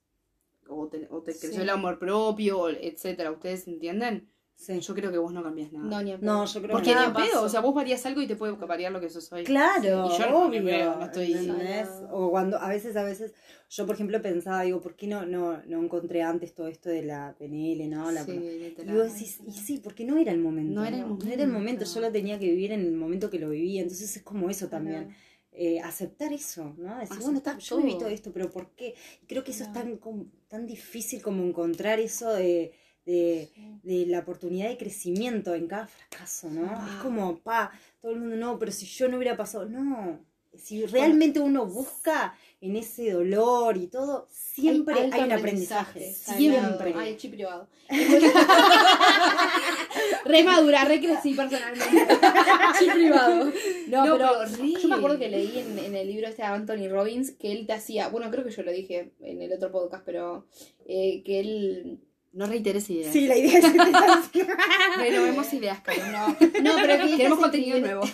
O 0.69 0.87
te, 0.89 1.07
o 1.11 1.21
te 1.23 1.33
creció 1.33 1.51
Sí. 1.57 1.61
el 1.61 1.71
amor 1.71 1.99
propio, 1.99 2.69
etcétera, 2.71 3.31
¿ustedes 3.31 3.67
entienden? 3.69 4.31
Sí. 4.55 4.79
Yo 4.79 4.95
creo 4.95 5.11
que 5.11 5.19
vos 5.19 5.33
no 5.33 5.43
cambias 5.43 5.73
nada. 5.73 5.87
No, 5.89 6.03
ni 6.03 6.13
en 6.13 6.21
No, 6.21 6.45
pedo. 6.45 6.53
yo 6.55 6.63
creo 6.63 6.73
Porque 6.77 6.91
que 6.91 6.95
ni 6.95 7.01
no. 7.03 7.07
en 7.09 7.15
pedo, 7.15 7.43
o 7.43 7.49
sea, 7.49 7.61
vos 7.61 7.75
varías 7.75 8.07
algo 8.07 8.23
y 8.23 8.29
te 8.29 8.37
puede 8.37 8.53
variar 8.53 8.93
lo 8.93 9.01
que 9.01 9.09
sos 9.11 9.33
hoy. 9.33 9.43
Claro, 9.43 9.83
Y 10.09 10.19
yo 10.19 10.31
no 10.31 10.49
me 10.49 10.59
obvio, 10.61 10.65
veo, 10.65 10.97
no 10.97 11.05
estoy- 11.07 11.33
¿entendés? 11.33 11.89
O 12.13 12.31
cuando 12.31 12.59
a 12.59 12.69
veces, 12.69 12.95
a 12.97 13.03
veces, 13.03 13.33
yo 13.69 13.87
por 13.87 13.97
ejemplo 13.97 14.23
pensaba, 14.23 14.63
digo, 14.63 14.81
¿por 14.81 14.95
qué 14.95 15.09
no, 15.09 15.27
no, 15.27 15.61
no 15.67 15.83
encontré 15.83 16.23
antes 16.23 16.55
todo 16.55 16.69
esto 16.69 16.91
de 16.91 17.03
la 17.03 17.35
PNL, 17.37 17.89
no? 17.89 18.13
La, 18.13 18.25
Sí, 18.25 18.33
y 18.33 18.93
vos 18.93 19.13
decís, 19.13 19.41
y 19.45 19.51
sí, 19.53 19.81
porque 19.83 20.05
no 20.05 20.17
era 20.17 20.31
el 20.31 20.39
momento. 20.39 20.75
No 20.75 20.85
era 20.85 20.97
el 20.99 21.09
No 21.09 21.27
era 21.27 21.43
el 21.43 21.51
momento, 21.51 21.85
yo 21.85 22.01
lo 22.01 22.13
tenía 22.13 22.39
que 22.39 22.47
vivir 22.47 22.71
en 22.71 22.83
el 22.83 22.93
momento 22.93 23.31
que 23.31 23.41
lo 23.41 23.49
vivía. 23.49 23.83
Entonces 23.83 24.17
es 24.17 24.23
como 24.23 24.49
eso 24.49 24.69
también. 24.69 25.09
eh, 25.55 25.81
aceptar 25.81 26.33
eso, 26.33 26.75
¿no? 26.79 26.99
Decir, 26.99 27.19
bueno, 27.21 27.37
está, 27.39 27.59
yo 27.59 27.77
viví 27.77 27.99
todo. 27.99 28.09
esto, 28.09 28.33
pero 28.33 28.49
¿por 28.51 28.71
qué? 28.71 28.95
Y 29.23 29.27
creo 29.27 29.45
que 29.45 29.51
eso 29.51 29.65
es 29.65 29.73
tan, 29.75 29.99
com- 29.99 30.31
tan 30.49 30.67
difícil 30.67 31.21
como 31.21 31.45
encontrar 31.45 32.01
eso 32.01 32.33
de, 32.33 32.73
de, 33.05 33.51
de 33.83 34.07
la 34.07 34.21
oportunidad 34.21 34.69
de 34.69 34.77
crecimiento 34.77 35.55
en 35.55 35.67
cada 35.67 35.87
fracaso, 35.87 36.49
¿no? 36.51 36.67
Ah. 36.71 36.89
Es 36.89 37.03
como, 37.03 37.39
pa, 37.39 37.73
todo 38.01 38.13
el 38.13 38.21
mundo, 38.21 38.37
no, 38.37 38.59
pero 38.59 38.73
si 38.73 38.87
yo 38.87 39.09
no 39.09 39.17
hubiera 39.17 39.37
pasado, 39.37 39.67
no. 39.67 40.21
Si 40.55 40.85
realmente 40.85 41.41
uno 41.41 41.65
busca 41.65 42.37
en 42.61 42.77
ese 42.77 43.11
dolor 43.11 43.79
y 43.79 43.87
todo, 43.87 44.29
siempre 44.31 45.11
hay, 45.11 45.23
un 45.23 45.33
aprendizaje. 45.33 46.13
Siempre. 46.13 46.95
Ay, 46.95 47.17
chi 47.17 47.29
privado. 47.29 47.69
re 50.27 50.45
madura, 50.45 50.85
re 50.85 51.01
crecí 51.01 51.33
personalmente. 51.33 51.87
chi 52.79 52.91
privado. 52.91 53.51
No, 53.89 54.07
No, 54.07 54.19
pero, 54.19 54.33
pero 54.59 54.79
yo 54.79 54.89
me 54.89 54.95
acuerdo 54.95 55.19
que 55.19 55.31
leí 55.31 55.59
en, 55.59 55.79
en 55.79 55.97
el 55.97 56.07
libro 56.07 56.29
este 56.29 56.43
de 56.43 56.49
Anthony 56.49 56.89
Robbins 56.89 57.31
que 57.33 57.51
él 57.51 57.67
te 57.67 57.73
hacía, 57.73 58.09
bueno, 58.09 58.31
creo 58.31 58.45
que 58.45 58.51
yo 58.51 58.63
lo 58.63 58.73
dije 58.73 59.11
en 59.21 59.41
el 59.41 59.55
otro 59.55 59.73
podcast, 59.73 60.05
pero 60.05 60.47
eh, 60.87 61.23
que 61.25 61.41
él 61.41 61.99
No 62.33 62.47
reiteres 62.47 62.89
ideas. 62.91 63.13
Sí, 63.13 63.27
la 63.27 63.37
idea 63.37 63.59
es 63.59 63.65
que 63.67 63.79
te 63.79 63.85
estás- 63.91 64.31
Renovemos 64.97 65.53
ideas, 65.53 65.81
Caro. 65.81 66.03
No, 66.11 66.29
No, 66.63 66.77
pero 66.81 67.05
que 67.05 67.17
Queremos 67.17 67.39
contenido 67.39 67.79
nuevo. 67.81 68.03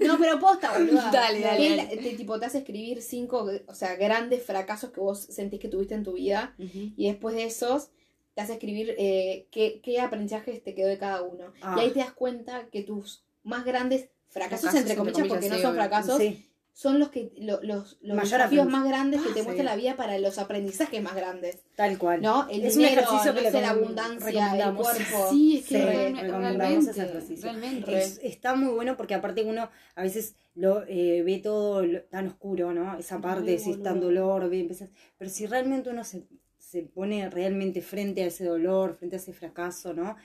No, 0.00 0.18
pero 0.18 0.38
posta, 0.40 0.72
boluda. 0.76 1.10
Dale, 1.12 1.40
dale, 1.40 1.76
dale. 1.76 1.96
te, 1.96 2.14
tipo, 2.14 2.38
te 2.40 2.46
hace 2.46 2.58
escribir 2.58 3.00
cinco, 3.00 3.48
o 3.66 3.74
sea, 3.74 3.94
grandes 3.94 4.42
fracasos 4.44 4.90
que 4.90 5.00
vos 5.00 5.20
sentís 5.20 5.60
que 5.60 5.68
tuviste 5.68 5.94
en 5.94 6.02
tu 6.02 6.14
vida. 6.14 6.54
Y 6.58 7.06
después 7.06 7.34
de 7.36 7.44
esos, 7.44 7.90
te 8.34 8.42
hace 8.42 8.54
escribir 8.54 8.94
eh, 8.98 9.46
qué, 9.50 9.80
qué 9.82 10.00
aprendizajes 10.00 10.62
te 10.62 10.74
quedó 10.74 10.88
de 10.88 10.98
cada 10.98 11.22
uno. 11.22 11.52
Ah. 11.62 11.76
Y 11.78 11.80
ahí 11.82 11.90
te 11.92 12.00
das 12.00 12.12
cuenta 12.12 12.66
que 12.70 12.82
tus 12.82 13.24
más 13.44 13.64
grandes 13.64 14.08
fracasos, 14.28 14.70
Fracasos, 14.70 14.74
entre 14.80 14.92
entre 14.94 14.96
comillas, 15.12 15.28
porque 15.28 15.48
no 15.48 15.58
son 15.62 15.74
fracasos, 15.76 16.18
Sí. 16.18 16.50
Son 16.76 16.98
los 16.98 17.08
que 17.10 17.32
lo- 17.38 17.62
los, 17.62 17.98
los 18.02 18.20
desafíos 18.20 18.66
más 18.68 18.84
grandes 18.84 19.22
que 19.22 19.28
te 19.28 19.38
Sí. 19.40 19.44
muestra 19.44 19.64
la 19.64 19.76
vida 19.76 19.94
para 19.94 20.18
los 20.18 20.38
aprendizajes 20.38 21.00
más 21.00 21.14
grandes. 21.14 21.60
Tal 21.76 21.96
cual. 21.98 22.20
¿No? 22.20 22.48
El 22.50 22.64
Es 22.64 22.76
un 22.76 22.84
ejercicio 22.84 23.32
no 23.32 23.34
que 23.38 23.42
le 23.42 23.52
sé, 23.52 23.60
la 23.60 23.70
abundancia, 23.70 24.52
el 24.68 24.74
cuerpo. 24.74 25.30
Sí, 25.30 25.58
es 25.58 25.66
que 25.68 25.76
Sí, 25.76 25.82
realmente, 25.82 26.90
ese 26.90 27.02
ejercicio. 27.04 27.44
realmente. 27.48 27.96
Es- 27.96 28.18
está 28.24 28.56
muy 28.56 28.72
bueno 28.74 28.96
porque 28.96 29.14
aparte 29.14 29.44
uno 29.44 29.70
a 29.94 30.02
veces 30.02 30.34
lo 30.56 30.82
eh, 30.88 31.22
ve 31.24 31.38
todo 31.38 31.86
lo- 31.86 32.02
tan 32.02 32.26
oscuro, 32.26 32.72
¿no? 32.74 32.98
Esa 32.98 33.20
parte, 33.20 33.56
si 33.60 33.70
está 33.70 33.90
en 33.90 34.00
boludo. 34.00 34.26
dolor, 34.26 34.50
ve, 34.50 34.58
empezás- 34.60 34.90
pero 35.16 35.30
si 35.30 35.46
realmente 35.46 35.90
uno 35.90 36.02
se, 36.02 36.24
se 36.58 36.82
pone 36.82 37.30
realmente 37.30 37.82
frente 37.82 38.24
a 38.24 38.26
ese 38.26 38.44
dolor, 38.46 38.96
frente 38.96 39.14
a 39.14 39.20
ese 39.20 39.32
fracaso, 39.32 39.94
¿no? 39.94 40.16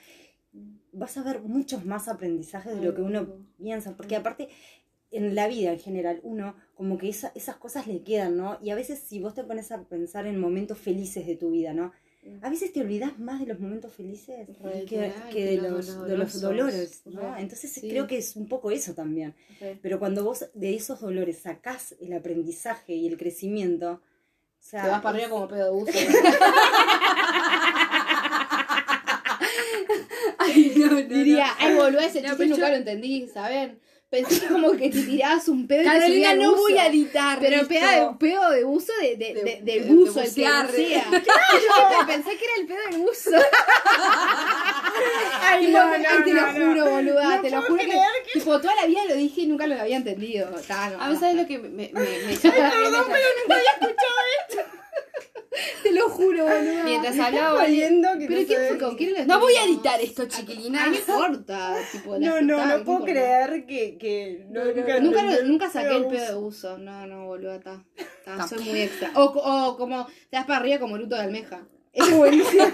Vas 0.92 1.16
a 1.16 1.22
ver 1.22 1.42
muchos 1.42 1.84
más 1.86 2.08
aprendizajes 2.08 2.74
de 2.74 2.84
lo 2.84 2.92
que 2.92 3.02
uno 3.02 3.24
piensa, 3.56 3.96
porque 3.96 4.16
aparte 4.16 4.48
en 5.10 5.34
la 5.34 5.48
vida 5.48 5.72
en 5.72 5.78
general, 5.80 6.20
uno 6.22 6.54
como 6.74 6.98
que 6.98 7.08
esa- 7.08 7.32
esas 7.34 7.56
cosas 7.56 7.86
le 7.86 8.02
quedan, 8.02 8.36
¿no? 8.36 8.58
Y 8.62 8.70
a 8.70 8.74
veces 8.74 9.00
si 9.00 9.18
vos 9.20 9.34
te 9.34 9.44
pones 9.44 9.72
a 9.72 9.82
pensar 9.84 10.26
en 10.26 10.38
momentos 10.38 10.78
felices 10.78 11.26
de 11.26 11.36
tu 11.36 11.50
vida, 11.50 11.72
¿no? 11.72 11.92
A 12.42 12.48
veces 12.50 12.72
te 12.72 12.80
olvidas 12.80 13.18
más 13.18 13.40
de 13.40 13.46
los 13.46 13.58
momentos 13.60 13.92
felices 13.94 14.46
Re, 14.62 14.84
que, 14.86 15.12
que 15.30 15.44
de 15.46 15.56
los 15.56 15.86
los, 15.88 16.06
de 16.06 16.16
los 16.16 16.40
dolores, 16.40 17.02
¿no? 17.06 17.34
Re, 17.34 17.40
Entonces 17.42 17.70
sí. 17.72 17.88
creo 17.88 18.06
que 18.06 18.18
es 18.18 18.36
un 18.36 18.46
poco 18.48 18.70
eso 18.70 18.94
también. 18.94 19.34
Pero 19.82 19.98
cuando 19.98 20.22
vos 20.24 20.46
de 20.54 20.74
esos 20.74 21.00
dolores 21.00 21.38
sacás 21.38 21.94
el 22.00 22.12
aprendizaje 22.12 22.94
y 22.94 23.06
el 23.08 23.16
crecimiento, 23.16 23.92
o 23.92 24.00
sea, 24.62 24.82
Te 24.82 24.88
vas 24.88 25.02
para 25.02 25.16
arriba 25.16 25.30
como 25.30 25.48
pedo 25.48 25.64
de 25.64 25.70
buzo. 25.70 25.98
Ay, 30.38 30.72
no, 30.76 30.86
no, 30.90 30.96
Diría, 31.02 31.46
ay, 31.58 31.74
boludo, 31.74 32.00
ese 32.00 32.22
No, 32.22 32.28
chiste 32.28 32.44
pero 32.44 32.50
nunca 32.50 32.68
lo 32.70 32.76
entendí, 32.76 33.28
¿saben? 33.28 33.78
Pensé 34.10 34.44
como 34.48 34.72
que 34.72 34.90
te 34.90 35.02
tirabas 35.02 35.46
un 35.46 35.68
pedo 35.68 35.82
y 35.82 35.84
te 35.84 35.90
Carolina, 35.90 36.08
subía 36.08 36.32
el 36.32 36.38
no 36.40 36.50
buzo. 36.50 36.62
voy 36.62 36.78
a 36.78 36.86
editar. 36.88 37.38
Pero 37.40 37.56
esto. 37.58 37.68
de, 37.68 38.08
pedo 38.18 38.50
de 38.50 38.64
buzo 38.64 38.92
de, 39.00 39.08
de, 39.16 39.16
De- 39.16 39.32
de, 39.34 39.42
de 39.42 39.60
de- 39.62 39.80
de 39.82 39.92
buzo, 39.92 40.20
el 40.20 40.34
que 40.34 40.40
bucea. 40.42 41.04
Yo 41.10 42.06
pensé 42.08 42.36
que 42.36 42.44
era 42.44 42.54
el 42.58 42.66
pedo 42.66 42.78
del 42.90 43.00
buzo. 43.02 43.30
Ay, 45.42 45.68
no, 45.68 45.80
te 46.24 46.32
lo 46.32 46.46
juro, 46.52 46.90
boluda, 46.90 47.40
te 47.40 47.50
lo 47.50 47.62
juro 47.62 47.78
que, 47.84 47.92
tipo, 48.32 48.60
toda 48.60 48.74
la 48.74 48.86
vida 48.86 49.04
lo 49.08 49.14
dije 49.14 49.42
y 49.42 49.46
nunca 49.46 49.66
lo 49.66 49.80
había 49.80 49.96
entendido. 49.96 50.48
A 50.48 50.50
ver, 50.50 50.98
no. 50.98 51.20
¿sabes 51.20 51.36
lo 51.36 51.46
que 51.46 51.58
me, 51.58 51.68
me, 51.68 51.90
me, 51.92 52.36
Perdón, 52.42 53.04
pero 53.06 53.26
nunca 53.38 53.54
había 53.54 53.94
Te 54.48 54.59
lo 56.04 56.08
juro, 56.10 56.44
boluda. 56.44 56.84
Mientras 56.84 57.18
hablaba, 57.18 57.64
que 57.66 57.76
Pero 57.78 57.96
no 58.00 58.18
¿quién 58.18 58.46
se 58.46 58.54
fue 58.56 58.72
ve. 58.72 58.78
con 58.78 58.96
quién 58.96 59.12
lo 59.14 59.24
No 59.26 59.40
voy 59.40 59.54
a 59.54 59.64
editar 59.64 60.00
esto, 60.00 60.26
chiquilina. 60.26 60.86
No 60.86 60.94
importa, 60.94 61.76
tipo, 61.92 62.18
No, 62.18 62.40
no, 62.42 62.64
no 62.66 62.84
puedo 62.84 63.04
creer 63.04 63.66
que, 63.66 63.96
que 63.98 64.46
No, 64.50 64.64
no, 64.64 64.72
nunca, 64.74 65.00
nunca, 65.00 65.22
lo- 65.22 65.30
entendí 65.30 65.50
nunca 65.52 65.70
saqué 65.70 65.96
el 65.96 66.06
pedo 66.06 66.26
de 66.26 66.34
uso. 66.46 66.78
No, 66.78 67.06
no, 67.06 67.26
boludo, 67.26 67.54
está. 67.54 67.84
soy 68.48 68.64
muy 68.64 68.80
extra. 68.80 69.10
O, 69.14 69.24
o 69.24 69.76
como 69.76 70.06
te 70.06 70.36
das 70.36 70.46
para 70.46 70.58
arriba 70.60 70.78
como 70.78 70.96
luto 70.98 71.14
de 71.16 71.22
almeja. 71.22 71.66
Ese 71.92 72.08
es 72.10 72.16
buenísimo. 72.16 72.64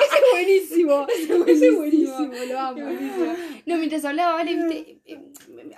Ese 0.00 0.20
es 0.22 0.32
buenísimo. 0.32 1.06
Ese 1.46 1.68
es 1.68 1.74
buenísimo, 1.76 2.32
lo 2.48 2.58
amo. 2.60 2.80
No, 3.66 3.76
mientras 3.76 4.04
hablaba, 4.04 4.34
Vale, 4.34 4.54
viste, 4.54 5.00
eh, 5.06 5.20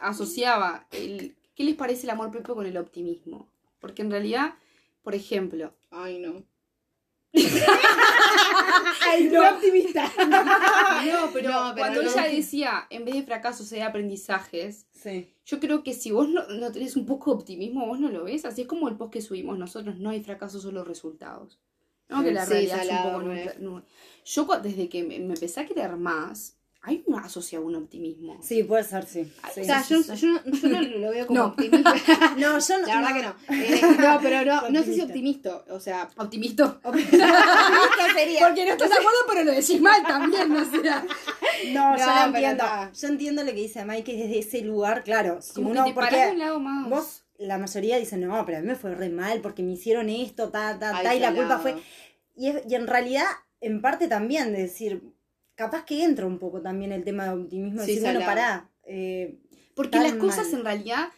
asociaba 0.00 0.86
el, 0.90 1.36
¿qué 1.54 1.64
les 1.64 1.74
parece 1.74 2.04
el 2.04 2.10
amor 2.10 2.30
propio 2.30 2.54
con 2.54 2.66
el 2.66 2.76
optimismo? 2.76 3.48
Porque 3.80 4.02
en 4.02 4.10
realidad, 4.10 4.54
por 5.08 5.14
ejemplo, 5.14 5.72
Ay, 5.90 6.18
no. 6.18 6.44
Ay, 9.10 9.30
No. 9.32 9.48
optimista. 9.54 10.04
no, 10.18 11.30
pero 11.32 11.48
No, 11.50 11.72
pero 11.72 11.76
cuando 11.78 12.02
no. 12.02 12.10
ella 12.10 12.24
decía, 12.24 12.86
en 12.90 13.06
vez 13.06 13.14
de 13.14 13.22
fracasos 13.22 13.72
hay 13.72 13.80
aprendizajes, 13.80 14.86
Sí. 14.92 15.32
yo 15.46 15.60
creo 15.60 15.82
que 15.82 15.94
si 15.94 16.10
vos 16.10 16.28
no, 16.28 16.46
no 16.48 16.70
tenés 16.72 16.94
un 16.94 17.06
poco 17.06 17.30
de 17.30 17.36
optimismo, 17.38 17.86
vos 17.86 17.98
no 17.98 18.10
lo 18.10 18.24
ves. 18.24 18.44
Así 18.44 18.60
es 18.62 18.68
como 18.68 18.86
el 18.90 18.96
post 18.98 19.14
que 19.14 19.22
subimos 19.22 19.56
nosotros, 19.58 19.96
no 19.98 20.10
hay 20.10 20.22
fracasos, 20.22 20.60
solo 20.60 20.84
resultados. 20.84 21.58
¿No? 22.10 22.22
Que 22.22 22.32
la 22.32 22.44
Sí, 22.44 22.52
realidad 22.52 22.82
es 22.84 22.90
un 22.90 23.62
poco. 23.72 23.82
Yo 24.26 24.44
desde 24.62 24.90
que 24.90 25.04
me, 25.04 25.18
me 25.20 25.32
empecé 25.32 25.60
a 25.60 25.66
querer 25.66 25.96
más, 25.96 26.57
hay 26.88 27.02
una 27.06 27.20
asociado 27.24 27.64
un 27.64 27.76
optimismo. 27.76 28.38
Sí, 28.42 28.64
puede 28.64 28.82
ser, 28.84 29.04
sí. 29.06 29.30
sí. 29.54 29.60
O 29.60 29.64
sea, 29.64 29.82
yo, 29.88 30.02
yo, 30.02 30.26
no- 30.28 30.44
yo 30.44 30.68
no 30.68 30.80
lo 30.82 31.10
veo 31.10 31.26
como 31.26 31.38
No. 31.40 31.46
optimista. 31.46 31.94
no, 32.36 32.58
yo 32.58 32.78
no. 32.80 32.86
La 32.86 32.94
verdad 32.96 33.10
no. 33.10 33.14
que 33.14 33.22
no. 33.22 33.34
Eh, 33.64 33.80
no, 34.00 34.18
pero 34.22 34.44
no, 34.44 34.70
no 34.70 34.82
sé 34.82 34.94
si 34.94 35.00
Optimista. 35.02 35.64
O 35.70 35.78
sea, 35.80 36.08
Optimista. 36.16 36.80
optimista 36.82 37.26
sería. 38.14 38.40
Porque 38.46 38.64
no 38.64 38.70
estás 38.72 38.88
de 38.90 38.96
acuerdo, 38.96 39.18
pero 39.28 39.44
lo 39.44 39.52
decís 39.52 39.80
mal 39.80 40.02
también, 40.06 40.48
no 40.52 40.64
sea. 40.70 41.04
No, 41.72 41.96
yo 41.96 42.06
No, 42.06 42.26
lo 42.26 42.32
pero 42.32 42.48
entiendo. 42.48 42.64
Yo 43.00 43.08
entiendo 43.08 43.42
lo 43.44 43.50
que 43.50 43.56
dice 43.60 43.84
Mike, 43.84 44.04
que 44.04 44.16
desde 44.16 44.38
ese 44.38 44.60
lugar, 44.62 45.04
claro, 45.04 45.40
si 45.42 45.54
Como 45.54 45.70
uno, 45.70 45.84
que 45.84 45.90
te 45.90 45.94
parás 45.96 46.10
de 46.12 46.16
porque 46.18 46.32
un 46.32 46.38
lado 46.38 46.60
más. 46.60 46.88
vos, 46.88 47.24
la 47.38 47.58
mayoría 47.58 47.98
dicen, 47.98 48.20
no, 48.26 48.44
pero 48.46 48.58
a 48.58 48.60
mí 48.60 48.66
me 48.66 48.74
fue 48.76 48.94
re 48.94 49.08
mal 49.10 49.40
porque 49.40 49.62
me 49.62 49.72
hicieron 49.72 50.08
esto, 50.08 50.48
ta, 50.50 50.78
ta, 50.78 50.96
Ay, 50.96 51.04
ta, 51.04 51.14
y 51.14 51.20
la 51.20 51.34
culpa 51.34 51.58
fue... 51.58 51.76
Y, 52.36 52.48
es- 52.48 52.62
y 52.68 52.74
en 52.76 52.86
realidad, 52.86 53.26
en 53.60 53.80
parte 53.82 54.06
también, 54.08 54.52
de 54.52 54.62
decir, 54.62 55.02
capaz 55.58 55.84
que 55.84 56.04
entra 56.04 56.24
un 56.24 56.38
poco 56.38 56.62
también 56.62 56.92
el 56.92 57.02
tema 57.02 57.24
de 57.24 57.30
optimismo, 57.30 57.80
Sí, 57.82 57.96
decir, 57.96 58.02
bueno, 58.04 58.20
pará, 58.20 58.70
eh, 58.84 59.40
Porque 59.74 59.98
las 59.98 60.12
cosas 60.14 60.46
mal. 60.52 60.60
en 60.60 60.64
realidad 60.64 61.08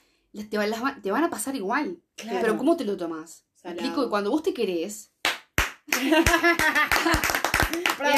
te, 0.51 0.57
van- 0.57 0.71
las 0.71 0.81
van- 0.81 1.03
te 1.03 1.11
van 1.11 1.25
a 1.25 1.29
pasar 1.31 1.55
igual. 1.57 1.99
Claro. 2.17 2.39
Pero 2.41 2.57
¿cómo 2.57 2.75
te 2.77 2.85
lo 2.87 2.97
tomás? 2.97 3.45
¿Me 3.57 3.61
Salado. 3.61 3.81
explico? 3.81 4.09
Cuando 4.11 4.31
vos 4.31 4.43
te 4.43 4.55
querés, 4.55 5.13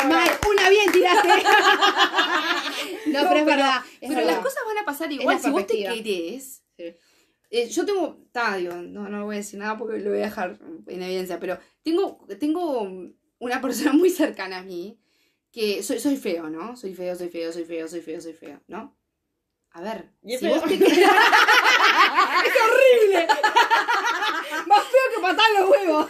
mal, 0.08 0.30
una 0.48 0.68
bien 0.70 0.92
tiraste. 0.92 1.28
no, 3.06 3.20
pero 3.28 3.36
es 3.40 3.46
verdad. 3.46 3.76
es 4.00 4.08
pero 4.08 4.14
verdad. 4.20 4.32
las 4.34 4.42
cosas 4.42 4.58
van 4.66 4.78
a 4.78 4.84
pasar 4.84 5.12
igual. 5.12 5.40
Si 5.40 5.50
vos 5.50 5.66
te 5.66 5.76
querés. 5.78 6.62
Sí. 6.76 6.84
eh, 7.50 7.68
yo 7.68 7.84
tengo, 7.84 8.18
ta, 8.32 8.56
digo, 8.56 8.74
no, 8.74 9.08
no 9.08 9.24
voy 9.24 9.36
a 9.36 9.38
decir 9.38 9.58
nada 9.58 9.76
porque 9.76 9.98
lo 9.98 10.10
voy 10.10 10.20
a 10.20 10.24
dejar 10.24 10.58
en 10.86 11.02
evidencia, 11.02 11.38
pero 11.40 11.58
tengo, 11.82 12.24
tengo 12.38 12.88
una 13.38 13.60
persona 13.60 13.92
muy 13.92 14.10
cercana 14.10 14.58
a 14.58 14.62
mí 14.62 14.98
que 15.52 15.82
soy, 15.82 16.00
soy 16.00 16.16
feo, 16.16 16.48
¿no? 16.48 16.76
Soy 16.76 16.94
feo, 16.94 17.14
soy 17.14 17.28
feo, 17.28 17.52
soy 17.52 17.64
feo, 17.64 17.86
soy 17.86 18.00
feo, 18.00 18.20
soy 18.20 18.32
feo, 18.32 18.60
¿no? 18.68 18.96
A 19.72 19.80
ver, 19.82 20.10
Y 20.22 20.34
es 20.34 20.40
si 20.40 20.46
feo. 20.46 20.56
vos 20.60 20.64
te 20.68 20.78
querés... 20.78 20.98
Más 24.66 24.82
feo 24.84 25.06
que 25.14 25.20
patar 25.22 25.50
los 25.58 25.68
huevos. 25.70 26.06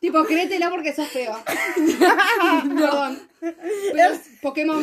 tipo, 0.00 0.24
créetela 0.24 0.70
porque 0.70 0.94
sos 0.94 1.08
feo. 1.08 1.36
Perdón. 2.68 3.28
Pero 3.40 4.12
es 4.12 4.20
Pokémon. 4.42 4.82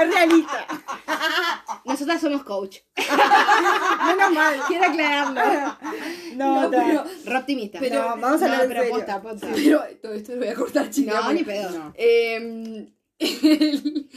es 0.00 0.14
realista. 0.14 0.59
Nosotras 2.14 2.20
somos 2.20 2.44
coach. 2.44 2.78
Menos 4.06 4.32
mal. 4.32 4.60
Quiero 4.68 4.84
aclararlo. 4.86 5.76
No, 6.36 6.62
No, 6.62 6.70
pero- 6.70 7.04
Re 7.24 7.36
optimista. 7.36 7.78
Pero 7.80 8.00
vamos 8.00 8.42
a 8.42 8.46
no, 8.46 8.52
hablar 8.52 8.62
en 8.62 8.68
pero 8.68 8.80
serio. 8.82 8.96
posta, 8.96 9.22
posta. 9.22 9.48
Pero 9.54 9.82
todo 10.02 10.12
esto 10.14 10.32
lo 10.32 10.38
voy 10.38 10.48
a 10.48 10.54
cortar, 10.54 10.90
chicos. 10.90 11.14
No, 11.14 11.32
ni 11.32 11.44
pedo. 11.44 11.70
No. 11.70 11.92
Eh, 11.96 12.36
el- 13.18 14.10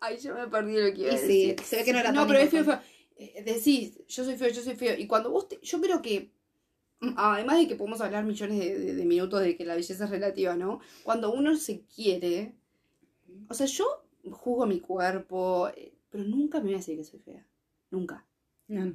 Ay, 0.00 0.18
yo 0.18 0.34
me 0.34 0.46
perdí 0.48 0.76
lo 0.76 0.92
que 0.94 1.00
iba 1.02 1.10
a 1.10 1.14
Y 1.14 1.18
sí, 1.18 1.46
decir. 1.46 1.60
se 1.64 1.76
ve 1.76 1.84
que 1.84 1.92
no 1.92 1.98
era 1.98 2.12
No, 2.12 2.20
tan 2.20 2.28
pero 2.28 2.38
es 2.40 2.50
feo, 2.50 2.60
importante. 2.60 2.86
feo. 2.88 3.28
Eh, 3.36 3.42
Decís, 3.44 3.98
yo 4.08 4.24
soy 4.24 4.36
feo, 4.36 4.48
yo 4.48 4.62
soy 4.62 4.74
feo. 4.76 4.96
Y 4.98 5.06
cuando 5.06 5.30
vos 5.30 5.48
te- 5.48 5.58
Yo 5.62 5.80
creo 5.80 6.00
que. 6.02 6.32
mm, 7.00 7.14
Además 7.16 7.58
de 7.58 7.68
que 7.68 7.74
podemos 7.76 8.00
hablar 8.00 8.24
millones 8.24 8.58
de, 8.58 8.78
de- 8.78 8.94
de 8.94 9.04
minutos 9.04 9.40
de 9.40 9.56
que 9.56 9.64
la 9.64 9.74
belleza 9.74 10.04
es 10.04 10.10
relativa, 10.10 10.54
¿no? 10.56 10.80
Cuando 11.02 11.32
uno 11.32 11.56
se 11.56 11.82
quiere. 11.84 12.54
O 13.48 13.54
sea, 13.54 13.66
yo 13.66 14.04
juzgo 14.30 14.66
mi 14.66 14.80
cuerpo, 14.80 15.70
pero 16.10 16.24
nunca 16.24 16.58
me 16.58 16.64
voy 16.66 16.74
a 16.74 16.78
decir 16.78 16.96
que 16.96 17.04
soy 17.04 17.20
fea. 17.20 17.46
Nunca. 17.90 18.26
No. 18.68 18.92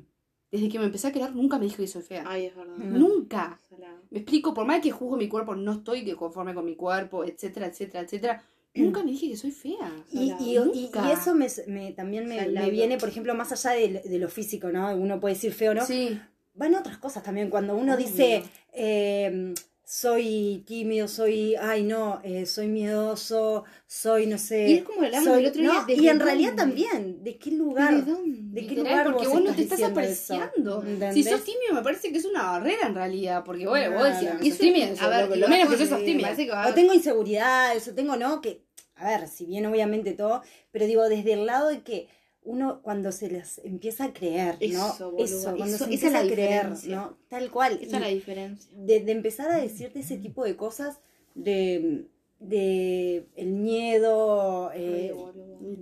Desde 0.52 0.70
que 0.70 0.80
me 0.80 0.86
empecé 0.86 1.08
a 1.08 1.12
querer, 1.12 1.36
nunca 1.36 1.58
me 1.58 1.66
dije 1.66 1.78
que 1.78 1.88
soy 1.88 2.02
fea. 2.02 2.24
Ay, 2.28 2.46
es 2.46 2.56
verdad. 2.56 2.76
Mm. 2.78 2.98
Nunca. 3.00 3.60
Salado. 3.70 3.98
Me 4.10 4.20
explico, 4.20 4.54
por 4.54 4.66
más 4.66 4.80
que 4.82 4.92
juzgo 4.92 5.18
mi 5.18 5.28
cuerpo, 5.28 5.56
no 5.56 5.74
estoy 5.74 6.06
que 6.06 6.16
conforme 6.16 6.54
con 6.54 6.64
mi 6.66 6.76
cuerpo, 6.76 7.24
etcétera, 7.26 7.68
etcétera, 7.68 8.04
etcétera. 8.04 8.44
Nunca 8.74 9.04
me 9.04 9.12
dije 9.12 9.30
que 9.30 9.38
soy 9.38 9.52
fea. 9.52 9.92
Y, 10.12 10.28
Salado. 10.30 10.46
y- 10.46 10.56
y- 10.58 10.60
Nunca. 10.84 11.08
y 11.08 11.12
eso 11.14 11.34
me, 11.34 11.48
me- 11.68 11.94
también 11.94 12.28
me, 12.28 12.48
me 12.50 12.70
viene, 12.70 12.98
por 12.98 13.08
ejemplo, 13.10 13.34
más 13.34 13.52
allá 13.52 13.72
de, 13.80 14.02
de 14.02 14.20
lo 14.20 14.28
físico, 14.30 14.70
¿no? 14.70 14.94
Uno 14.96 15.20
puede 15.20 15.36
decir 15.36 15.54
feo, 15.54 15.74
¿no? 15.74 15.86
Sí. 15.86 16.20
Van 16.54 16.76
otras 16.76 16.98
cosas 16.98 17.24
también. 17.24 17.50
Cuando 17.50 17.76
uno 17.76 17.96
dice, 17.98 18.44
eh, 18.74 19.54
soy 19.86 20.64
tímido, 20.66 21.08
soy, 21.08 21.56
ay 21.56 21.84
no, 21.84 22.20
eh, 22.24 22.46
soy 22.48 22.68
miedoso, 22.68 23.66
soy 23.86 24.26
no 24.26 24.38
sé. 24.40 24.68
Y 24.68 24.74
es 24.78 24.84
como 24.84 25.02
hablamos 25.04 25.26
soy- 25.26 25.44
el 25.44 25.50
otro 25.50 25.62
día, 25.62 25.74
no, 25.74 25.86
¿desde 25.86 26.02
y 26.04 26.08
en 26.10 26.20
realidad 26.20 26.50
dónde? 26.56 26.64
también, 26.64 27.24
¿de 27.24 27.38
qué 27.38 27.52
lugar? 27.52 28.04
¿De 28.04 28.12
dónde? 28.12 28.40
¿De 28.62 28.68
qué 28.68 28.76
Literal, 28.76 28.84
lugar 28.92 29.06
porque 29.14 29.28
vos 29.28 29.34
vos 29.36 29.44
no 29.44 29.56
te 29.56 29.62
estás 29.62 29.84
apreciando. 29.84 30.84
Si 31.14 31.24
sos 31.24 31.44
tímido, 31.44 31.74
me 31.74 31.84
parece 31.84 32.12
que 32.12 32.18
es 32.18 32.26
una 32.26 32.44
barrera 32.44 32.88
en 32.88 32.96
realidad. 32.96 33.44
Porque, 33.46 33.68
bueno, 33.68 33.96
vos 33.98 34.04
decís, 34.06 34.30
que 34.42 34.50
sos 34.50 34.58
tímido. 34.60 34.88
a 35.00 35.08
ver, 35.10 35.30
lo, 35.30 35.36
lo 35.36 35.48
menos 35.48 35.70
que 35.70 35.76
bajo 35.76 35.88
sos 35.90 36.04
tímido. 36.04 36.30
O 36.70 36.74
tengo 36.74 36.94
inseguridades, 36.94 37.88
o 37.88 37.94
tengo, 37.94 38.16
¿no? 38.16 38.42
Que, 38.42 38.64
a 38.96 39.06
ver, 39.10 39.28
si 39.28 39.46
bien 39.46 39.66
obviamente 39.68 40.14
todo, 40.14 40.42
pero 40.72 40.86
digo, 40.88 41.08
desde 41.10 41.34
el 41.34 41.46
lado 41.46 41.70
de 41.70 41.84
que 41.84 42.08
uno 42.46 42.82
cuando 42.82 43.12
se 43.12 43.30
las 43.30 43.60
empieza 43.64 44.06
a 44.06 44.14
creer, 44.14 44.56
¿no? 44.56 44.88
Eso, 44.94 45.16
Eso, 45.18 45.56
cuando 45.58 45.76
eso- 45.76 45.86
se 45.86 45.94
esa 45.96 46.08
es 46.08 46.14
la 46.14 46.20
empieza 46.20 46.20
a 46.20 46.24
creer, 46.24 46.50
diferencia. 46.70 46.96
¿no? 46.96 47.18
Tal 47.28 47.52
cual. 47.52 47.80
Esa 47.82 47.98
es 47.98 48.02
la 48.04 48.08
diferencia. 48.10 48.72
de, 48.78 49.00
de 49.02 49.12
empezar 49.12 49.52
a 49.52 49.58
decirte 49.58 50.00
ese 50.00 50.18
tipo 50.18 50.44
de 50.46 50.56
cosas 50.56 51.00
de, 51.34 52.06
de 52.40 53.28
el 53.36 53.48
miedo, 53.54 54.72
eh, 54.74 55.14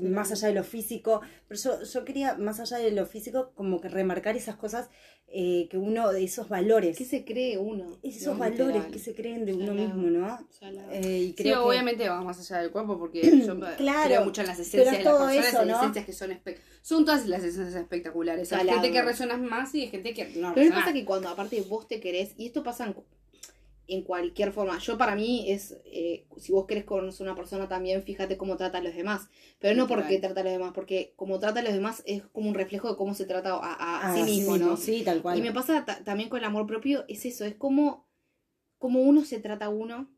más 0.02 0.32
allá 0.32 0.48
de 0.50 0.54
lo 0.54 0.64
físico, 0.64 1.22
pero 1.48 1.60
yo, 1.60 1.84
yo 1.84 2.06
quería, 2.06 2.36
más 2.36 2.60
allá 2.60 2.78
de 2.78 2.92
lo 2.92 3.06
físico, 3.06 3.52
como 3.56 3.82
que 3.82 3.90
remarcar 3.90 4.36
esas 4.38 4.56
cosas 4.56 4.90
eh, 5.28 5.68
que 5.70 5.78
uno, 5.80 6.12
de 6.12 6.24
esos 6.24 6.48
valores, 6.48 6.96
¿Qué 6.98 7.06
se 7.06 7.26
cree 7.26 7.58
uno? 7.58 7.98
esos 8.04 8.38
valores 8.38 8.68
literal. 8.68 8.92
que 8.92 9.00
se 9.00 9.16
creen 9.16 9.46
de 9.46 9.54
uno 9.56 9.74
mismo, 9.74 10.08
¿no? 10.10 10.48
Eh, 10.92 11.20
y 11.22 11.28
Sí, 11.30 11.34
que- 11.44 11.56
obviamente 11.56 12.08
va 12.08 12.22
más 12.22 12.40
allá 12.40 12.62
del 12.62 12.72
cuerpo 12.72 13.00
porque 13.00 13.22
yo 13.48 13.58
Claro, 13.78 14.06
creo 14.06 14.26
mucho 14.26 14.42
en 14.42 14.48
las 14.48 14.60
esencias 14.60 14.94
es 14.94 15.00
de 15.00 15.04
las 15.06 15.14
personas, 15.16 15.46
eso, 15.48 15.78
esencias 15.80 16.06
que 16.06 16.14
son 16.14 16.32
espe- 16.32 16.58
son 16.84 17.04
todas 17.06 17.28
las 17.28 17.44
esencias 17.44 17.74
espectaculares. 17.82 18.54
Hay 18.54 18.68
gente 18.68 18.92
que 18.92 19.02
resuena 19.02 19.38
más 19.38 19.74
y 19.74 19.82
hay 19.82 19.88
gente 19.88 20.14
que 20.14 20.26
no 20.26 20.32
Pero 20.34 20.48
me 20.50 20.54
resuena. 20.56 20.76
pasa 20.76 20.94
que 20.94 21.04
cuando 21.06 21.30
aparte 21.30 21.62
vos 21.62 21.88
te 21.88 22.00
querés, 22.00 22.34
y 22.38 22.46
esto 22.46 22.62
pasa 22.64 22.86
en, 22.86 22.96
en 23.88 24.04
cualquier 24.04 24.54
forma, 24.54 24.78
yo 24.80 24.98
para 24.98 25.16
mí 25.16 25.46
es, 25.52 25.78
eh, 25.86 26.26
si 26.38 26.52
vos 26.54 26.66
querés 26.66 26.86
conocer 26.86 27.28
a 27.28 27.32
una 27.32 27.36
persona 27.38 27.68
también, 27.68 28.04
fíjate 28.04 28.38
cómo 28.38 28.56
trata 28.58 28.78
a 28.78 28.82
los 28.82 28.96
demás. 28.96 29.28
Pero 29.60 29.76
no 29.76 29.88
porque 29.88 30.20
trata 30.20 30.42
a 30.42 30.44
los 30.44 30.54
demás, 30.54 30.72
porque 30.74 31.14
como 31.16 31.40
trata 31.40 31.60
a 31.60 31.64
los 31.64 31.74
demás 31.74 32.02
es 32.06 32.24
como 32.32 32.50
un 32.50 32.56
reflejo 32.56 32.90
de 32.90 32.96
cómo 32.98 33.14
se 33.14 33.26
trata 33.26 33.54
a, 33.56 33.58
Ah, 34.02 34.16
sí 34.16 34.24
mismo, 34.24 34.58
¿no? 34.58 34.78
Sí, 34.78 35.02
tal 35.04 35.22
cual. 35.22 35.38
Y 35.38 35.42
me 35.42 35.52
pasa 35.52 35.84
ta- 35.86 36.04
también 36.04 36.30
con 36.30 36.40
el 36.40 36.46
amor 36.46 36.66
propio, 36.66 37.04
es 37.08 37.26
eso, 37.26 37.44
es 37.46 37.56
como, 37.56 38.08
como 38.78 39.02
uno 39.02 39.26
se 39.26 39.40
trata 39.40 39.66
a 39.66 39.70
uno, 39.70 40.10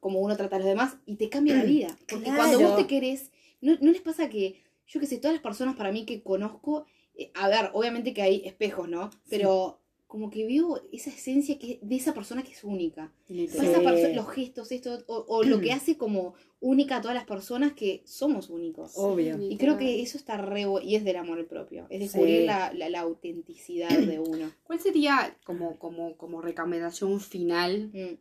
como 0.00 0.20
uno 0.20 0.36
trata 0.36 0.56
a 0.56 0.58
los 0.60 0.68
demás, 0.68 0.96
y 1.06 1.16
te 1.16 1.28
cambia 1.28 1.54
la 1.54 1.64
vida. 1.64 1.98
Porque 2.08 2.30
cuando 2.36 2.58
vos 2.60 2.76
te 2.76 2.86
querés, 2.86 3.30
¿no, 3.60 3.76
no 3.80 3.92
les 3.92 4.00
pasa 4.00 4.28
que, 4.30 4.62
yo 4.86 5.00
qué 5.00 5.06
sé, 5.06 5.18
todas 5.18 5.34
las 5.34 5.42
personas 5.42 5.76
para 5.76 5.92
mí 5.92 6.06
que 6.06 6.22
conozco, 6.22 6.86
eh, 7.14 7.30
a 7.34 7.48
ver, 7.48 7.70
obviamente 7.74 8.14
que 8.14 8.22
hay 8.22 8.42
espejos, 8.46 8.88
¿no? 8.88 9.10
Pero 9.28 9.81
como 10.12 10.28
que 10.28 10.44
veo 10.44 10.78
esa 10.92 11.08
esencia 11.08 11.58
que 11.58 11.78
de 11.80 11.96
esa 11.96 12.12
persona 12.12 12.42
que 12.42 12.52
es 12.52 12.64
única. 12.64 13.10
Esa 13.30 13.80
los 14.12 14.28
gestos, 14.28 14.70
esto, 14.70 15.02
o, 15.06 15.24
o 15.26 15.42
lo 15.42 15.58
que 15.58 15.72
hace 15.72 15.96
como 15.96 16.34
única 16.60 16.96
a 16.96 17.00
todas 17.00 17.14
las 17.14 17.24
personas 17.24 17.72
que 17.72 18.02
somos 18.04 18.50
únicos. 18.50 18.92
Obvio. 18.96 19.38
Y 19.40 19.56
creo 19.56 19.78
que 19.78 20.02
eso 20.02 20.18
está 20.18 20.36
re 20.36 20.66
y 20.82 20.96
es 20.96 21.04
del 21.04 21.16
amor 21.16 21.46
propio, 21.46 21.86
es 21.88 22.00
descubrir 22.00 22.40
Sí. 22.40 22.46
la, 22.46 22.74
la, 22.74 22.90
la 22.90 23.00
autenticidad 23.00 23.88
de 23.88 24.18
uno. 24.18 24.52
¿Cuál 24.64 24.80
sería 24.80 25.34
como, 25.46 25.78
como, 25.78 26.14
como 26.18 26.42
recomendación 26.42 27.18
final? 27.18 27.90
Mm. 27.94 28.18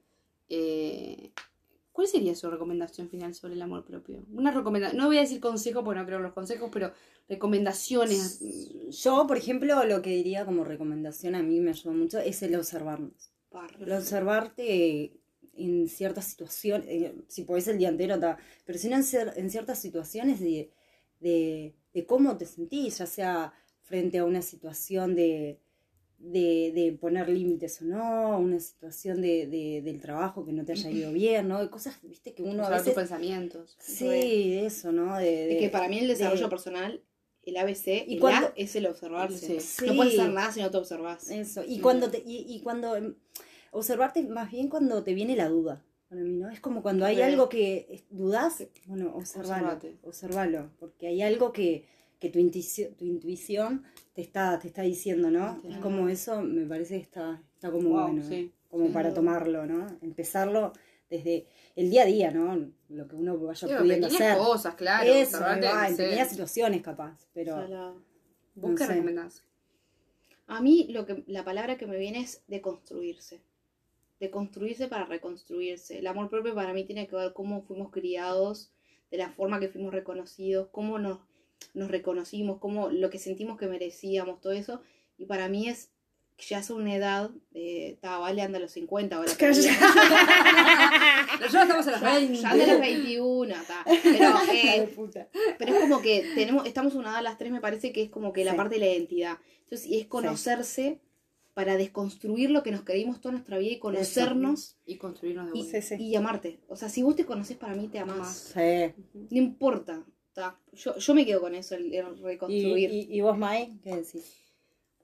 eh, 0.48 1.32
¿Cuál 1.92 2.08
sería 2.08 2.36
su 2.36 2.50
recomendación 2.50 3.10
final 3.10 3.34
sobre 3.34 3.54
el 3.56 3.62
amor 3.62 3.84
propio? 3.86 4.24
Una 4.32 4.52
recomendación, 4.52 4.98
no 4.98 5.08
voy 5.08 5.18
a 5.18 5.22
decir 5.22 5.40
consejo 5.42 5.84
porque 5.84 6.00
no 6.00 6.06
creo 6.06 6.18
en 6.18 6.24
los 6.24 6.34
consejos, 6.34 6.70
pero 6.72 6.94
recomendaciones. 7.28 8.40
Yo, 9.04 9.28
por 9.28 9.38
ejemplo, 9.38 9.84
lo 9.86 10.02
que 10.02 10.12
diría 10.12 10.46
como 10.46 10.64
recomendación 10.64 11.36
a 11.36 11.44
mí 11.44 11.60
me 11.60 11.72
ayuda 11.72 11.94
mucho 11.94 12.20
es 12.20 12.42
el 12.44 12.56
observarnos. 12.56 13.32
El 13.80 13.92
observarte 13.92 15.20
en 15.54 15.88
ciertas 15.90 16.26
situaciones, 16.26 16.88
eh, 16.88 17.16
si 17.28 17.44
podés 17.44 17.68
el 17.68 17.78
día 17.78 17.90
entero, 17.90 18.20
ta, 18.20 18.38
pero 18.66 18.80
si 18.80 18.88
no 18.90 18.96
en, 18.96 19.04
cier- 19.04 19.34
en 19.36 19.50
ciertas 19.50 19.80
situaciones 19.82 20.40
de, 20.40 20.72
de, 21.20 21.76
de 21.94 22.06
cómo 22.06 22.38
te 22.38 22.46
sentís, 22.46 23.00
ya 23.00 23.06
sea 23.06 23.54
frente 23.82 24.18
a 24.20 24.26
una 24.26 24.42
situación 24.42 25.16
de, 25.16 25.60
de, 26.24 26.72
de 26.74 26.92
poner 27.00 27.28
límites 27.30 27.82
o 27.82 27.86
no, 27.86 28.38
una 28.40 28.60
situación 28.60 29.22
de, 29.22 29.48
de- 29.48 29.82
del 29.84 30.00
trabajo 30.00 30.46
que 30.46 30.54
no 30.54 30.64
te 30.66 30.74
haya 30.74 30.90
ido 30.92 31.12
bien, 31.12 31.48
¿no? 31.48 31.60
De 31.60 31.70
cosas, 31.70 31.98
viste, 32.04 32.34
que 32.34 32.44
uno 32.44 32.64
a 32.64 32.68
Observar 32.68 32.78
tus 32.80 32.86
veces... 32.88 32.96
pensamientos. 33.02 33.76
Sí, 33.80 34.06
de 34.06 34.66
eso, 34.66 34.92
¿no? 34.92 35.18
De, 35.18 35.58
que 35.60 35.70
para 35.70 35.88
mí 35.88 36.00
el 36.00 36.08
desarrollo 36.08 36.44
de- 36.44 36.50
personal, 36.50 37.02
el 37.44 37.58
ABC, 37.58 37.88
Y 38.08 38.14
el 38.16 38.20
cuando- 38.20 38.48
A 38.48 38.54
es 38.56 38.76
el 38.76 38.86
observarse. 38.86 39.60
Sí. 39.60 39.86
No 39.88 39.96
puedes 39.96 40.20
hacer 40.20 40.32
nada 40.32 40.52
si 40.52 40.62
no 40.62 40.70
te 40.70 40.78
observas. 40.78 41.30
Eso, 41.32 41.64
y 41.64 41.76
Sí. 41.76 41.80
cuando 41.82 42.12
te, 42.12 42.20
y, 42.26 42.46
y 42.48 42.60
cuando 42.62 42.96
em, 42.96 43.16
observarte 43.72 44.22
más 44.24 44.52
bien 44.52 44.68
cuando 44.70 45.04
te 45.04 45.14
viene 45.14 45.36
la 45.36 45.50
duda. 45.50 45.84
Para 46.10 46.22
mí, 46.24 46.36
¿no? 46.38 46.50
Es 46.50 46.60
como 46.60 46.82
cuando 46.84 47.06
hay 47.06 47.22
algo 47.22 47.48
que 47.48 48.04
dudás, 48.10 48.64
bueno, 48.86 49.16
observalo, 49.16 49.80
observalo, 50.04 50.70
porque 50.78 51.08
hay 51.08 51.22
algo 51.22 51.54
que, 51.54 51.86
que 52.22 52.30
tu 52.30 52.40
intuición, 52.40 52.94
tu 52.96 53.04
intuición 53.06 53.84
te 54.14 54.22
está, 54.22 54.58
te 54.60 54.68
está 54.70 54.84
diciendo, 54.84 55.30
¿no? 55.32 55.60
Es 55.68 55.78
como 55.80 56.08
eso, 56.08 56.42
me 56.42 56.66
parece 56.66 56.96
que 56.98 57.02
está, 57.04 57.42
está 57.56 57.70
como 57.72 57.90
Wow, 57.90 58.02
bueno, 58.04 58.24
sí. 58.24 58.36
¿eh? 58.36 58.52
como 58.70 58.86
Sí. 58.88 58.94
para 58.94 59.14
tomarlo, 59.14 59.66
¿no? 59.66 59.88
Empezarlo 60.02 60.72
desde 61.10 61.48
el 61.76 61.90
día 61.90 62.04
a 62.04 62.06
día, 62.06 62.32
¿no? 62.32 62.72
Lo 62.90 63.08
que 63.08 63.16
uno 63.18 63.38
vaya 63.38 63.68
Sí, 63.68 63.74
pudiendo 63.78 64.08
hacer. 64.08 64.38
cosas, 64.38 64.76
claro. 64.76 65.12
eso, 65.12 65.42
va, 65.42 65.56
no 65.58 65.86
en 65.86 65.98
pequeñas 65.98 66.30
situaciones 66.30 66.82
capaz, 66.82 67.28
pero 67.34 67.56
Salado. 67.56 68.02
¿Vos 68.56 68.70
no 68.72 68.76
qué 68.78 68.86
sé. 68.86 68.94
recomendás? 68.94 69.44
A 70.48 70.62
mí 70.62 70.88
lo 70.90 71.06
que 71.06 71.24
la 71.28 71.44
palabra 71.44 71.78
que 71.78 71.88
me 71.88 71.98
viene 71.98 72.20
es 72.22 72.44
deconstruirse. 72.48 73.42
Deconstruirse 74.20 74.88
para 74.88 75.06
reconstruirse. 75.06 75.98
El 75.98 76.06
amor 76.08 76.30
propio 76.30 76.54
para 76.54 76.72
mí 76.74 76.84
tiene 76.84 77.08
que 77.08 77.16
ver 77.16 77.34
cómo 77.34 77.64
fuimos 77.64 77.90
criados, 77.90 78.72
de 79.10 79.18
la 79.18 79.32
forma 79.32 79.60
que 79.60 79.70
fuimos 79.70 79.92
reconocidos, 79.94 80.68
cómo 80.72 81.00
nos, 81.00 81.20
nos 81.74 81.90
reconocimos, 81.92 82.60
cómo 82.60 82.90
lo 82.90 83.10
que 83.10 83.20
sentimos 83.20 83.58
que 83.58 83.68
merecíamos, 83.68 84.42
todo 84.42 84.54
eso. 84.54 84.82
Y 85.18 85.26
para 85.26 85.48
mí 85.50 85.68
es 85.70 85.90
que 86.38 86.46
ya 86.46 86.60
es 86.60 86.70
una 86.72 86.96
edad, 86.96 87.30
eh, 87.54 87.92
estaba 87.94 88.18
vale 88.20 88.42
anda 88.42 88.58
a 88.58 88.62
los 88.62 88.72
50 88.72 89.16
ahora. 89.16 89.28
Nosotros 89.30 89.58
estamos 91.54 91.88
a 91.88 91.92
las 91.92 92.02
Ya, 92.02 92.16
20. 92.16 92.36
ya 92.42 92.50
anda 92.50 92.64
a 92.64 92.68
los 92.68 92.80
21, 92.80 93.56
ta. 93.68 93.86
Pero, 93.86 94.30
eh, 94.52 94.56
Hija 94.56 94.82
de 94.82 94.88
puta. 94.88 95.28
Pero 95.58 95.76
es 95.76 95.82
como 95.82 96.02
que 96.02 96.26
tenemos, 96.36 96.66
estamos 96.66 96.96
una 96.96 97.10
edad 97.10 97.18
a 97.20 97.22
las 97.22 97.38
tres, 97.38 97.52
me 97.52 97.62
parece 97.62 97.92
que 97.92 98.04
es 98.04 98.10
como 98.10 98.34
que 98.34 98.44
la 98.46 98.56
parte 98.56 98.76
de 98.76 98.80
la 98.80 98.92
identidad. 98.92 99.38
Entonces, 99.64 99.88
y 99.88 100.00
es 100.00 100.08
conocerse 100.08 101.00
para 101.54 101.78
desconstruir 101.78 102.50
lo 102.50 102.64
que 102.64 102.72
nos 102.72 102.82
creímos 102.84 103.20
toda 103.20 103.34
nuestra 103.34 103.58
vida 103.58 103.74
y 103.74 103.80
conocernos 103.80 104.78
Y 104.86 104.96
construirnos 104.96 105.52
de 105.52 105.60
y, 105.60 105.62
vuelta. 105.64 105.82
Sí, 105.82 105.98
sí. 105.98 106.04
y 106.04 106.16
amarte. 106.16 106.60
O 106.70 106.76
sea, 106.76 106.90
si 106.90 107.04
vos 107.04 107.16
te 107.16 107.26
conoces 107.26 107.58
para 107.58 107.76
mí, 107.76 107.88
te 107.88 108.00
amás. 108.00 108.54
Sí. 108.54 108.94
No 109.14 109.38
importa. 109.38 110.04
Ta. 110.34 110.60
Yo, 110.74 110.98
yo 110.98 111.14
me 111.14 111.26
quedo 111.26 111.42
con 111.42 111.56
eso, 111.56 111.76
el, 111.76 111.94
el 111.94 112.06
¿Y, 112.18 112.22
reconstruir. 112.24 112.92
y, 112.92 113.08
y 113.18 113.22
vos, 113.22 113.38
Mai, 113.38 113.80
qué 113.84 113.96
decís? 113.98 114.38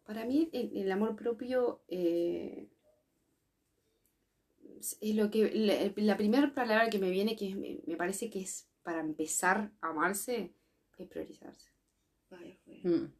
Para 0.06 0.26
mí 0.26 0.50
el, 0.54 0.76
el 0.78 0.92
amor 0.92 1.16
propio 1.16 1.82
eh, 1.90 2.68
es 5.02 5.16
lo 5.16 5.30
que 5.32 5.52
la, 5.54 5.92
la 5.96 6.18
primera 6.18 6.54
palabra 6.54 6.90
que 6.90 7.00
me 7.00 7.10
viene 7.10 7.36
que 7.36 7.50
es- 7.50 7.56
me, 7.56 7.80
me 7.86 7.96
parece 7.96 8.30
que 8.30 8.42
es 8.42 8.68
para 8.84 9.00
empezar 9.02 9.72
a 9.82 9.90
amarse 9.90 10.54
es 10.98 11.08
priorizarse. 11.08 11.70
Ay, 12.32 12.58
re. 12.66 12.80
Mm. 12.84 13.14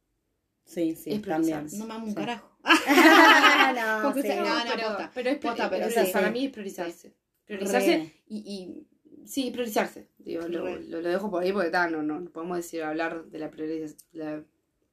Sí, 0.64 0.94
sí, 0.96 1.12
Es 1.12 1.22
también. 1.22 1.66
No 1.78 1.86
me 1.86 1.94
amo 1.94 2.04
un 2.06 2.10
Sí. 2.10 2.16
carajo. 2.16 2.50
no, 2.64 4.14
sí. 4.22 4.28
no, 4.28 4.64
no, 4.64 4.70
pero, 4.74 4.88
posta. 4.88 5.10
pero 5.14 5.30
es 5.30 5.38
Posta, 5.38 5.70
pero 5.70 5.88
sí. 5.90 6.12
para 6.12 6.30
mí 6.30 6.44
es 6.46 6.52
priorizarse. 6.52 7.14
Priorizarse 7.46 7.96
Re. 7.96 8.12
y, 8.28 8.36
y 8.38 8.86
sí, 9.28 9.50
priorizarse. 9.50 10.08
Digo, 10.18 10.48
lo, 10.48 10.64
Re. 10.64 10.80
lo, 10.84 11.00
lo 11.00 11.08
dejo 11.08 11.30
por 11.30 11.42
ahí 11.42 11.52
porque 11.52 11.70
ta, 11.70 11.88
no, 11.88 12.02
no, 12.02 12.20
no 12.20 12.30
podemos 12.30 12.56
decir 12.56 12.82
hablar 12.82 13.24
de 13.26 13.38
la 13.38 13.50
priorización. 13.50 14.46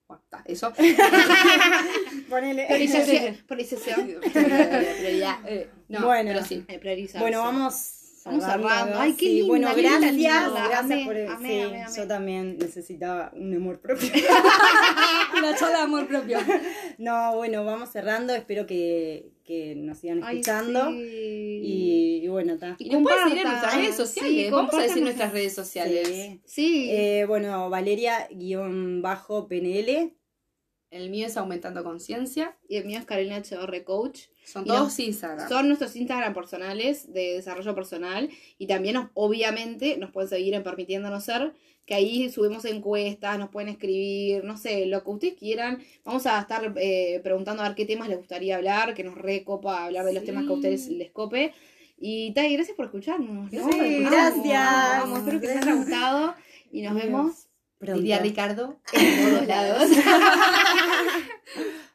Bueno, 0.07 0.23
ta, 0.29 0.43
eso. 0.45 0.71
Ponele. 2.29 2.65
Priorización. 2.67 3.37
Priorización. 3.47 4.15
Prioridad. 4.33 5.39
Eh, 5.47 5.69
no, 5.89 6.05
Bueno. 6.05 6.31
pero 6.33 6.45
sí. 6.45 6.63
Eh, 6.67 6.79
priorizarse. 6.79 7.19
Bueno, 7.19 7.39
vamos 7.39 8.01
Vamos 8.25 8.43
cerrando. 8.43 8.99
Ay, 8.99 9.13
qué 9.13 9.25
Sí, 9.25 9.33
linda, 9.33 9.47
Bueno, 9.47 9.75
linda 9.75 9.99
gracias. 9.99 10.51
Gracias 10.51 10.79
Amé, 10.79 11.05
por 11.05 11.15
amé, 11.15 11.47
sí, 11.47 11.61
amé, 11.61 11.83
amé. 11.83 11.95
Yo 11.95 12.07
también 12.07 12.57
necesitaba 12.57 13.31
un 13.35 13.53
amor 13.55 13.79
propio. 13.79 14.09
Una 15.37 15.55
charla 15.55 15.77
de 15.77 15.83
amor 15.83 16.07
propio. 16.07 16.39
no, 16.97 17.35
bueno, 17.35 17.63
vamos 17.63 17.89
cerrando. 17.91 18.33
Espero 18.33 18.65
que, 18.65 19.29
que 19.45 19.75
nos 19.75 19.99
sigan 19.99 20.23
Ay, 20.23 20.37
escuchando. 20.39 20.89
sí. 20.89 21.61
Y, 21.63 22.21
y 22.23 22.27
bueno, 22.27 22.53
está. 22.55 22.75
Y 22.79 22.89
nos 22.89 23.03
pueden 23.03 23.29
seguir 23.29 23.45
en 23.45 23.51
nuestras 23.51 23.75
redes 23.75 23.95
sociales. 23.95 24.45
sí, 24.45 24.49
Vamos 24.49 24.73
a 24.73 24.81
decir 24.81 25.03
nuestras 25.03 25.31
redes 25.31 25.53
sociales. 25.53 26.07
Sí. 26.07 26.41
Sí. 26.45 26.87
Eh, 26.91 27.25
bueno, 27.27 27.69
Valeria-PNL. 27.69 30.13
El 30.95 31.09
mío 31.09 31.27
es 31.27 31.35
Aumentando 31.37 31.83
Conciencia. 31.83 32.55
y 32.69 32.77
el 32.77 32.85
mío 32.85 32.99
es 32.99 33.05
Carolina 33.05 33.37
HR 33.37 33.83
Coach. 33.83 34.21
Son 34.43 34.63
Y 34.63 34.67
todos 34.67 34.97
Instagram. 34.99 35.49
Son 35.49 35.67
nuestros 35.67 35.95
Instagram 35.95 36.33
personales 36.33 37.11
de 37.11 37.33
desarrollo 37.33 37.73
personal 37.75 38.29
y 38.57 38.67
también 38.67 38.95
nos- 38.95 39.09
obviamente 39.13 39.97
nos 39.97 40.11
pueden 40.11 40.29
seguir 40.29 40.53
en 40.53 40.63
Permitiéndonos 40.63 41.23
Ser, 41.23 41.53
que 41.85 41.95
ahí 41.95 42.29
subimos 42.29 42.63
encuestas, 42.65 43.37
nos 43.37 43.49
pueden 43.49 43.69
escribir, 43.69 44.43
no 44.43 44.57
sé, 44.57 44.85
lo 44.85 45.03
que 45.03 45.09
ustedes 45.09 45.33
quieran. 45.35 45.83
Vamos 46.03 46.25
a 46.27 46.39
estar 46.39 46.73
eh, 46.77 47.19
preguntando 47.23 47.61
a 47.63 47.67
ver 47.67 47.75
qué 47.75 47.85
temas 47.85 48.07
les 48.07 48.17
gustaría 48.17 48.55
hablar, 48.55 48.93
que 48.93 49.03
nos 49.03 49.15
recopa 49.15 49.85
hablar 49.85 50.05
de 50.05 50.13
los 50.13 50.23
temas 50.23 50.45
que 50.45 50.49
a 50.51 50.55
ustedes 50.55 50.87
les 50.89 51.11
cope. 51.11 51.53
Y 51.97 52.31
Tai, 52.33 52.51
gracias 52.53 52.75
por 52.75 52.85
escucharnos. 52.85 53.51
¿no? 53.51 53.71
Sí, 53.71 53.79
Vamos, 54.03 54.11
gracias. 54.11 54.99
Vamos, 55.01 55.19
espero 55.19 55.41
que 55.41 55.47
les 55.47 55.57
haya 55.57 55.73
gustado. 55.75 56.35
Y 56.71 56.81
nos 56.81 56.91
Adiós. 56.91 57.03
vemos, 57.05 57.47
Pronto. 57.77 57.99
diría 57.99 58.19
Ricardo, 58.19 58.79
en 58.93 59.29
todos 59.31 59.47
lados. 59.47 59.89